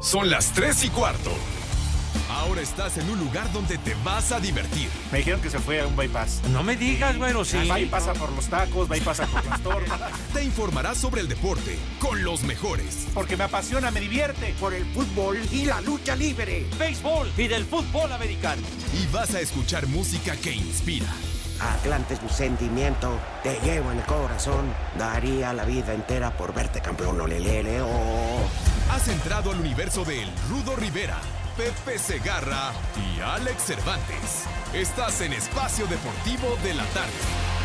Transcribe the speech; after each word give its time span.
Son 0.00 0.28
las 0.28 0.52
3 0.52 0.84
y 0.84 0.88
cuarto. 0.90 1.32
Ahora 2.28 2.60
estás 2.60 2.98
en 2.98 3.08
un 3.08 3.18
lugar 3.18 3.50
donde 3.52 3.78
te 3.78 3.94
vas 4.04 4.30
a 4.30 4.40
divertir. 4.40 4.88
Me 5.10 5.18
dijeron 5.18 5.40
que 5.40 5.48
se 5.48 5.58
fue 5.58 5.80
a 5.80 5.86
un 5.86 5.96
bypass. 5.96 6.42
No 6.50 6.62
me 6.62 6.76
digas, 6.76 7.16
bueno, 7.18 7.44
sí. 7.44 7.66
Va 7.68 7.80
y 7.80 7.86
pasa 7.86 8.12
por 8.12 8.30
los 8.32 8.46
tacos, 8.46 8.90
va 8.90 8.96
y 8.96 9.00
pasa 9.00 9.26
por 9.26 9.44
las 9.46 9.62
tortas. 9.62 10.00
Te 10.34 10.44
informarás 10.44 10.98
sobre 10.98 11.22
el 11.22 11.28
deporte 11.28 11.78
con 11.98 12.22
los 12.22 12.42
mejores. 12.42 13.06
Porque 13.14 13.36
me 13.36 13.44
apasiona, 13.44 13.90
me 13.90 14.00
divierte. 14.00 14.54
Por 14.60 14.74
el 14.74 14.84
fútbol 14.92 15.38
y 15.50 15.64
la 15.64 15.80
lucha 15.80 16.14
libre. 16.14 16.66
Béisbol 16.78 17.32
y 17.36 17.48
del 17.48 17.64
fútbol 17.64 18.12
americano. 18.12 18.62
Y 18.92 19.06
vas 19.12 19.34
a 19.34 19.40
escuchar 19.40 19.86
música 19.86 20.36
que 20.36 20.52
inspira. 20.52 21.08
Atlante 21.60 22.14
es 22.14 22.22
mi 22.22 22.28
sentimiento, 22.28 23.18
te 23.42 23.58
llevo 23.60 23.90
en 23.92 23.98
el 23.98 24.04
corazón. 24.04 24.72
Daría 24.98 25.52
la 25.52 25.64
vida 25.64 25.94
entera 25.94 26.30
por 26.30 26.52
verte 26.52 26.80
campeón, 26.80 27.20
olelele, 27.20 27.80
oh. 27.82 28.48
Has 28.90 29.08
entrado 29.08 29.50
al 29.50 29.60
universo 29.60 30.04
de 30.04 30.26
Rudo 30.48 30.76
Rivera, 30.76 31.18
Pepe 31.56 31.98
Segarra 31.98 32.72
y 32.96 33.20
Alex 33.20 33.62
Cervantes. 33.62 34.44
Estás 34.72 35.20
en 35.22 35.32
Espacio 35.32 35.86
Deportivo 35.86 36.56
de 36.62 36.74
la 36.74 36.84
Tarde. 36.86 37.55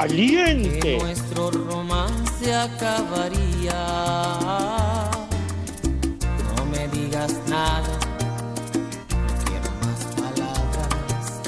¡Vieja 0.00 0.80
Que 0.80 0.98
nuestro 0.98 1.50
romance 1.50 2.54
acabaría. 2.54 3.80
No 6.56 6.64
me 6.72 6.88
digas 6.88 7.34
nada, 7.48 7.98
no 9.10 9.28
quiero 9.44 9.70
más 9.84 10.00
palabras, 10.16 11.42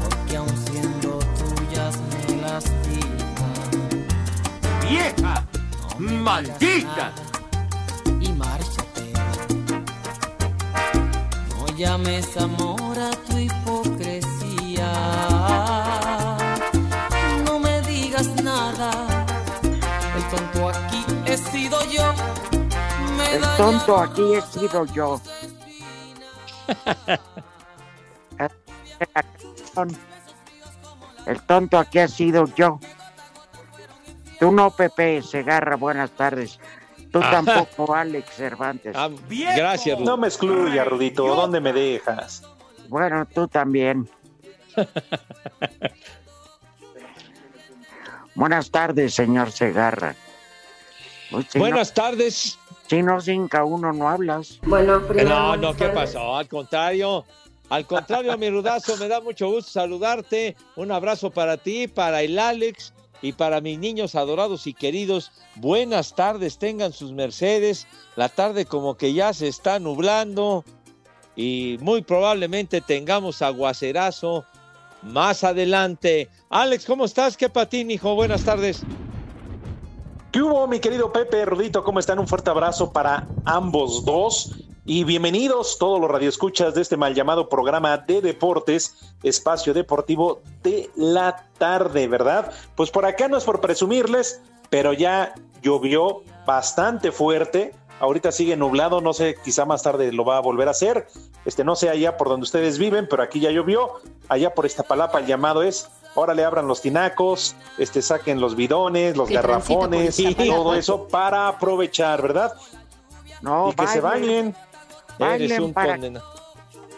porque 0.00 0.36
aun 0.38 0.56
siendo 0.66 1.18
tuyas 1.18 1.98
me 2.08 2.40
lastiman. 2.40 3.54
¡Vieja! 4.88 5.34
No 5.98 5.98
me 5.98 6.12
digas 6.12 6.22
¡Maldita! 6.22 7.12
nada 8.06 8.20
Y 8.20 8.32
márchate. 8.32 9.12
No 11.50 11.66
llames 11.76 12.36
amor 12.38 12.65
El 23.32 23.42
tonto 23.56 23.98
aquí 23.98 24.34
he 24.34 24.42
sido 24.42 24.84
yo. 24.86 25.20
El 31.26 31.42
tonto 31.42 31.78
aquí 31.78 31.98
ha 31.98 32.08
sido 32.08 32.46
yo. 32.54 32.78
Tú 34.38 34.52
no, 34.52 34.70
Pepe 34.70 35.22
Segarra, 35.22 35.76
buenas 35.76 36.10
tardes. 36.10 36.58
Tú 37.10 37.20
tampoco, 37.20 37.94
Alex 37.94 38.34
Cervantes. 38.34 38.94
Ah, 38.94 39.08
gracias, 39.56 39.98
Rudo. 39.98 40.10
No 40.10 40.16
me 40.18 40.28
excluya, 40.28 40.84
Rudito. 40.84 41.26
¿Dónde 41.26 41.60
me 41.60 41.72
dejas? 41.72 42.42
Bueno, 42.88 43.26
tú 43.26 43.48
también. 43.48 44.08
buenas 48.34 48.70
tardes, 48.70 49.14
señor 49.14 49.50
Segarra. 49.50 50.14
Si 51.48 51.58
Buenas 51.58 51.92
tardes. 51.92 52.58
No, 52.86 52.96
si 52.96 53.02
no 53.02 53.20
cinca 53.20 53.64
uno, 53.64 53.92
no 53.92 54.08
hablas. 54.08 54.60
Bueno, 54.62 55.00
primero, 55.06 55.28
No, 55.28 55.56
no, 55.56 55.76
¿qué 55.76 55.88
pasó? 55.88 56.36
Al 56.36 56.48
contrario. 56.48 57.24
Al 57.68 57.84
contrario, 57.86 58.36
mi 58.38 58.48
rudazo, 58.48 58.96
me 58.96 59.08
da 59.08 59.20
mucho 59.20 59.50
gusto 59.50 59.72
saludarte. 59.72 60.56
Un 60.76 60.92
abrazo 60.92 61.30
para 61.30 61.56
ti, 61.56 61.88
para 61.88 62.22
el 62.22 62.38
Alex 62.38 62.92
y 63.22 63.32
para 63.32 63.60
mis 63.60 63.78
niños 63.78 64.14
adorados 64.14 64.66
y 64.68 64.74
queridos. 64.74 65.32
Buenas 65.56 66.14
tardes, 66.14 66.58
tengan 66.58 66.92
sus 66.92 67.12
mercedes. 67.12 67.88
La 68.14 68.28
tarde 68.28 68.66
como 68.66 68.96
que 68.96 69.12
ya 69.12 69.32
se 69.32 69.48
está 69.48 69.80
nublando 69.80 70.64
y 71.34 71.76
muy 71.80 72.02
probablemente 72.02 72.80
tengamos 72.80 73.42
aguacerazo 73.42 74.44
más 75.02 75.42
adelante. 75.42 76.28
Alex, 76.50 76.86
¿cómo 76.86 77.04
estás? 77.04 77.36
¿Qué 77.36 77.48
patín, 77.48 77.90
hijo? 77.90 78.14
Buenas 78.14 78.44
tardes. 78.44 78.82
¿Qué 80.36 80.42
hubo, 80.42 80.66
mi 80.66 80.80
querido 80.80 81.14
Pepe, 81.14 81.46
Rudito? 81.46 81.82
¿Cómo 81.82 81.98
están? 81.98 82.18
Un 82.18 82.28
fuerte 82.28 82.50
abrazo 82.50 82.92
para 82.92 83.26
ambos 83.46 84.04
dos. 84.04 84.54
Y 84.84 85.04
bienvenidos 85.04 85.78
todos 85.78 85.98
los 85.98 86.10
radioescuchas 86.10 86.74
de 86.74 86.82
este 86.82 86.98
mal 86.98 87.14
llamado 87.14 87.48
programa 87.48 87.96
de 87.96 88.20
deportes, 88.20 89.14
espacio 89.22 89.72
deportivo 89.72 90.42
de 90.62 90.90
la 90.94 91.46
tarde, 91.56 92.06
¿verdad? 92.06 92.52
Pues 92.74 92.90
por 92.90 93.06
acá 93.06 93.28
no 93.28 93.38
es 93.38 93.44
por 93.44 93.62
presumirles, 93.62 94.42
pero 94.68 94.92
ya 94.92 95.32
llovió 95.62 96.20
bastante 96.44 97.12
fuerte. 97.12 97.72
Ahorita 97.98 98.30
sigue 98.30 98.58
nublado, 98.58 99.00
no 99.00 99.14
sé, 99.14 99.36
quizá 99.42 99.64
más 99.64 99.82
tarde 99.82 100.12
lo 100.12 100.26
va 100.26 100.36
a 100.36 100.40
volver 100.40 100.68
a 100.68 100.72
hacer. 100.72 101.06
Este, 101.46 101.64
no 101.64 101.76
sé 101.76 101.88
allá 101.88 102.18
por 102.18 102.28
donde 102.28 102.44
ustedes 102.44 102.76
viven, 102.76 103.08
pero 103.08 103.22
aquí 103.22 103.40
ya 103.40 103.50
llovió. 103.50 103.92
Allá 104.28 104.52
por 104.52 104.66
esta 104.66 104.82
palapa 104.82 105.18
el 105.18 105.24
llamado 105.24 105.62
es, 105.62 105.88
órale, 106.16 106.44
abran 106.44 106.66
los 106.66 106.82
tinacos, 106.82 107.54
este, 107.78 108.02
saquen 108.02 108.40
los 108.40 108.56
bidones, 108.56 109.16
los 109.16 109.30
garrafones, 109.30 110.20
por 110.20 110.34
todo 110.34 110.74
eso 110.74 111.06
para 111.06 111.46
aprovechar, 111.46 112.20
¿verdad? 112.20 112.52
No, 113.42 113.70
y 113.70 113.74
que 113.74 113.86
se 113.86 114.00
bañen. 114.00 114.56
Bailen 115.18 115.52
Eres 115.52 115.60
un 115.60 115.72
para-. 115.72 115.98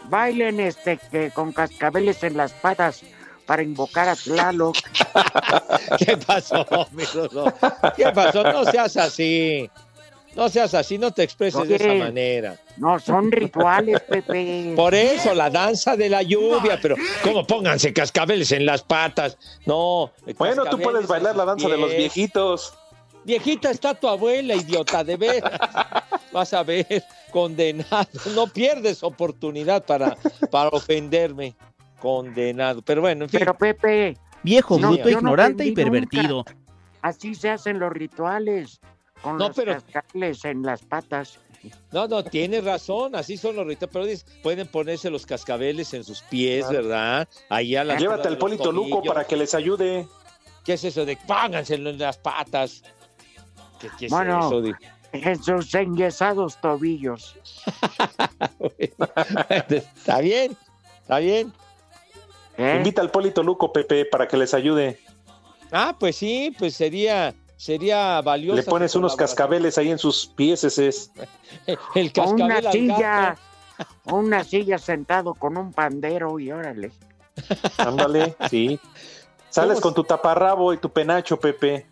Bailen 0.05 0.59
este 0.59 0.97
que 0.97 1.31
con 1.31 1.51
cascabeles 1.51 2.23
en 2.23 2.35
las 2.35 2.51
patas 2.53 3.03
para 3.45 3.61
invocar 3.61 4.09
a 4.09 4.15
Tlaloc. 4.15 4.75
¿Qué 5.99 6.17
pasó, 6.17 6.65
mi? 6.91 7.03
¿Qué 7.95 8.11
pasó? 8.11 8.43
No 8.43 8.65
seas 8.65 8.97
así. 8.97 9.69
No 10.35 10.47
seas 10.47 10.73
así, 10.73 10.97
no 10.97 11.11
te 11.11 11.23
expreses 11.23 11.67
de 11.67 11.75
esa 11.75 11.93
manera. 11.93 12.57
No, 12.77 12.99
son 12.99 13.31
rituales, 13.31 13.99
Pepe. 14.01 14.73
Por 14.75 14.93
eso, 14.93 15.33
la 15.33 15.49
danza 15.49 15.97
de 15.97 16.09
la 16.09 16.21
lluvia, 16.21 16.79
pero 16.81 16.95
¿cómo 17.23 17.45
pónganse 17.45 17.91
cascabeles 17.93 18.51
en 18.51 18.65
las 18.65 18.83
patas? 18.83 19.37
No. 19.65 20.11
Bueno, 20.37 20.65
tú 20.65 20.79
puedes 20.79 21.07
bailar 21.07 21.35
la 21.35 21.45
danza 21.45 21.67
de 21.67 21.77
los 21.77 21.95
viejitos. 21.95 22.73
Viejita 23.25 23.69
está 23.69 23.93
tu 23.93 24.07
abuela, 24.07 24.55
idiota, 24.55 25.03
de 25.03 25.17
veras. 25.17 25.59
Vas 26.31 26.53
a 26.53 26.63
ver, 26.63 27.03
condenado. 27.31 28.07
No 28.33 28.47
pierdes 28.47 29.03
oportunidad 29.03 29.85
para, 29.85 30.15
para 30.51 30.69
ofenderme. 30.69 31.55
Condenado. 31.99 32.81
Pero 32.81 33.01
bueno, 33.01 33.25
en 33.25 33.29
fin. 33.29 33.39
Pero 33.39 33.57
Pepe, 33.57 34.15
Viejo, 34.43 34.77
bruto, 34.77 35.03
no 35.03 35.09
ignorante 35.09 35.65
y 35.65 35.69
nunca. 35.69 35.83
pervertido. 35.83 36.45
así 37.01 37.35
se 37.35 37.49
hacen 37.49 37.79
los 37.79 37.91
rituales. 37.91 38.79
Con 39.21 39.37
No, 39.37 39.47
los 39.47 39.55
pero- 39.55 39.73
cascabeles 39.73 40.45
en 40.45 40.63
las 40.63 40.81
patas. 40.83 41.39
No, 41.91 42.07
no, 42.07 42.23
tienes 42.23 42.63
razón, 42.63 43.15
así 43.15 43.35
son 43.35 43.57
los 43.57 43.67
rituales, 43.67 43.91
pero 43.91 44.05
dices, 44.05 44.25
pueden 44.41 44.65
ponerse 44.67 45.09
los 45.09 45.25
cascabeles 45.25 45.93
en 45.93 46.05
sus 46.05 46.21
pies, 46.21 46.65
Claro. 46.65 46.83
¿verdad? 46.87 47.27
Ahí 47.49 47.75
a 47.75 47.83
la 47.83 47.93
altura 47.95 48.11
Llévate 48.11 48.27
al 48.29 48.37
Polito 48.37 48.71
Luco 48.71 49.03
para 49.03 49.25
que 49.25 49.35
les 49.35 49.53
ayude. 49.53 50.07
¿Qué 50.63 50.73
es 50.73 50.83
eso 50.85 51.03
de 51.05 51.17
pónganselo 51.17 51.89
en 51.89 51.97
las 51.99 52.17
patas? 52.17 52.81
¿Qué, 53.81 53.89
qué 53.99 54.05
es 54.05 54.11
Bueno. 54.11 54.39
eso 54.47 54.61
de- 54.61 54.73
En 55.11 55.43
sus 55.43 55.73
enyesados 55.75 56.61
tobillos. 56.61 57.35
está 58.77 60.19
bien, 60.21 60.55
está 61.01 61.19
bien. 61.19 61.51
¿eh? 62.57 62.75
Invita 62.77 63.01
al 63.01 63.11
Polito 63.11 63.43
Luco, 63.43 63.73
Pepe, 63.73 64.05
para 64.05 64.27
que 64.27 64.37
les 64.37 64.53
ayude. 64.53 64.99
Ah, 65.71 65.95
pues 65.99 66.15
sí, 66.15 66.55
pues 66.57 66.75
sería, 66.75 67.33
sería 67.59 68.21
valioso. 68.21 68.55
Le 68.55 68.63
pones 68.63 68.95
unos 68.95 69.15
cascabeles 69.17 69.77
ahí 69.77 69.91
en 69.91 69.97
sus 69.97 70.27
pies, 70.27 70.63
es. 70.63 71.11
El 71.95 72.07
O 72.07 72.13
cascabel 72.13 72.41
una 72.43 72.55
al 72.57 72.71
silla. 72.71 72.97
gato. 72.99 73.41
O 74.05 74.15
una 74.15 74.43
silla 74.43 74.77
sentado 74.77 75.33
con 75.33 75.57
un 75.57 75.71
pandero 75.73 76.39
y 76.39 76.51
órale. 76.51 76.91
Ándale, 77.77 78.35
sí. 78.49 78.79
Sales 79.49 79.75
¿Cómo 79.75 79.81
con 79.81 79.93
tu 79.95 80.03
taparrabo 80.03 80.73
y 80.73 80.77
tu 80.77 80.89
penacho, 80.91 81.37
Pepe. 81.39 81.85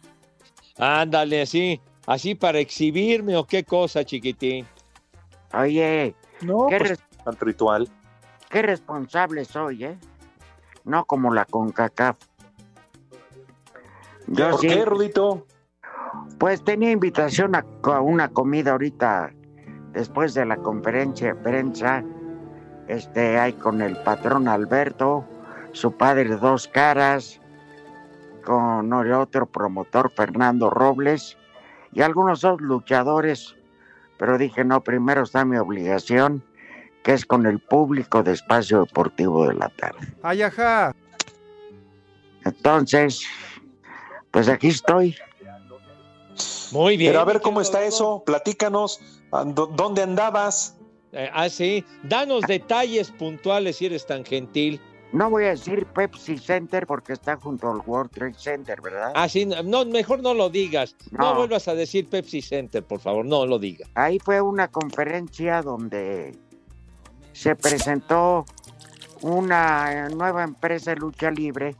Ándale, 0.77 1.41
así, 1.41 1.81
así 2.05 2.35
para 2.35 2.59
exhibirme 2.59 3.35
o 3.35 3.45
qué 3.45 3.63
cosa, 3.63 4.05
chiquitín. 4.05 4.67
Oye, 5.53 6.13
No, 6.41 6.67
qué, 6.67 6.77
pues, 6.77 7.39
ritual. 7.39 7.89
qué 8.49 8.61
responsable 8.61 9.43
soy, 9.43 9.85
¿eh? 9.85 9.97
No 10.83 11.05
como 11.05 11.33
la 11.33 11.45
CONCACAF. 11.45 12.17
Yo 14.27 14.51
¿Por 14.51 14.59
sí, 14.61 14.67
qué, 14.67 14.85
Rudito? 14.85 15.45
Pues 16.39 16.63
tenía 16.63 16.91
invitación 16.91 17.55
a, 17.55 17.65
una 18.01 18.29
comida 18.29 18.71
ahorita 18.71 19.31
después 19.93 20.33
de 20.33 20.45
la 20.45 20.57
conferencia 20.57 21.33
de 21.33 21.35
prensa. 21.35 22.03
Este, 22.87 23.37
hay 23.37 23.53
con 23.53 23.81
el 23.81 23.97
patrón 24.03 24.47
Alberto, 24.47 25.25
su 25.71 25.91
padre 25.91 26.37
dos 26.37 26.67
caras, 26.67 27.39
con 28.45 28.93
el 28.93 29.11
otro 29.11 29.45
promotor 29.45 30.11
Fernando 30.11 30.69
Robles 30.69 31.37
y 31.91 32.01
algunos 32.01 32.43
otros 32.43 32.61
luchadores, 32.61 33.55
pero 34.17 34.37
dije, 34.37 34.63
no, 34.63 34.81
primero 34.83 35.23
está 35.23 35.43
mi 35.43 35.57
obligación, 35.57 36.43
que 37.03 37.13
es 37.13 37.25
con 37.25 37.45
el 37.45 37.59
público 37.59 38.23
de 38.23 38.33
Espacio 38.33 38.81
Deportivo 38.85 39.47
de 39.47 39.55
la 39.55 39.69
tarde. 39.69 39.99
Ay, 40.23 40.43
ajá. 40.43 40.95
Entonces, 42.45 43.25
pues 44.31 44.47
aquí 44.47 44.67
estoy. 44.67 45.15
Muy 46.71 46.97
bien. 46.97 47.11
Pero 47.11 47.21
a 47.21 47.25
ver 47.25 47.41
cómo 47.41 47.61
está 47.61 47.83
eso, 47.83 48.23
platícanos, 48.25 48.99
ando- 49.31 49.67
¿dónde 49.75 50.03
andabas? 50.03 50.75
Eh, 51.13 51.29
ah, 51.33 51.49
sí. 51.49 51.83
Danos 52.03 52.41
detalles 52.47 53.11
puntuales 53.11 53.77
si 53.77 53.85
eres 53.85 54.05
tan 54.05 54.25
gentil. 54.25 54.81
No 55.13 55.29
voy 55.29 55.45
a 55.45 55.49
decir 55.51 55.85
Pepsi 55.85 56.37
Center 56.37 56.85
porque 56.85 57.13
está 57.13 57.37
junto 57.37 57.71
al 57.71 57.77
World 57.85 58.11
Trade 58.11 58.33
Center, 58.37 58.81
¿verdad? 58.81 59.13
Ah, 59.15 59.29
sí, 59.29 59.45
no, 59.45 59.85
mejor 59.85 60.21
no 60.21 60.33
lo 60.33 60.49
digas. 60.49 60.97
No, 61.11 61.31
No. 61.31 61.35
vuelvas 61.37 61.69
a 61.69 61.75
decir 61.75 62.09
Pepsi 62.09 62.41
Center, 62.41 62.83
por 62.83 62.99
favor, 62.99 63.25
no 63.25 63.45
lo 63.45 63.57
digas. 63.57 63.89
Ahí 63.95 64.19
fue 64.19 64.41
una 64.41 64.67
conferencia 64.67 65.61
donde 65.61 66.37
se 67.31 67.55
presentó 67.55 68.45
una 69.21 70.09
nueva 70.09 70.43
empresa 70.43 70.91
de 70.91 70.97
lucha 70.97 71.31
libre 71.31 71.75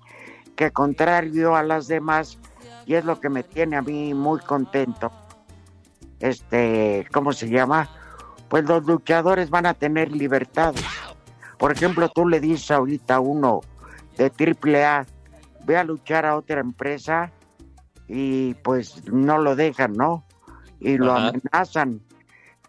que 0.56 0.72
contrario 0.72 1.56
a 1.56 1.64
las 1.64 1.88
demás, 1.88 2.40
y 2.88 2.96
es 2.96 3.04
lo 3.06 3.20
que 3.20 3.30
me 3.30 3.44
tiene 3.44 3.76
a 3.76 3.82
mí 3.82 4.14
muy 4.14 4.40
contento, 4.40 5.12
este, 6.20 7.06
¿cómo 7.12 7.34
se 7.34 7.50
llama? 7.50 7.90
Pues 8.48 8.64
los 8.64 8.86
luchadores 8.86 9.50
van 9.50 9.66
a 9.66 9.74
tener 9.74 10.12
libertades. 10.12 10.84
Por 11.58 11.74
ejemplo, 11.74 12.08
tú 12.10 12.28
le 12.28 12.40
dices 12.40 12.72
ahorita 12.72 13.16
a 13.16 13.20
uno 13.20 13.62
de 14.18 14.32
AAA, 14.32 15.06
ve 15.66 15.78
a 15.78 15.84
luchar 15.84 16.26
a 16.26 16.38
otra 16.38 16.62
empresa 16.62 17.32
y 18.08 18.54
pues 18.56 19.04
no 19.12 19.38
lo 19.38 19.56
dejan, 19.56 19.94
¿no? 19.94 20.24
Y 20.80 20.98
lo 20.98 21.14
Ajá. 21.14 21.28
amenazan. 21.30 22.02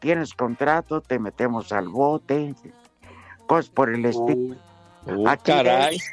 Tienes 0.01 0.35
contrato, 0.35 1.01
te 1.01 1.19
metemos 1.19 1.73
al 1.73 1.89
bote, 1.89 2.55
cosas 3.47 3.71
por 3.71 3.91
el 3.95 4.05
estilo. 4.05 4.57
Uh, 5.07 5.29
Aquí 5.29 5.53
caray. 5.53 5.97
es, 5.97 6.11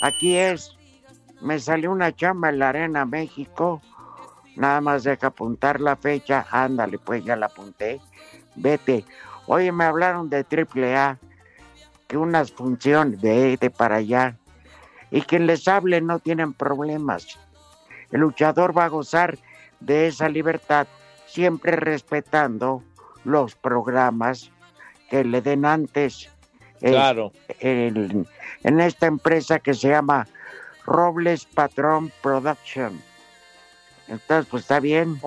aquí 0.00 0.36
es, 0.36 0.75
me 1.40 1.58
salió 1.58 1.92
una 1.92 2.14
chamba 2.14 2.48
en 2.48 2.58
la 2.58 2.70
Arena 2.70 3.04
México, 3.04 3.82
nada 4.56 4.80
más 4.80 5.04
deja 5.04 5.28
apuntar 5.28 5.80
la 5.80 5.96
fecha, 5.96 6.46
ándale, 6.50 6.98
pues 6.98 7.24
ya 7.24 7.36
la 7.36 7.46
apunté, 7.46 8.00
vete. 8.54 9.04
Oye, 9.46 9.70
me 9.70 9.84
hablaron 9.84 10.28
de 10.28 10.44
AAA, 10.44 11.18
que 12.08 12.16
unas 12.16 12.52
funciones, 12.52 13.20
vete 13.20 13.70
para 13.70 13.96
allá, 13.96 14.36
y 15.10 15.22
quien 15.22 15.46
les 15.46 15.68
hable 15.68 16.00
no 16.00 16.18
tienen 16.18 16.52
problemas. 16.52 17.38
El 18.10 18.20
luchador 18.20 18.76
va 18.76 18.84
a 18.84 18.88
gozar 18.88 19.38
de 19.80 20.08
esa 20.08 20.28
libertad, 20.28 20.86
siempre 21.26 21.76
respetando 21.76 22.82
los 23.24 23.54
programas 23.54 24.50
que 25.10 25.24
le 25.24 25.42
den 25.42 25.64
antes. 25.64 26.30
Claro. 26.78 27.32
en 27.58 28.26
esta 28.80 29.06
empresa 29.06 29.58
que 29.60 29.72
se 29.72 29.88
llama 29.88 30.26
Robles 30.86 31.44
Patrón 31.44 32.12
Production. 32.22 33.00
Entonces, 34.08 34.46
pues 34.50 34.62
está 34.62 34.80
bien. 34.80 35.20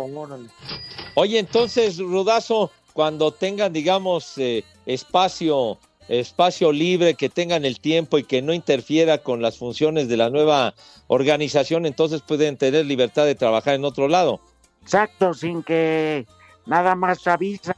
Oye, 1.16 1.40
entonces, 1.40 1.98
Rudazo, 1.98 2.72
cuando 2.94 3.32
tengan, 3.32 3.74
digamos, 3.74 4.38
eh, 4.38 4.64
espacio, 4.86 5.78
espacio 6.08 6.72
libre, 6.72 7.16
que 7.16 7.30
tengan 7.30 7.66
el 7.66 7.80
tiempo 7.80 8.18
y 8.18 8.24
que 8.24 8.42
no 8.42 8.54
interfiera 8.54 9.18
con 9.18 9.42
las 9.42 9.58
funciones 9.58 10.08
de 10.08 10.18
la 10.18 10.30
nueva 10.30 10.74
organización, 11.08 11.86
entonces 11.86 12.22
pueden 12.22 12.58
tener 12.58 12.86
libertad 12.86 13.26
de 13.26 13.36
trabajar 13.36 13.76
en 13.76 13.84
otro 13.84 14.08
lado. 14.08 14.40
Exacto, 14.82 15.34
sin 15.34 15.62
que 15.62 16.26
nada 16.66 16.96
más 16.96 17.28
avisan. 17.28 17.76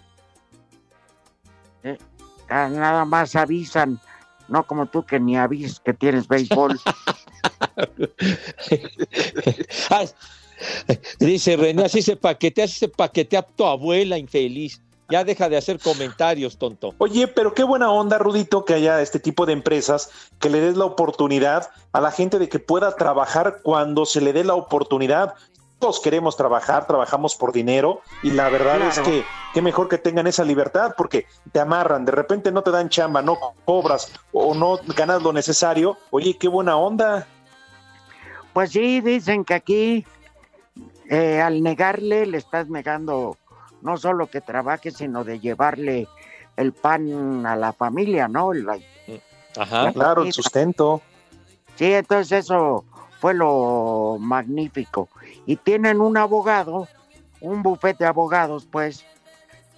Eh, 1.84 1.98
nada 2.50 3.06
más 3.06 3.36
avisan. 3.36 4.00
No 4.48 4.68
como 4.68 4.86
tú 4.86 5.04
que 5.04 5.20
ni 5.20 5.38
avisas 5.38 5.80
que 5.80 5.94
tienes 5.94 6.28
béisbol. 6.28 6.80
Ah, 9.90 10.06
Dice 11.20 11.58
René, 11.58 11.86
así 11.86 12.02
se 12.02 12.16
paquetea, 12.16 12.66
así 12.66 12.80
se 12.80 12.88
paquetea 12.88 13.42
tu 13.42 13.66
abuela 13.66 14.18
infeliz. 14.18 14.82
Ya 15.10 15.26
deja 15.26 15.50
de 15.50 15.58
hacer 15.58 15.78
comentarios, 15.78 16.58
tonto. 16.58 16.96
Oye, 17.00 17.28
pero 17.28 17.54
qué 17.54 17.66
buena 17.66 17.92
onda, 17.92 18.18
Rudito, 18.18 18.64
que 18.64 18.76
haya 18.76 19.02
este 19.02 19.20
tipo 19.20 19.46
de 19.46 19.52
empresas 19.52 20.10
que 20.40 20.50
le 20.50 20.62
des 20.62 20.78
la 20.78 20.86
oportunidad 20.86 21.70
a 21.92 22.00
la 22.00 22.12
gente 22.12 22.40
de 22.40 22.48
que 22.48 22.60
pueda 22.60 22.96
trabajar 22.96 23.60
cuando 23.62 24.06
se 24.06 24.22
le 24.22 24.32
dé 24.32 24.46
la 24.46 24.56
oportunidad. 24.56 25.34
Todos 25.80 26.00
queremos 26.00 26.38
trabajar, 26.38 26.88
trabajamos 26.88 27.36
por 27.36 27.52
dinero 27.52 28.02
y 28.24 28.32
la 28.32 28.48
verdad 28.50 28.80
es 28.88 29.00
que 29.00 29.26
qué 29.54 29.62
mejor 29.62 29.90
que 29.90 29.98
tengan 29.98 30.28
esa 30.28 30.46
libertad 30.46 30.94
porque 30.96 31.26
te 31.52 31.60
amarran, 31.60 32.06
de 32.06 32.12
repente 32.12 32.52
no 32.52 32.62
te 32.62 32.72
dan 32.72 32.88
chamba, 32.88 33.22
no 33.22 33.38
cobras 33.66 34.14
o 34.32 34.54
no 34.54 34.80
ganas 34.96 35.24
lo 35.24 35.34
necesario. 35.34 35.98
Oye, 36.12 36.38
qué 36.38 36.48
buena 36.48 36.78
onda. 36.78 37.28
Pues 38.54 38.72
sí, 38.72 39.02
dicen 39.02 39.44
que 39.46 39.54
aquí 39.54 40.06
eh, 41.10 41.42
al 41.42 41.62
negarle 41.64 42.26
le 42.26 42.38
estás 42.38 42.68
negando 42.70 43.38
no 43.82 43.98
solo 43.98 44.28
que 44.28 44.42
trabaje, 44.42 44.92
sino 44.92 45.24
de 45.24 45.40
llevarle 45.40 46.08
el 46.58 46.74
pan 46.74 47.46
a 47.46 47.56
la 47.56 47.74
familia, 47.74 48.28
¿no? 48.28 48.54
La- 48.54 48.78
Ajá. 49.58 49.92
Claro, 49.92 50.24
el 50.24 50.32
sustento. 50.32 51.02
Sí, 51.76 51.92
entonces 51.94 52.46
eso 52.46 52.86
fue 53.20 53.34
lo 53.34 54.18
magnífico. 54.20 55.10
Y 55.46 55.58
tienen 55.58 56.00
un 56.00 56.18
abogado, 56.18 56.88
un 57.42 57.62
bufete 57.64 58.04
de 58.04 58.10
abogados, 58.10 58.68
pues, 58.72 59.04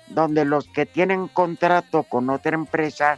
donde 0.08 0.46
los 0.46 0.68
que 0.68 0.86
tienen 0.86 1.28
contrato 1.28 2.04
con 2.04 2.30
otra 2.30 2.56
empresa 2.56 3.18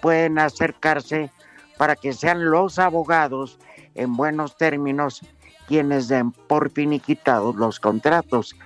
pueden 0.00 0.38
acercarse 0.38 1.30
para 1.76 1.96
que 1.96 2.12
sean 2.12 2.50
los 2.50 2.78
abogados 2.78 3.58
en 3.94 4.16
buenos 4.16 4.56
términos 4.56 5.20
quienes 5.66 6.08
den 6.08 6.32
por 6.32 6.70
finiquitados 6.70 7.54
los 7.56 7.80
contratos. 7.80 8.56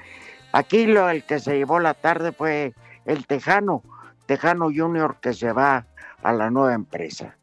Aquí 0.52 0.86
lo 0.86 1.08
el 1.10 1.24
que 1.24 1.40
se 1.40 1.56
llevó 1.56 1.80
la 1.80 1.94
tarde 1.94 2.32
fue 2.32 2.74
el 3.04 3.26
Tejano, 3.26 3.82
Tejano 4.26 4.66
Junior 4.66 5.18
que 5.20 5.34
se 5.34 5.52
va 5.52 5.86
a 6.22 6.32
la 6.32 6.50
nueva 6.50 6.74
empresa 6.74 7.36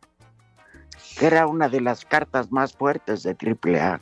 que 1.17 1.27
era 1.27 1.47
una 1.47 1.69
de 1.69 1.81
las 1.81 2.05
cartas 2.05 2.51
más 2.51 2.73
fuertes 2.73 3.23
de 3.23 3.31
AAA. 3.31 3.99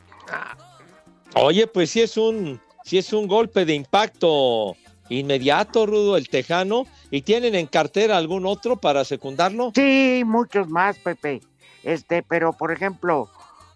Oye, 1.34 1.66
pues 1.66 1.90
sí 1.90 2.00
es 2.00 2.16
un, 2.16 2.60
sí 2.84 2.98
es 2.98 3.12
un 3.12 3.26
golpe 3.26 3.64
de 3.64 3.74
impacto 3.74 4.76
inmediato, 5.08 5.86
Rudo, 5.86 6.16
el 6.16 6.28
Tejano. 6.28 6.86
¿Y 7.10 7.22
tienen 7.22 7.54
en 7.54 7.66
cartera 7.66 8.16
algún 8.16 8.46
otro 8.46 8.76
para 8.76 9.04
secundarlo? 9.04 9.72
Sí, 9.74 10.22
muchos 10.24 10.68
más, 10.68 10.98
Pepe. 10.98 11.40
Este, 11.82 12.22
pero 12.22 12.52
por 12.52 12.72
ejemplo, 12.72 13.28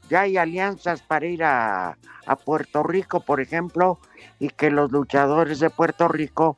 ya 0.09 0.23
hay 0.23 0.37
alianzas 0.37 1.03
para 1.03 1.27
ir 1.27 1.45
a, 1.45 1.97
a 2.27 2.37
Puerto 2.37 2.83
Rico, 2.83 3.21
por 3.21 3.41
ejemplo, 3.41 3.99
y 4.39 4.49
que 4.51 4.71
los 4.71 4.91
luchadores 4.91 5.61
de 5.61 5.71
Puerto 5.71 6.09
Rico 6.09 6.57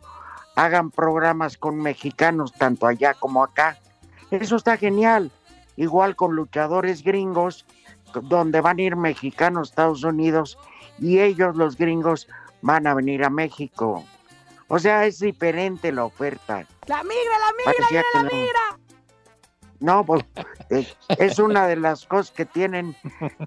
hagan 0.57 0.90
programas 0.90 1.57
con 1.57 1.76
mexicanos, 1.76 2.52
tanto 2.52 2.87
allá 2.87 3.14
como 3.14 3.45
acá. 3.45 3.78
Eso 4.31 4.57
está 4.57 4.76
genial. 4.76 5.31
Igual 5.76 6.17
con 6.17 6.35
luchadores 6.35 7.05
gringos, 7.05 7.64
donde 8.23 8.61
van 8.61 8.78
a 8.78 8.83
ir 8.83 8.97
mexicanos 8.97 9.69
a 9.69 9.71
Estados 9.71 10.02
Unidos 10.02 10.59
y 10.99 11.21
ellos, 11.21 11.55
los 11.57 11.76
gringos, 11.76 12.26
van 12.62 12.87
a 12.87 12.95
venir 12.95 13.25
a 13.25 13.31
México. 13.31 14.05
O 14.67 14.78
sea, 14.78 15.07
es 15.07 15.21
diferente 15.21 15.93
la 15.93 16.05
oferta. 16.05 16.67
La 16.87 17.02
migra, 17.02 17.38
la 17.38 17.73
migra, 17.73 18.02
la 18.14 18.23
no. 18.23 18.31
migra. 18.31 18.88
No, 19.80 20.04
pues 20.04 20.25
eh, 20.70 20.87
es 21.18 21.38
una 21.38 21.66
de 21.66 21.76
las 21.76 22.04
cosas 22.06 22.32
que 22.32 22.44
tienen 22.44 22.97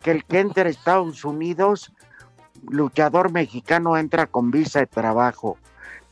que 0.02 0.12
el 0.12 0.24
que 0.26 0.40
entra 0.40 0.66
a 0.66 0.70
Estados 0.70 1.26
Unidos, 1.26 1.92
luchador 2.70 3.32
mexicano 3.32 3.98
entra 3.98 4.28
con 4.28 4.50
visa 4.52 4.80
de 4.80 4.88
trabajo. 4.88 5.58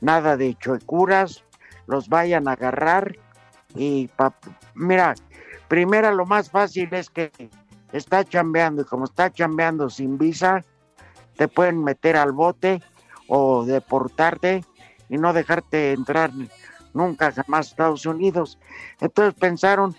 Nada 0.01 0.35
de 0.37 0.55
chuecuras, 0.55 1.43
los 1.87 2.09
vayan 2.09 2.47
a 2.47 2.53
agarrar 2.53 3.15
y 3.75 4.07
pa- 4.09 4.35
mira, 4.75 5.15
primero 5.67 6.11
lo 6.13 6.25
más 6.25 6.49
fácil 6.49 6.93
es 6.93 7.09
que 7.09 7.31
está 7.93 8.23
chambeando 8.25 8.81
y 8.81 8.85
como 8.85 9.05
está 9.05 9.31
chambeando 9.31 9.89
sin 9.89 10.17
visa, 10.17 10.61
te 11.37 11.47
pueden 11.47 11.83
meter 11.83 12.17
al 12.17 12.33
bote 12.33 12.81
o 13.27 13.63
deportarte 13.63 14.65
y 15.07 15.17
no 15.17 15.31
dejarte 15.33 15.93
entrar 15.93 16.31
nunca 16.93 17.31
jamás 17.31 17.67
a 17.67 17.69
Estados 17.69 18.05
Unidos. 18.05 18.59
Entonces 18.99 19.33
pensaron, 19.39 19.95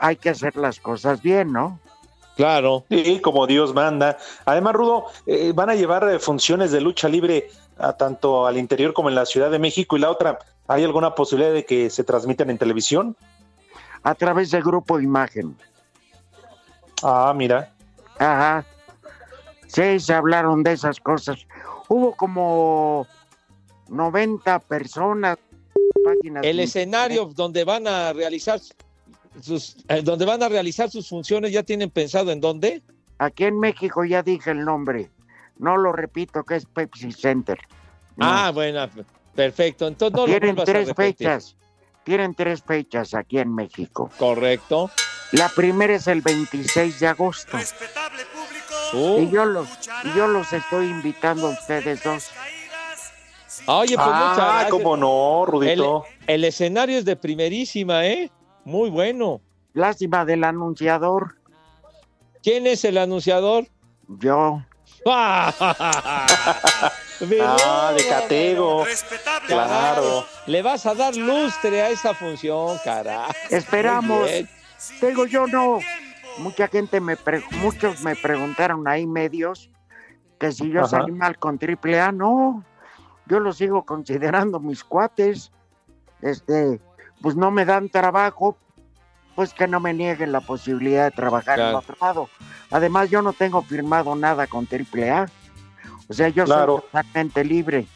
hay 0.00 0.16
que 0.16 0.30
hacer 0.30 0.56
las 0.56 0.80
cosas 0.80 1.22
bien, 1.22 1.52
¿no? 1.52 1.78
Claro. 2.36 2.84
Sí, 2.88 3.20
como 3.20 3.46
Dios 3.48 3.74
manda. 3.74 4.16
Además, 4.44 4.74
Rudo, 4.74 5.06
eh, 5.26 5.52
van 5.52 5.70
a 5.70 5.74
llevar 5.74 6.08
eh, 6.08 6.20
funciones 6.20 6.70
de 6.70 6.80
lucha 6.80 7.08
libre 7.08 7.50
a 7.76 7.92
tanto 7.94 8.46
al 8.46 8.56
interior 8.56 8.92
como 8.92 9.08
en 9.08 9.16
la 9.16 9.26
Ciudad 9.26 9.50
de 9.50 9.58
México 9.58 9.96
y 9.96 10.00
la 10.00 10.10
otra, 10.10 10.38
¿hay 10.68 10.84
alguna 10.84 11.14
posibilidad 11.14 11.52
de 11.52 11.64
que 11.64 11.90
se 11.90 12.04
transmitan 12.04 12.48
en 12.50 12.58
televisión? 12.58 13.16
A 14.04 14.14
través 14.14 14.52
del 14.52 14.62
grupo 14.62 15.00
Imagen. 15.00 15.56
Ah, 17.02 17.32
mira. 17.34 17.72
Ajá. 18.18 18.64
Sí, 19.66 19.98
se 20.00 20.14
hablaron 20.14 20.62
de 20.62 20.72
esas 20.72 21.00
cosas. 21.00 21.46
Hubo 21.88 22.14
como 22.14 23.06
90 23.88 24.60
personas. 24.60 25.38
Páginas 26.04 26.44
El 26.44 26.58
de 26.58 26.62
escenario 26.62 27.24
donde 27.34 27.64
van 27.64 27.86
a 27.88 28.12
realizar 28.12 28.60
sus, 29.42 29.76
eh, 29.88 30.02
donde 30.02 30.24
van 30.24 30.42
a 30.42 30.48
realizar 30.48 30.90
sus 30.90 31.08
funciones, 31.08 31.52
¿ya 31.52 31.62
tienen 31.62 31.90
pensado 31.90 32.30
en 32.30 32.40
dónde? 32.40 32.82
Aquí 33.18 33.44
en 33.44 33.58
México 33.58 34.04
ya 34.04 34.22
dije 34.22 34.50
el 34.50 34.64
nombre. 34.64 35.10
No 35.58 35.76
lo 35.76 35.92
repito, 35.92 36.44
que 36.44 36.56
es 36.56 36.66
Pepsi 36.66 37.10
Center. 37.12 37.58
No. 38.16 38.26
Ah, 38.26 38.50
bueno, 38.52 38.88
perfecto. 39.34 39.86
Entonces 39.88 40.16
no 40.16 40.24
Tienen 40.26 40.56
tres 40.56 40.92
fechas. 40.94 41.56
Tienen 42.04 42.34
tres 42.34 42.62
fechas 42.62 43.12
aquí 43.14 43.38
en 43.38 43.54
México. 43.54 44.10
Correcto. 44.18 44.90
La 45.32 45.48
primera 45.50 45.94
es 45.94 46.06
el 46.06 46.22
26 46.22 47.00
de 47.00 47.06
agosto. 47.08 47.58
Uh, 48.94 49.18
Y 49.20 49.30
yo 49.30 49.44
los, 49.44 49.68
y 50.04 50.16
yo 50.16 50.26
los 50.28 50.52
estoy 50.52 50.86
invitando 50.86 51.48
a 51.48 51.50
ustedes 51.50 52.02
dos. 52.02 52.30
Oye, 53.66 53.96
pues 53.96 54.06
muchas 54.06 54.38
Ah, 54.38 54.50
gracias. 54.52 54.70
cómo 54.70 54.96
no, 54.96 55.44
El, 55.44 55.50
Rudito. 55.52 56.04
el 56.26 56.44
escenario 56.44 56.96
es 56.98 57.04
de 57.04 57.16
primerísima, 57.16 58.06
¿eh? 58.06 58.30
Muy 58.68 58.90
bueno. 58.90 59.40
Lástima 59.72 60.26
del 60.26 60.44
anunciador. 60.44 61.36
¿Quién 62.42 62.66
es 62.66 62.84
el 62.84 62.98
anunciador? 62.98 63.66
Yo. 64.08 64.62
Ah, 67.50 67.92
de 67.96 68.08
Catego. 68.08 68.84
Claro. 69.48 70.24
Le 70.46 70.62
vas 70.62 70.86
a 70.86 70.94
dar 70.94 71.16
lustre 71.16 71.82
a 71.82 71.90
esa 71.90 72.14
función, 72.14 72.78
carajo. 72.84 73.32
Esperamos. 73.50 74.30
Digo, 75.00 75.26
yo 75.26 75.48
no. 75.48 75.80
Mucha 76.38 76.68
gente 76.68 77.00
me 77.00 77.16
pre- 77.16 77.42
muchos 77.60 78.02
me 78.02 78.14
preguntaron 78.14 78.86
ahí 78.86 79.04
medios 79.04 79.68
que 80.38 80.52
si 80.52 80.70
yo 80.70 80.80
Ajá. 80.82 80.90
salí 80.90 81.10
mal 81.10 81.36
con 81.40 81.58
triple 81.58 82.00
A, 82.00 82.12
no. 82.12 82.64
Yo 83.26 83.40
lo 83.40 83.52
sigo 83.52 83.84
considerando 83.84 84.60
mis 84.60 84.84
cuates. 84.84 85.50
Este, 86.22 86.80
pues 87.20 87.36
no 87.36 87.50
me 87.50 87.64
dan 87.64 87.88
trabajo, 87.88 88.56
pues 89.34 89.52
que 89.54 89.66
no 89.68 89.80
me 89.80 89.94
nieguen 89.94 90.32
la 90.32 90.40
posibilidad 90.40 91.04
de 91.04 91.10
trabajar 91.10 91.58
en 91.60 91.74
otro 91.74 91.96
lado. 92.00 92.28
Además, 92.70 93.10
yo 93.10 93.22
no 93.22 93.32
tengo 93.32 93.62
firmado 93.62 94.14
nada 94.16 94.46
con 94.46 94.66
triple 94.66 95.10
A. 95.10 95.26
O 96.08 96.12
sea, 96.14 96.28
yo 96.28 96.44
Claro. 96.44 96.78
soy 96.78 96.82
totalmente 97.02 97.44
libre. 97.44 97.86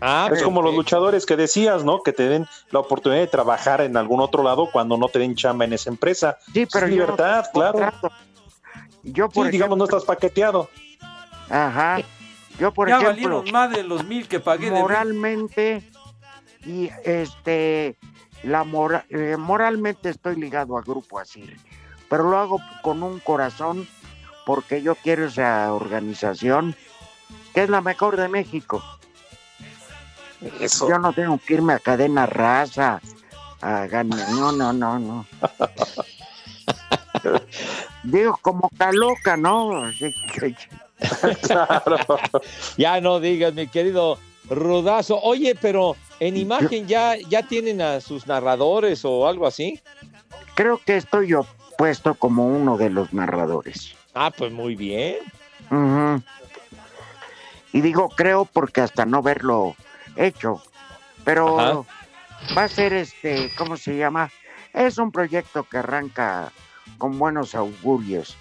Ah, 0.00 0.28
Es 0.32 0.42
como 0.42 0.60
los 0.60 0.72
perfecto. 0.72 0.82
luchadores 0.82 1.24
que 1.24 1.36
decías, 1.36 1.84
¿no? 1.84 2.02
Que 2.02 2.12
te 2.12 2.28
den 2.28 2.46
la 2.70 2.80
oportunidad 2.80 3.20
de 3.22 3.26
trabajar 3.28 3.80
en 3.80 3.96
algún 3.96 4.20
otro 4.20 4.42
lado 4.42 4.68
cuando 4.70 4.96
no 4.98 5.08
te 5.08 5.18
den 5.20 5.34
chamba 5.34 5.64
en 5.64 5.72
esa 5.72 5.88
empresa. 5.88 6.36
Sí, 6.52 6.66
pero 6.70 6.86
Es 6.86 6.92
yo 6.92 6.98
no 6.98 7.02
libertad, 7.12 7.44
claro. 7.52 7.72
contrato. 7.78 8.10
Yo, 9.04 9.28
Sí, 9.32 9.42
digamos, 9.50 9.78
no 9.78 9.84
estás 9.84 10.04
paqueteado. 10.04 10.68
Ajá. 11.48 11.98
Yo, 12.58 12.72
por 12.72 12.88
ya 12.88 12.96
ejemplo, 12.96 13.12
valieron 13.42 13.50
más 13.52 13.70
de 13.70 13.82
los 13.84 14.04
mil 14.04 14.26
que 14.28 14.40
pagué 14.40 14.70
de 14.70 14.80
moralmente 14.80 15.82
y 16.66 16.90
este 17.04 17.96
la 18.44 18.64
mora- 18.64 19.04
eh, 19.10 19.36
moralmente 19.38 20.10
estoy 20.10 20.36
ligado 20.36 20.76
a 20.78 20.82
Grupo 20.82 21.18
Asir, 21.18 21.56
pero 22.08 22.30
lo 22.30 22.38
hago 22.38 22.60
con 22.82 23.02
un 23.02 23.18
corazón 23.20 23.86
porque 24.46 24.82
yo 24.82 24.94
quiero 24.94 25.26
esa 25.26 25.72
organización 25.72 26.76
que 27.54 27.62
es 27.64 27.70
la 27.70 27.80
mejor 27.80 28.16
de 28.16 28.28
México. 28.28 28.82
Eso. 30.60 30.88
Yo 30.88 30.98
no 30.98 31.12
tengo 31.12 31.38
que 31.38 31.54
irme 31.54 31.72
a 31.72 31.78
cadena 31.78 32.26
raza, 32.26 33.00
a 33.62 33.86
gan- 33.86 34.08
no, 34.38 34.52
no, 34.52 34.72
no, 34.72 34.98
no. 34.98 35.26
Digo, 38.02 38.38
como 38.42 38.68
caloca, 38.76 39.36
¿no? 39.36 39.84
Claro. 41.42 41.96
Ya 42.76 43.00
no 43.00 43.20
digas, 43.20 43.54
mi 43.54 43.66
querido 43.68 44.18
Rudazo. 44.48 45.20
Oye, 45.22 45.54
pero 45.54 45.96
en 46.20 46.36
imagen 46.36 46.86
ya, 46.86 47.16
ya 47.16 47.42
tienen 47.46 47.80
a 47.80 48.00
sus 48.00 48.26
narradores 48.26 49.04
o 49.04 49.26
algo 49.26 49.46
así. 49.46 49.80
Creo 50.54 50.80
que 50.84 50.96
estoy 50.96 51.28
yo 51.28 51.46
puesto 51.76 52.14
como 52.14 52.46
uno 52.46 52.76
de 52.76 52.90
los 52.90 53.12
narradores. 53.12 53.94
Ah, 54.14 54.30
pues 54.36 54.52
muy 54.52 54.76
bien. 54.76 55.16
Y 57.72 57.80
digo 57.80 58.08
creo 58.10 58.44
porque 58.44 58.80
hasta 58.80 59.04
no 59.04 59.22
verlo 59.22 59.74
hecho, 60.14 60.62
pero 61.24 61.58
Ajá. 61.58 61.82
va 62.56 62.64
a 62.64 62.68
ser 62.68 62.92
este, 62.92 63.50
¿cómo 63.56 63.76
se 63.76 63.96
llama? 63.96 64.30
Es 64.72 64.98
un 64.98 65.10
proyecto 65.10 65.64
que 65.64 65.78
arranca 65.78 66.52
con 66.98 67.18
buenos 67.18 67.54
augurios. 67.56 68.36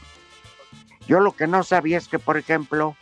Yo 1.07 1.19
lo 1.19 1.31
que 1.31 1.47
no 1.47 1.63
sabía 1.63 1.97
es 1.97 2.07
que, 2.07 2.19
por 2.19 2.37
ejemplo, 2.37 2.95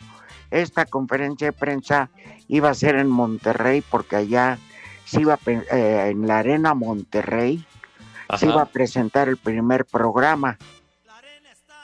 esta 0.52 0.84
conferencia 0.86 1.48
de 1.48 1.52
prensa 1.52 2.10
iba 2.48 2.70
a 2.70 2.74
ser 2.74 2.96
en 2.96 3.08
Monterrey 3.08 3.82
porque 3.90 4.16
allá 4.16 4.58
se 5.04 5.20
iba 5.22 5.34
a 5.34 5.38
eh, 5.50 6.10
en 6.10 6.26
la 6.26 6.38
arena 6.38 6.74
Monterrey 6.74 7.64
se 8.38 8.46
iba 8.46 8.62
a 8.62 8.66
presentar 8.66 9.28
el 9.28 9.36
primer 9.36 9.84
programa. 9.84 10.56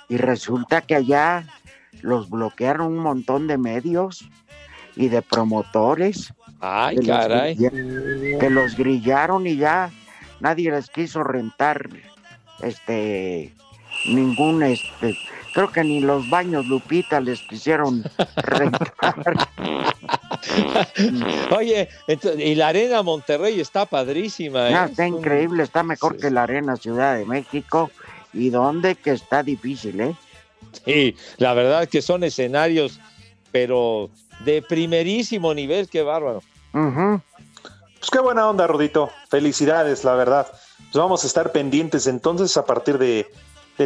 Y 0.09 0.17
resulta 0.17 0.81
que 0.81 0.95
allá 0.95 1.45
los 2.01 2.31
bloquearon 2.31 2.87
un 2.87 2.99
montón 3.01 3.47
de 3.47 3.59
medios 3.59 4.27
y 4.97 5.09
de 5.09 5.21
promotores 5.21 6.33
Ay, 6.61 6.97
que, 6.97 7.03
los 7.03 7.17
caray. 7.19 7.55
grilla- 7.55 8.39
que 8.39 8.51
los 8.51 8.77
grillaron 8.77 9.47
y 9.47 9.57
ya 9.57 9.91
nadie 10.41 10.71
les 10.71 10.89
quiso 10.89 11.23
rentar 11.23 11.89
este 12.63 13.55
ningún 14.07 14.63
este 14.63 15.17
creo 15.53 15.73
que 15.73 15.83
ni 15.83 16.01
los 16.01 16.31
baños 16.31 16.67
Lupita 16.67 17.21
les 17.21 17.41
quisieron 17.41 18.05
rentar. 18.37 19.49
Oye, 21.57 21.89
y 22.39 22.55
la 22.55 22.69
arena 22.69 23.03
Monterrey 23.03 23.61
está 23.61 23.85
padrísima. 23.85 24.69
¿eh? 24.69 24.73
No, 24.73 24.85
está 24.85 25.07
increíble, 25.07 25.65
está 25.65 25.83
mejor 25.83 26.15
sí, 26.15 26.21
que 26.21 26.31
la 26.31 26.45
Arena 26.45 26.77
Ciudad 26.77 27.17
de 27.17 27.25
México 27.25 27.91
y 28.33 28.51
donde 28.51 28.95
que 28.95 29.11
está 29.11 29.43
difícil, 29.43 30.01
¿eh? 30.01 30.15
Sí, 30.85 31.17
la 31.39 31.55
verdad 31.55 31.89
que 31.89 32.03
son 32.03 32.23
escenarios, 32.23 33.01
pero 33.51 34.11
de 34.45 34.63
primerísimo 34.63 35.55
nivel, 35.55 35.89
qué 35.89 36.03
bárbaro. 36.03 36.43
Ujú. 36.73 37.21
Pues 37.99 38.11
qué 38.13 38.21
buena 38.21 38.49
onda, 38.49 38.67
Rudito. 38.67 39.11
Felicidades, 39.29 40.05
la 40.05 40.15
verdad. 40.15 40.47
Pues 40.77 40.95
vamos 40.95 41.25
a 41.25 41.27
estar 41.27 41.51
pendientes 41.51 42.07
entonces 42.07 42.57
a 42.57 42.65
partir 42.65 42.99
de 42.99 43.27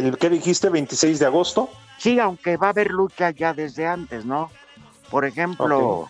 del 0.01 0.17
que 0.17 0.29
dijiste, 0.29 0.69
26 0.69 1.19
de 1.19 1.25
agosto. 1.25 1.69
Sí, 1.97 2.19
aunque 2.19 2.57
va 2.57 2.67
a 2.67 2.69
haber 2.71 2.91
lucha 2.91 3.29
ya 3.29 3.53
desde 3.53 3.87
antes, 3.87 4.25
¿no? 4.25 4.49
Por 5.09 5.25
ejemplo, 5.25 6.09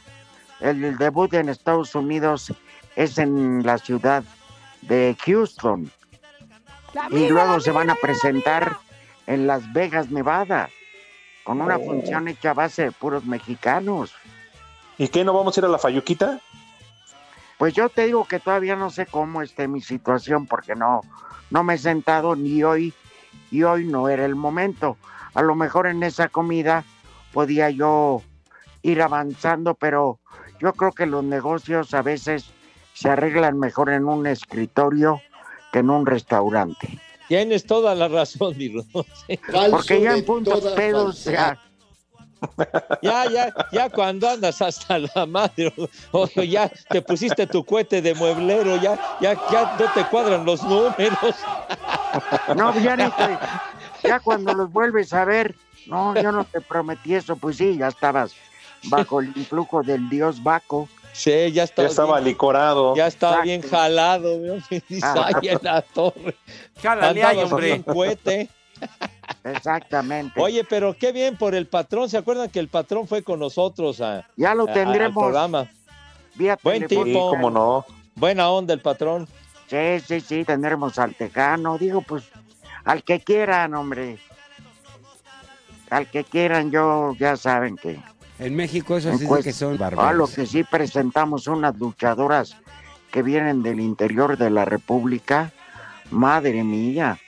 el, 0.60 0.84
el 0.84 0.98
debut 0.98 1.34
en 1.34 1.50
Estados 1.50 1.94
Unidos 1.94 2.54
es 2.96 3.18
en 3.18 3.64
la 3.64 3.78
ciudad 3.78 4.24
de 4.82 5.16
Houston. 5.26 5.92
y 7.12 7.28
luego 7.28 7.60
se 7.60 7.72
van 7.72 7.90
a 7.90 7.96
presentar 7.96 8.78
en 9.28 9.48
Las 9.48 9.72
Vegas, 9.74 10.10
Nevada, 10.10 10.70
con 11.44 11.62
una 11.62 11.78
función 11.78 12.28
hecha 12.28 12.52
a 12.52 12.54
base 12.54 12.84
de 12.84 12.92
puros 12.92 13.26
mexicanos. 13.26 14.14
¿Y 14.98 15.08
qué? 15.08 15.24
¿No 15.24 15.34
vamos 15.34 15.58
a 15.58 15.60
ir 15.60 15.66
a 15.66 15.70
la 15.70 15.80
Fayuquita? 15.80 16.40
Pues 17.58 17.74
yo 17.74 17.90
te 17.90 18.06
digo 18.06 18.26
que 18.26 18.40
todavía 18.40 18.76
no 18.76 18.90
sé 18.90 19.06
cómo 19.06 19.42
esté 19.42 19.68
mi 19.68 19.82
situación 19.82 20.46
porque 20.48 20.76
no, 20.76 21.02
no 21.50 21.64
me 21.64 21.76
he 21.76 21.78
sentado 21.78 22.36
ni 22.36 22.64
hoy 22.64 22.94
y 23.52 23.64
hoy 23.64 23.86
no 23.86 24.10
era 24.10 24.26
el 24.26 24.36
momento. 24.36 24.98
A 25.34 25.42
lo 25.42 25.56
mejor 25.56 25.88
en 25.88 26.04
esa 26.04 26.30
comida 26.30 26.84
podía 27.32 27.70
yo 27.70 28.22
ir 28.82 29.02
avanzando, 29.02 29.76
pero 29.76 30.20
yo 30.60 30.74
creo 30.74 30.92
que 30.92 31.06
los 31.06 31.24
negocios 31.24 31.94
a 31.94 32.02
veces 32.02 32.46
se 32.94 33.10
arreglan 33.10 33.60
mejor 33.60 33.90
en 33.90 34.06
un 34.06 34.28
escritorio 34.28 35.22
que 35.72 35.80
en 35.80 35.90
un 35.90 36.06
restaurante. 36.06 37.00
Tienes 37.28 37.66
toda 37.66 37.96
la 37.96 38.08
razón, 38.08 38.56
mi. 38.58 38.70
Porque 39.72 40.02
ya 40.02 40.16
en 40.16 40.26
puntos 40.26 40.64
pedos 40.76 41.28
Ya, 43.02 43.26
ya, 43.30 43.54
ya 43.72 43.90
cuando 43.90 44.30
andas 44.30 44.62
hasta 44.62 45.00
la 45.00 45.26
madre, 45.26 45.74
o 46.12 46.24
o 46.36 46.42
ya 46.44 46.70
te 46.90 47.02
pusiste 47.02 47.48
tu 47.48 47.64
cohete 47.64 48.02
de 48.02 48.14
mueblero, 48.16 48.76
ya, 48.78 48.98
ya, 49.22 49.34
ya 49.52 49.76
no 49.80 49.86
te 49.94 50.04
cuadran 50.06 50.46
los 50.46 50.64
números. 50.64 51.36
no, 52.56 52.78
ya 52.80 52.96
ni 52.96 53.10
te- 53.12 53.38
ya 54.08 54.20
cuando 54.20 54.54
los 54.54 54.72
vuelves 54.72 55.14
a 55.14 55.26
ver, 55.26 55.56
no, 55.88 56.14
yo 56.16 56.32
no 56.32 56.44
te 56.46 56.62
prometí 56.62 57.16
eso, 57.16 57.36
pues 57.36 57.58
sí, 57.58 57.78
ya 57.78 57.88
estabas 57.88 58.34
bajo 58.84 59.20
el 59.22 59.28
influjo 59.36 59.82
del 59.84 60.10
dios 60.10 60.42
Baco. 60.44 60.88
Sí, 61.14 61.52
ya 61.52 61.64
está. 61.64 61.84
Ya 61.84 61.90
estaba 61.90 62.16
bien, 62.20 62.26
licorado. 62.30 62.96
ya 62.96 63.06
estaba 63.08 63.34
Exacto. 63.44 63.48
bien 63.48 63.62
jalado, 63.62 64.38
¿no? 64.40 64.54
Dice, 64.90 65.06
Ah. 65.06 65.30
"Ay, 65.42 65.50
en 65.50 65.60
la 65.62 65.82
torre. 65.84 66.36
Jálale 66.82 67.24
ahí, 67.24 67.38
hombre. 67.38 67.84
cohete. 67.84 68.50
Exactamente. 69.44 70.40
Oye, 70.42 70.64
pero 70.64 70.96
qué 70.98 71.12
bien 71.12 71.36
por 71.38 71.54
el 71.56 71.68
patrón. 71.68 72.10
¿Se 72.10 72.18
acuerdan 72.18 72.50
que 72.50 72.60
el 72.60 72.70
patrón 72.70 73.08
fue 73.08 73.24
con 73.24 73.40
nosotros 73.40 74.00
a, 74.02 74.26
ya 74.38 74.56
lo 74.56 74.64
a- 74.64 74.68
al 74.68 74.74
tendremos 74.74 75.22
programa? 75.24 75.70
vía 76.36 76.58
Buen 76.64 76.88
Sí, 76.88 76.96
tipo. 76.96 77.30
cómo 77.30 77.50
no. 77.52 77.86
Buena 78.16 78.50
onda 78.50 78.74
el 78.74 78.80
patrón. 78.82 79.28
Sí, 79.68 80.00
sí, 80.06 80.22
sí, 80.22 80.44
tendremos 80.46 80.98
al 81.00 81.16
Tejano, 81.16 81.78
digo, 81.78 82.02
pues, 82.02 82.24
al 82.86 83.04
que 83.04 83.20
quieran, 83.22 83.74
hombre. 83.74 84.18
al 85.90 86.08
que 86.10 86.24
quieran, 86.24 86.72
yo 86.72 87.14
ya 87.20 87.38
saben 87.38 87.76
que. 87.76 88.00
En 88.40 88.56
México 88.56 88.98
eso 88.98 89.16
sí 89.18 89.28
que 89.44 89.54
son 89.54 89.80
A 89.98 90.12
lo 90.12 90.28
que 90.28 90.46
sí 90.48 90.64
presentamos 90.64 91.48
unas 91.48 91.78
luchadoras 91.78 92.58
que 93.12 93.22
vienen 93.22 93.62
del 93.62 93.80
interior 93.80 94.38
de 94.38 94.50
la 94.50 94.66
República. 94.66 95.52
Madre 96.10 96.64
mía. 96.64 97.20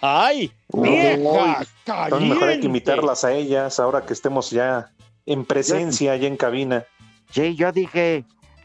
¡Ay! 0.00 0.52
¡Vieja! 0.72 1.64
Entonces 1.86 2.28
mejor 2.28 2.48
hay 2.48 2.60
que 2.60 2.66
invitarlas 2.66 3.24
a 3.24 3.32
ellas 3.32 3.78
ahora 3.78 4.02
que 4.06 4.12
estemos 4.12 4.50
ya 4.50 4.90
en 5.26 5.44
presencia, 5.44 6.16
ya 6.16 6.26
en 6.28 6.36
cabina. 6.36 6.84
Sí, 7.30 7.54
yo 7.56 7.72
dije, 7.72 8.24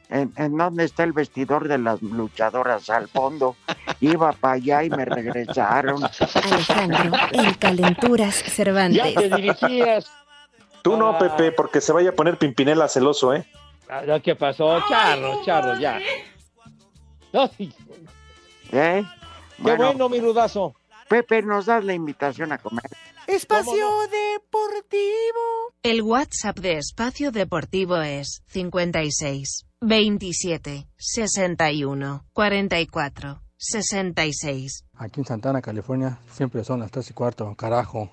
¿en, 0.09 0.31
en 0.37 0.57
dónde 0.57 0.83
está 0.85 1.03
el 1.03 1.13
vestidor 1.13 1.67
de 1.67 1.77
las 1.79 2.01
luchadoras? 2.01 2.89
Al 2.89 3.07
fondo. 3.07 3.55
Iba 3.99 4.31
para 4.33 4.53
allá 4.55 4.83
y 4.83 4.89
me 4.89 5.05
regresaron. 5.05 6.01
Alejandro, 6.03 7.11
el 7.33 7.57
Calenturas 7.57 8.35
Cervantes. 8.35 9.13
Ya 9.13 9.19
te 9.21 9.29
dirigías. 9.35 10.11
Tú 10.81 10.97
no, 10.97 11.09
Ah. 11.09 11.19
Pepe, 11.19 11.51
porque 11.51 11.81
se 11.81 11.91
vaya 11.93 12.09
a 12.11 12.13
poner 12.13 12.37
Pimpinela 12.37 12.87
celoso, 12.87 13.33
¿eh? 13.33 13.45
Ah, 13.89 14.19
¿Qué 14.23 14.35
pasó? 14.35 14.79
Charro, 14.87 15.43
charro, 15.45 15.77
ya. 15.79 15.99
Ay, 17.33 17.73
¿Eh? 18.71 19.03
qué 19.03 19.61
Bueno, 19.61 19.85
bueno, 19.87 20.09
mi 20.09 20.19
rudazo. 20.19 20.73
Pepe, 21.11 21.41
nos 21.41 21.65
das 21.65 21.83
la 21.83 21.93
invitación 21.93 22.53
a 22.53 22.57
comer. 22.57 22.85
Espacio 23.27 23.85
Deportivo. 24.07 25.73
El 25.83 26.03
WhatsApp 26.03 26.57
de 26.59 26.77
Espacio 26.77 27.33
Deportivo 27.33 27.97
es 27.97 28.43
56 28.47 29.65
27 29.81 30.87
61 30.95 32.23
44 32.31 33.41
66. 33.57 34.85
Aquí 34.95 35.19
en 35.19 35.25
Santana, 35.25 35.61
California, 35.61 36.17
siempre 36.31 36.63
son 36.63 36.79
las 36.79 36.91
3 36.91 37.09
y 37.09 37.13
cuarto, 37.13 37.53
carajo. 37.57 38.09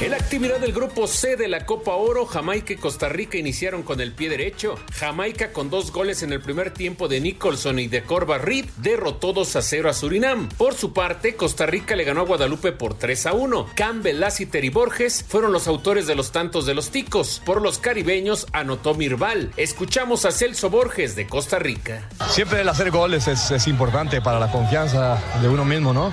En 0.00 0.10
la 0.10 0.16
actividad 0.16 0.58
del 0.58 0.72
grupo 0.72 1.06
C 1.06 1.36
de 1.36 1.46
la 1.48 1.64
Copa 1.64 1.92
Oro, 1.94 2.26
Jamaica 2.26 2.72
y 2.72 2.76
Costa 2.76 3.08
Rica 3.08 3.38
iniciaron 3.38 3.82
con 3.84 4.00
el 4.00 4.12
pie 4.12 4.28
derecho. 4.28 4.74
Jamaica 4.92 5.52
con 5.52 5.70
dos 5.70 5.92
goles 5.92 6.22
en 6.22 6.32
el 6.32 6.40
primer 6.42 6.72
tiempo 6.72 7.06
de 7.08 7.20
Nicholson 7.20 7.78
y 7.78 7.86
de 7.86 8.02
Corva 8.02 8.36
Reed 8.38 8.66
derrotó 8.78 9.32
2 9.32 9.56
a 9.56 9.62
0 9.62 9.88
a 9.88 9.94
Surinam. 9.94 10.48
Por 10.58 10.74
su 10.74 10.92
parte, 10.92 11.36
Costa 11.36 11.64
Rica 11.64 11.94
le 11.96 12.04
ganó 12.04 12.22
a 12.22 12.24
Guadalupe 12.24 12.72
por 12.72 12.94
3 12.98 13.26
a 13.26 13.32
1. 13.34 13.68
Campbell, 13.76 14.18
Lassiter 14.20 14.64
y 14.64 14.68
Borges 14.68 15.24
fueron 15.26 15.52
los 15.52 15.68
autores 15.68 16.06
de 16.06 16.16
los 16.16 16.32
tantos 16.32 16.66
de 16.66 16.74
los 16.74 16.90
ticos. 16.90 17.40
Por 17.46 17.62
los 17.62 17.78
caribeños 17.78 18.46
anotó 18.52 18.94
Mirval. 18.94 19.52
Escuchamos 19.56 20.24
a 20.26 20.32
Celso 20.32 20.68
Borges 20.70 21.14
de 21.16 21.26
Costa 21.28 21.58
Rica. 21.60 22.08
Siempre 22.28 22.60
el 22.60 22.68
hacer 22.68 22.90
goles 22.90 23.26
es, 23.28 23.50
es 23.52 23.66
importante 23.68 24.20
para 24.20 24.38
la 24.40 24.50
confianza 24.50 25.18
de 25.40 25.48
uno 25.48 25.64
mismo, 25.64 25.94
¿no? 25.94 26.12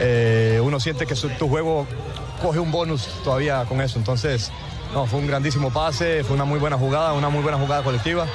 Eh, 0.00 0.60
uno 0.62 0.78
siente 0.80 1.06
que 1.06 1.16
su- 1.16 1.30
tu 1.30 1.48
juego 1.48 1.86
coge 2.40 2.58
un 2.58 2.70
bonus 2.70 3.08
todavía 3.24 3.64
con 3.64 3.80
eso. 3.80 3.98
Entonces, 3.98 4.50
no, 4.92 5.06
fue 5.06 5.20
un 5.20 5.26
grandísimo 5.26 5.72
pase, 5.72 6.24
fue 6.24 6.34
una 6.34 6.44
muy 6.44 6.58
buena 6.58 6.78
jugada, 6.78 7.12
una 7.12 7.28
muy 7.28 7.42
buena 7.42 7.58
jugada 7.58 7.82
colectiva. 7.82 8.26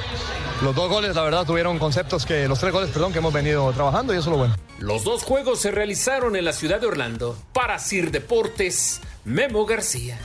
Los 0.64 0.76
dos 0.76 0.90
goles, 0.90 1.16
la 1.16 1.24
verdad, 1.24 1.46
tuvieron 1.46 1.80
conceptos 1.80 2.26
que, 2.26 2.48
los 2.48 2.60
tres 2.60 2.72
goles, 2.72 2.92
perdón, 2.92 3.12
que 3.12 3.20
hemos 3.20 3.34
venido 3.34 3.72
trabajando 3.72 4.14
y 4.14 4.18
eso 4.18 4.30
es 4.30 4.32
lo 4.32 4.38
bueno. 4.38 4.56
Los 4.78 5.04
dos 5.04 5.24
juegos 5.24 5.60
se 5.60 5.72
realizaron 5.72 6.36
en 6.36 6.46
la 6.46 6.54
ciudad 6.54 6.80
de 6.80 6.88
Orlando. 6.88 7.36
Para 7.54 7.80
Sir 7.80 8.12
Deportes, 8.12 9.02
Memo 9.26 9.66
García. 9.66 10.20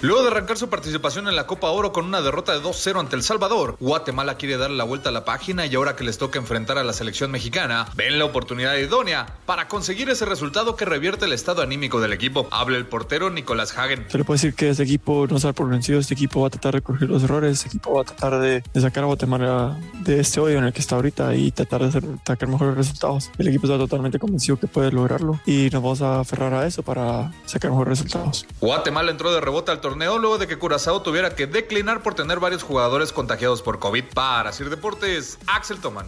Luego 0.00 0.22
de 0.22 0.28
arrancar 0.28 0.58
su 0.58 0.68
participación 0.68 1.28
en 1.28 1.36
la 1.36 1.46
Copa 1.46 1.70
Oro 1.70 1.92
con 1.92 2.04
una 2.04 2.20
derrota 2.20 2.52
de 2.52 2.60
2-0 2.60 3.00
ante 3.00 3.16
El 3.16 3.22
Salvador, 3.22 3.76
Guatemala 3.80 4.36
quiere 4.36 4.58
darle 4.58 4.76
la 4.76 4.84
vuelta 4.84 5.08
a 5.08 5.12
la 5.12 5.24
página 5.24 5.64
y 5.64 5.74
ahora 5.74 5.96
que 5.96 6.04
les 6.04 6.18
toca 6.18 6.38
enfrentar 6.38 6.76
a 6.76 6.84
la 6.84 6.92
selección 6.92 7.30
mexicana, 7.30 7.86
ven 7.94 8.18
la 8.18 8.26
oportunidad 8.26 8.76
idónea 8.76 9.26
para 9.46 9.66
conseguir 9.66 10.10
ese 10.10 10.26
resultado 10.26 10.76
que 10.76 10.84
revierte 10.84 11.24
el 11.24 11.32
estado 11.32 11.62
anímico 11.62 12.02
del 12.02 12.12
equipo. 12.12 12.46
Habla 12.50 12.76
el 12.76 12.86
portero 12.86 13.30
Nicolás 13.30 13.76
Hagen. 13.78 14.04
Se 14.10 14.18
le 14.18 14.24
puede 14.24 14.36
decir 14.36 14.54
que 14.54 14.68
este 14.68 14.82
equipo 14.82 15.26
no 15.26 15.38
se 15.38 15.54
por 15.54 15.70
vencido, 15.70 15.98
este 16.00 16.12
equipo 16.12 16.42
va 16.42 16.48
a 16.48 16.50
tratar 16.50 16.74
de 16.74 16.82
corregir 16.82 17.08
los 17.08 17.22
errores, 17.22 17.52
este 17.52 17.68
equipo 17.68 17.94
va 17.94 18.02
a 18.02 18.04
tratar 18.04 18.40
de, 18.40 18.62
de 18.74 18.80
sacar 18.80 19.04
a 19.04 19.06
Guatemala 19.06 19.78
de 20.00 20.20
este 20.20 20.38
hoyo 20.38 20.58
en 20.58 20.64
el 20.64 20.74
que 20.74 20.80
está 20.80 20.96
ahorita 20.96 21.34
y 21.34 21.50
tratar 21.50 21.80
de 21.80 21.88
hacer, 21.88 22.04
sacar 22.26 22.48
mejores 22.48 22.74
resultados. 22.74 23.30
El 23.38 23.48
equipo 23.48 23.66
está 23.66 23.78
totalmente 23.78 24.18
convencido 24.18 24.58
que 24.58 24.66
puede 24.66 24.92
lograrlo 24.92 25.40
y 25.46 25.70
nos 25.70 25.82
vamos 25.82 26.02
a 26.02 26.20
aferrar 26.20 26.52
a 26.52 26.66
eso 26.66 26.82
para 26.82 27.32
sacar 27.46 27.70
mejores 27.70 28.00
resultados. 28.00 28.46
Guatemala 28.60 29.10
entró 29.10 29.32
de 29.32 29.40
rebote 29.40 29.70
al 29.70 29.80
torneo 29.80 29.93
luego 29.96 30.38
de 30.38 30.46
que 30.46 30.58
Curazao 30.58 31.02
tuviera 31.02 31.34
que 31.34 31.46
declinar 31.46 32.02
por 32.02 32.14
tener 32.14 32.40
varios 32.40 32.62
jugadores 32.62 33.12
contagiados 33.12 33.62
por 33.62 33.78
COVID. 33.78 34.04
Para 34.14 34.52
Sir 34.52 34.70
Deportes, 34.70 35.38
Axel 35.46 35.78
Toman. 35.80 36.06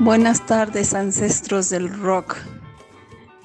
Buenas 0.00 0.46
tardes, 0.46 0.94
ancestros 0.94 1.70
del 1.70 1.92
rock. 2.00 2.36